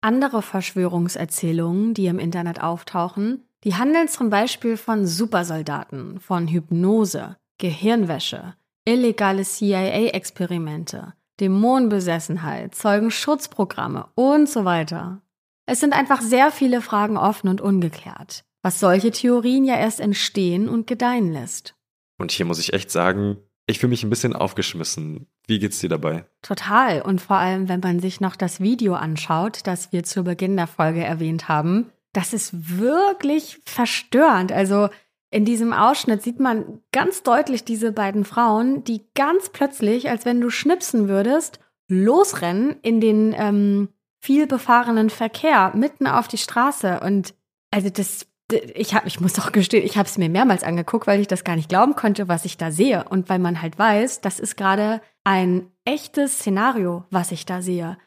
Andere 0.01 0.43
Verschwörungserzählungen, 0.43 1.95
die 1.95 2.07
im 2.07 2.19
Internet 2.19 2.61
auftauchen, 2.61 3.45
die 3.65 3.75
handeln 3.75 4.09
zum 4.09 4.31
Beispiel 4.31 4.77
von 4.77 5.07
Supersoldaten, 5.07 6.21
von 6.21 6.47
Hypnose, 6.47 7.37
Gehirnwäsche, 7.59 8.55
illegale 8.85 9.43
CIA-Experimente, 9.43 11.15
Dämonenbesessenheit, 11.41 12.75
Zeugenschutzprogramme 12.75 14.09
und 14.15 14.49
so 14.49 14.65
weiter. 14.65 15.23
Es 15.67 15.81
sind 15.81 15.93
einfach 15.93 16.21
sehr 16.21 16.51
viele 16.51 16.81
Fragen 16.81 17.17
offen 17.17 17.49
und 17.49 17.61
ungeklärt, 17.61 18.45
was 18.63 18.81
solche 18.81 19.11
Theorien 19.11 19.65
ja 19.65 19.77
erst 19.77 20.01
entstehen 20.01 20.69
und 20.69 20.87
gedeihen 20.87 21.33
lässt. 21.33 21.75
Und 22.19 22.33
hier 22.33 22.47
muss 22.47 22.59
ich 22.59 22.73
echt 22.73 22.91
sagen, 22.91 23.37
ich 23.67 23.79
fühle 23.79 23.91
mich 23.91 24.03
ein 24.03 24.11
bisschen 24.11 24.35
aufgeschmissen. 24.35 25.27
Wie 25.47 25.59
geht's 25.59 25.79
dir 25.79 25.91
dabei? 25.91 26.25
Total. 26.43 27.03
Und 27.03 27.21
vor 27.21 27.37
allem, 27.37 27.69
wenn 27.69 27.81
man 27.81 28.01
sich 28.01 28.21
noch 28.21 28.35
das 28.35 28.61
Video 28.61 28.95
anschaut, 28.95 29.61
das 29.65 29.93
wir 29.93 30.05
zu 30.05 30.25
Beginn 30.25 30.57
der 30.57 30.67
Folge 30.67 31.05
erwähnt 31.05 31.49
haben, 31.49 31.91
das 32.15 32.33
ist 32.33 32.79
wirklich 32.79 33.61
verstörend. 33.67 34.53
Also 34.53 34.89
in 35.31 35.45
diesem 35.45 35.73
Ausschnitt 35.73 36.23
sieht 36.23 36.41
man 36.41 36.81
ganz 36.93 37.23
deutlich 37.23 37.65
diese 37.65 37.93
beiden 37.93 38.25
Frauen, 38.25 38.85
die 38.85 39.07
ganz 39.15 39.51
plötzlich, 39.51 40.09
als 40.09 40.25
wenn 40.25 40.41
du 40.41 40.49
schnipsen 40.51 41.09
würdest, 41.09 41.61
losrennen 41.89 42.77
in 42.83 43.01
den 43.01 43.35
ähm, 43.37 43.89
viel 44.21 44.47
befahrenen 44.47 45.11
Verkehr 45.11 45.73
mitten 45.75 46.07
auf 46.07 46.29
die 46.29 46.39
Straße. 46.39 47.01
Und 47.01 47.35
also 47.71 47.91
das 47.91 48.27
ich, 48.51 48.95
hab, 48.95 49.07
ich 49.07 49.21
muss 49.21 49.35
doch 49.35 49.53
gestehen, 49.53 49.85
ich 49.85 49.99
habe 49.99 50.09
es 50.09 50.17
mir 50.17 50.31
mehrmals 50.31 50.65
angeguckt, 50.65 51.07
weil 51.07 51.21
ich 51.21 51.29
das 51.29 51.45
gar 51.45 51.57
nicht 51.57 51.69
glauben 51.69 51.95
konnte, 51.95 52.29
was 52.29 52.45
ich 52.45 52.57
da 52.57 52.71
sehe. 52.71 53.05
Und 53.09 53.29
weil 53.29 53.39
man 53.39 53.61
halt 53.61 53.79
weiß, 53.79 54.23
das 54.23 54.41
ist 54.41 54.57
gerade 54.57 55.03
ein 55.25 55.71
echtes 55.85 56.39
Szenario, 56.39 57.05
was 57.11 57.33
ich 57.33 57.45
da 57.45 57.61
sehe. 57.61 57.99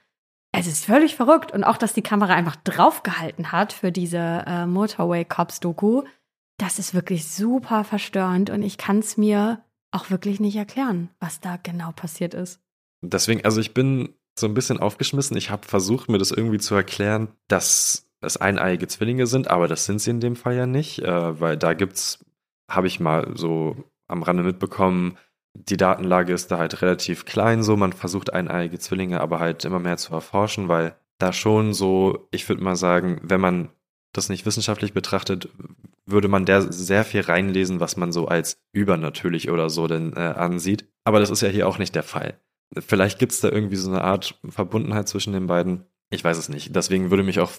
Es 0.51 0.67
ist 0.67 0.85
völlig 0.85 1.15
verrückt. 1.15 1.51
Und 1.51 1.63
auch, 1.63 1.77
dass 1.77 1.93
die 1.93 2.01
Kamera 2.01 2.33
einfach 2.33 2.55
draufgehalten 2.55 3.51
hat 3.51 3.71
für 3.71 3.91
diese 3.91 4.43
äh, 4.47 4.65
Motorway 4.65 5.25
Cops 5.25 5.59
Doku, 5.59 6.03
das 6.61 6.79
ist 6.79 6.93
wirklich 6.93 7.25
super 7.25 7.83
verstörend. 7.83 8.49
Und 8.49 8.61
ich 8.61 8.77
kann 8.77 8.99
es 8.99 9.17
mir 9.17 9.63
auch 9.91 10.09
wirklich 10.09 10.39
nicht 10.39 10.55
erklären, 10.55 11.09
was 11.19 11.39
da 11.39 11.57
genau 11.57 11.91
passiert 11.91 12.33
ist. 12.33 12.61
Deswegen, 13.01 13.43
also 13.43 13.59
ich 13.59 13.73
bin 13.73 14.13
so 14.37 14.47
ein 14.47 14.53
bisschen 14.53 14.79
aufgeschmissen. 14.79 15.35
Ich 15.37 15.49
habe 15.49 15.67
versucht, 15.67 16.09
mir 16.09 16.19
das 16.19 16.31
irgendwie 16.31 16.59
zu 16.59 16.75
erklären, 16.75 17.29
dass 17.47 18.07
es 18.21 18.37
eineiige 18.37 18.87
Zwillinge 18.87 19.25
sind, 19.25 19.49
aber 19.49 19.67
das 19.67 19.85
sind 19.85 19.99
sie 19.99 20.11
in 20.11 20.19
dem 20.19 20.35
Fall 20.35 20.55
ja 20.55 20.67
nicht, 20.67 20.99
äh, 20.99 21.39
weil 21.39 21.57
da 21.57 21.73
gibt's, 21.73 22.23
habe 22.69 22.87
ich 22.87 22.99
mal 22.99 23.31
so 23.35 23.75
am 24.07 24.21
Rande 24.21 24.43
mitbekommen, 24.43 25.17
die 25.53 25.77
Datenlage 25.77 26.31
ist 26.31 26.51
da 26.51 26.59
halt 26.59 26.81
relativ 26.81 27.25
klein, 27.25 27.63
so 27.63 27.75
man 27.75 27.93
versucht 27.93 28.31
eineiige 28.31 28.79
Zwillinge 28.79 29.19
aber 29.19 29.39
halt 29.39 29.65
immer 29.65 29.79
mehr 29.79 29.97
zu 29.97 30.13
erforschen, 30.13 30.69
weil 30.69 30.95
da 31.17 31.33
schon 31.33 31.73
so, 31.73 32.27
ich 32.31 32.47
würde 32.47 32.63
mal 32.63 32.75
sagen, 32.75 33.19
wenn 33.23 33.41
man 33.41 33.69
das 34.13 34.29
nicht 34.29 34.45
wissenschaftlich 34.45 34.93
betrachtet, 34.93 35.49
würde 36.05 36.27
man 36.27 36.45
da 36.45 36.61
sehr 36.61 37.03
viel 37.03 37.21
reinlesen, 37.21 37.79
was 37.79 37.97
man 37.97 38.11
so 38.11 38.27
als 38.27 38.59
übernatürlich 38.73 39.49
oder 39.49 39.69
so 39.69 39.87
denn 39.87 40.13
äh, 40.13 40.19
ansieht. 40.19 40.87
Aber 41.03 41.19
das 41.19 41.29
ist 41.29 41.41
ja 41.41 41.49
hier 41.49 41.67
auch 41.67 41.77
nicht 41.77 41.95
der 41.95 42.03
Fall. 42.03 42.39
Vielleicht 42.77 43.19
gibt 43.19 43.33
es 43.33 43.41
da 43.41 43.49
irgendwie 43.49 43.75
so 43.75 43.89
eine 43.89 44.03
Art 44.03 44.39
Verbundenheit 44.47 45.07
zwischen 45.07 45.33
den 45.33 45.47
beiden. 45.47 45.85
Ich 46.13 46.23
weiß 46.23 46.37
es 46.37 46.49
nicht. 46.49 46.75
Deswegen 46.75 47.09
würde 47.09 47.23
mich 47.23 47.39
auch 47.39 47.51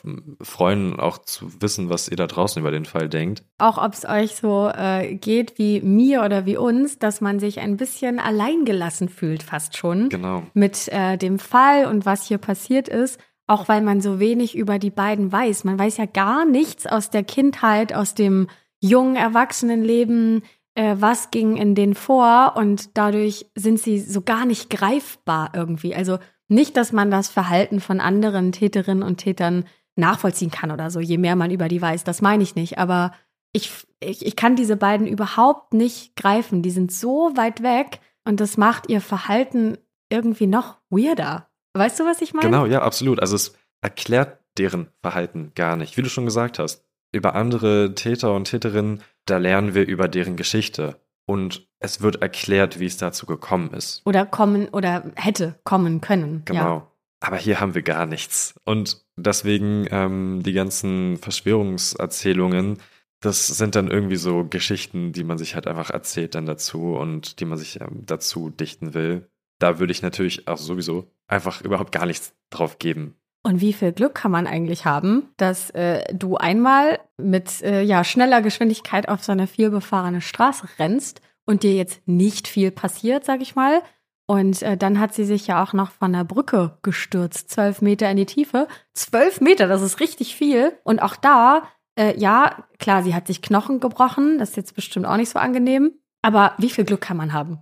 freuen, 0.43 1.01
auch 1.01 1.19
zu 1.19 1.63
wissen, 1.63 1.89
was 1.89 2.09
ihr 2.09 2.19
da 2.19 2.27
draußen 2.27 2.61
über 2.61 2.71
den 2.71 2.85
Fall 2.85 3.09
denkt. 3.09 3.45
Auch 3.57 3.83
ob 3.83 3.95
es 3.95 4.05
euch 4.05 4.37
so 4.37 4.69
äh, 4.69 5.15
geht 5.15 5.59
wie 5.59 5.81
mir 5.81 6.23
oder 6.23 6.45
wie 6.45 6.59
uns, 6.59 6.99
dass 6.99 7.23
man 7.23 7.41
sich 7.41 7.61
ein 7.61 7.79
bisschen 7.79 8.21
alleingelassen 8.21 9.09
fühlt, 9.09 9.43
fast 9.43 9.79
schon. 9.79 10.11
Genau. 10.11 10.43
Mit 10.53 10.89
äh, 10.89 11.17
dem 11.17 11.39
Fall 11.39 11.87
und 11.87 12.05
was 12.05 12.27
hier 12.27 12.37
passiert 12.37 12.89
ist. 12.89 13.19
Auch 13.53 13.69
weil 13.69 13.83
man 13.83 14.01
so 14.01 14.19
wenig 14.19 14.57
über 14.57 14.79
die 14.79 14.89
beiden 14.89 15.31
weiß. 15.31 15.65
Man 15.65 15.79
weiß 15.79 15.99
ja 15.99 16.07
gar 16.07 16.47
nichts 16.47 16.87
aus 16.87 17.11
der 17.11 17.23
Kindheit, 17.23 17.93
aus 17.93 18.15
dem 18.15 18.49
jungen 18.81 19.15
Erwachsenenleben, 19.15 20.43
äh, 20.75 20.97
was 20.99 21.31
ging 21.31 21.59
in 21.59 21.75
denen 21.75 21.95
vor 21.95 22.55
und 22.57 22.97
dadurch 22.97 23.45
sind 23.55 23.79
sie 23.79 23.99
so 23.99 24.23
gar 24.23 24.47
nicht 24.47 24.71
greifbar 24.71 25.51
irgendwie. 25.55 25.95
Also 25.95 26.19
nicht, 26.49 26.79
dass 26.79 26.93
man 26.93 27.11
das 27.11 27.29
Verhalten 27.29 27.81
von 27.81 28.01
anderen 28.01 28.53
Täterinnen 28.53 29.03
und 29.03 29.19
Tätern 29.19 29.67
nachvollziehen 29.97 30.51
kann 30.51 30.71
oder 30.71 30.91
so, 30.91 31.01
je 31.01 31.19
mehr 31.19 31.37
man 31.37 31.51
über 31.51 31.69
die 31.69 31.83
weiß. 31.83 32.05
Das 32.05 32.23
meine 32.23 32.43
ich 32.43 32.55
nicht. 32.55 32.79
Aber 32.79 33.13
ich, 33.53 33.71
ich, 34.01 34.25
ich 34.25 34.35
kann 34.35 34.57
diese 34.57 34.79
beiden 34.79 35.07
überhaupt 35.07 35.75
nicht 35.75 36.17
greifen. 36.17 36.63
Die 36.63 36.71
sind 36.71 36.91
so 36.91 37.37
weit 37.37 37.63
weg 37.63 38.01
und 38.25 38.41
das 38.41 38.57
macht 38.57 38.89
ihr 38.89 39.03
Verhalten 39.03 39.77
irgendwie 40.09 40.47
noch 40.47 40.79
weirder. 40.89 41.52
Weißt 41.75 41.99
du, 42.01 42.05
was 42.05 42.21
ich 42.21 42.35
meine? 42.35 42.49
Genau, 42.49 42.67
ja, 42.67 42.83
absolut. 42.83 43.21
Also 43.21 43.37
es 43.37 43.55
erklärt 43.81 44.39
deren 44.59 44.89
Verhalten 45.01 45.53
gar 45.55 45.77
nicht. 45.77 45.97
Wie 45.97 46.03
du 46.03 46.09
schon 46.09 46.27
gesagt 46.27 46.59
hast, 46.59 46.85
über 47.13 47.35
andere 47.35 47.95
Täter 47.95 48.35
und 48.35 48.45
Täterinnen, 48.45 49.03
da 49.27 49.39
lernen 49.39 49.75
wir 49.75 49.87
über 49.87 50.09
deren 50.09 50.37
Geschichte 50.37 51.01
und 51.27 51.67
es 51.79 52.01
wird 52.01 52.23
erklärt, 52.23 52.81
wie 52.81 52.87
es 52.87 52.97
dazu 52.97 53.27
gekommen 53.27 53.73
ist. 53.73 54.03
Oder 54.05 54.27
kommen 54.27 54.69
oder 54.69 55.11
hätte 55.15 55.59
kommen 55.65 56.01
können. 56.01 56.43
Genau. 56.45 56.77
Ja. 56.77 56.89
Aber 57.21 57.37
hier 57.37 57.61
haben 57.61 57.75
wir 57.75 57.83
gar 57.83 58.07
nichts. 58.07 58.55
Und 58.65 59.05
deswegen 59.17 59.87
ähm, 59.91 60.43
die 60.43 60.53
ganzen 60.53 61.17
Verschwörungserzählungen, 61.19 62.79
das 63.21 63.47
sind 63.47 63.77
dann 63.77 63.89
irgendwie 63.89 64.17
so 64.17 64.45
Geschichten, 64.45 65.13
die 65.13 65.23
man 65.23 65.39
sich 65.39 65.55
halt 65.55 65.69
einfach 65.69 65.91
erzählt 65.91 66.35
dann 66.35 66.47
dazu 66.47 66.95
und 66.95 67.39
die 67.39 67.45
man 67.45 67.59
sich 67.59 67.81
ähm, 67.81 68.03
dazu 68.07 68.51
dichten 68.51 68.95
will. 68.95 69.31
Da 69.63 69.79
würde 69.79 69.93
ich 69.93 70.03
natürlich 70.03 70.49
auch 70.49 70.57
sowieso 70.57 71.07
einfach 71.29 71.61
überhaupt 71.63 71.93
gar 71.93 72.05
nichts 72.05 72.35
drauf 72.51 72.81
geben. 72.81 73.15
Und 73.45 73.61
wie 73.61 73.73
viel 73.73 73.93
Glück 73.93 74.17
kann 74.17 74.33
man 74.33 74.49
eigentlich 74.49 74.87
haben, 74.87 75.29
dass 75.37 75.71
äh, 75.71 76.03
du 76.13 76.37
einmal 76.37 76.99
mit 77.17 77.63
äh, 77.63 77.83
ja, 77.83 78.03
schneller 78.03 78.43
Geschwindigkeit 78.43 79.09
auf 79.09 79.23
so 79.23 79.31
eine 79.31 79.47
vielbefahrene 79.47 80.21
Straße 80.21 80.67
rennst 80.81 81.21
und 81.45 81.63
dir 81.63 81.75
jetzt 81.75 82.01
nicht 82.07 82.49
viel 82.49 82.73
passiert, 82.73 83.25
sag 83.25 83.41
ich 83.41 83.55
mal. 83.55 83.83
Und 84.27 84.63
äh, 84.63 84.77
dann 84.77 84.99
hat 84.99 85.15
sie 85.15 85.25
sich 85.25 85.47
ja 85.47 85.63
auch 85.63 85.73
noch 85.73 85.93
von 85.93 86.13
der 86.13 86.25
Brücke 86.25 86.79
gestürzt, 86.83 87.51
zwölf 87.51 87.83
Meter 87.83 88.11
in 88.11 88.17
die 88.17 88.27
Tiefe. 88.27 88.67
Zwölf 88.95 89.41
Meter, 89.41 89.69
das 89.69 89.83
ist 89.83 90.01
richtig 90.01 90.35
viel. 90.35 90.73
Und 90.83 91.03
auch 91.03 91.15
da, 91.15 91.69
äh, 91.97 92.19
ja, 92.19 92.65
klar, 92.81 93.05
sie 93.05 93.15
hat 93.15 93.29
sich 93.29 93.43
Knochen 93.43 93.79
gebrochen, 93.79 94.39
das 94.39 94.51
ist 94.51 94.57
jetzt 94.57 94.75
bestimmt 94.75 95.07
auch 95.07 95.17
nicht 95.17 95.31
so 95.31 95.39
angenehm. 95.39 95.93
Aber 96.21 96.55
wie 96.59 96.71
viel 96.71 96.85
Glück 96.85 97.01
kann 97.01 97.17
man 97.17 97.33
haben? 97.33 97.61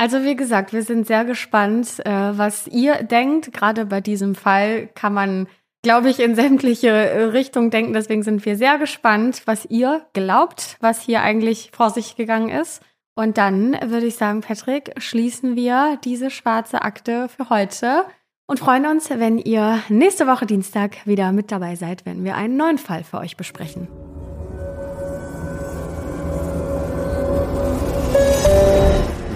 Also 0.00 0.22
wie 0.22 0.36
gesagt, 0.36 0.72
wir 0.72 0.84
sind 0.84 1.08
sehr 1.08 1.24
gespannt, 1.24 1.98
äh, 2.06 2.10
was 2.38 2.68
ihr 2.68 3.02
denkt. 3.02 3.52
Gerade 3.52 3.84
bei 3.84 4.00
diesem 4.00 4.36
Fall 4.36 4.88
kann 4.94 5.12
man, 5.12 5.48
glaube 5.82 6.08
ich, 6.08 6.20
in 6.20 6.36
sämtliche 6.36 6.88
äh, 6.88 7.22
Richtungen 7.24 7.70
denken. 7.70 7.92
Deswegen 7.92 8.22
sind 8.22 8.44
wir 8.46 8.56
sehr 8.56 8.78
gespannt, 8.78 9.42
was 9.46 9.66
ihr 9.66 10.06
glaubt, 10.12 10.76
was 10.80 11.02
hier 11.02 11.22
eigentlich 11.22 11.72
vor 11.74 11.90
sich 11.90 12.14
gegangen 12.14 12.48
ist. 12.48 12.80
Und 13.16 13.36
dann 13.36 13.76
würde 13.86 14.06
ich 14.06 14.14
sagen, 14.14 14.40
Patrick, 14.40 14.92
schließen 14.98 15.56
wir 15.56 15.98
diese 16.04 16.30
schwarze 16.30 16.82
Akte 16.82 17.28
für 17.28 17.50
heute 17.50 18.04
und 18.46 18.60
freuen 18.60 18.86
uns, 18.86 19.10
wenn 19.10 19.38
ihr 19.38 19.82
nächste 19.88 20.28
Woche 20.28 20.46
Dienstag 20.46 21.04
wieder 21.06 21.32
mit 21.32 21.50
dabei 21.50 21.74
seid, 21.74 22.06
wenn 22.06 22.22
wir 22.22 22.36
einen 22.36 22.56
neuen 22.56 22.78
Fall 22.78 23.02
für 23.02 23.18
euch 23.18 23.36
besprechen. 23.36 23.88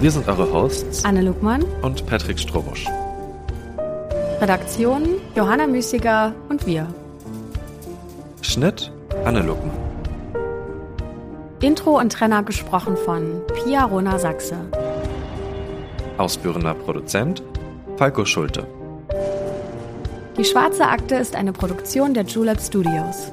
Wir 0.03 0.11
sind 0.11 0.27
eure 0.27 0.51
Hosts 0.51 1.05
Anne 1.05 1.21
Luckmann 1.21 1.63
und 1.81 2.05
Patrick 2.05 2.37
Strobusch. 2.37 2.87
Redaktion 4.41 5.07
Johanna 5.33 5.65
Müßiger 5.65 6.33
und 6.49 6.67
wir. 6.67 6.93
Schnitt 8.41 8.91
Anne 9.23 9.39
Luckmann. 9.43 9.71
Intro 11.61 11.97
und 12.01 12.11
Trenner 12.11 12.43
gesprochen 12.43 12.97
von 12.97 13.39
Pia 13.63 13.85
Rona 13.85 14.19
Sachse. 14.19 14.57
Ausführender 16.17 16.73
Produzent 16.73 17.41
Falco 17.95 18.25
Schulte. 18.25 18.67
Die 20.37 20.43
Schwarze 20.43 20.85
Akte 20.85 21.15
ist 21.15 21.33
eine 21.33 21.53
Produktion 21.53 22.13
der 22.13 22.25
Julep 22.25 22.59
Studios. 22.59 23.31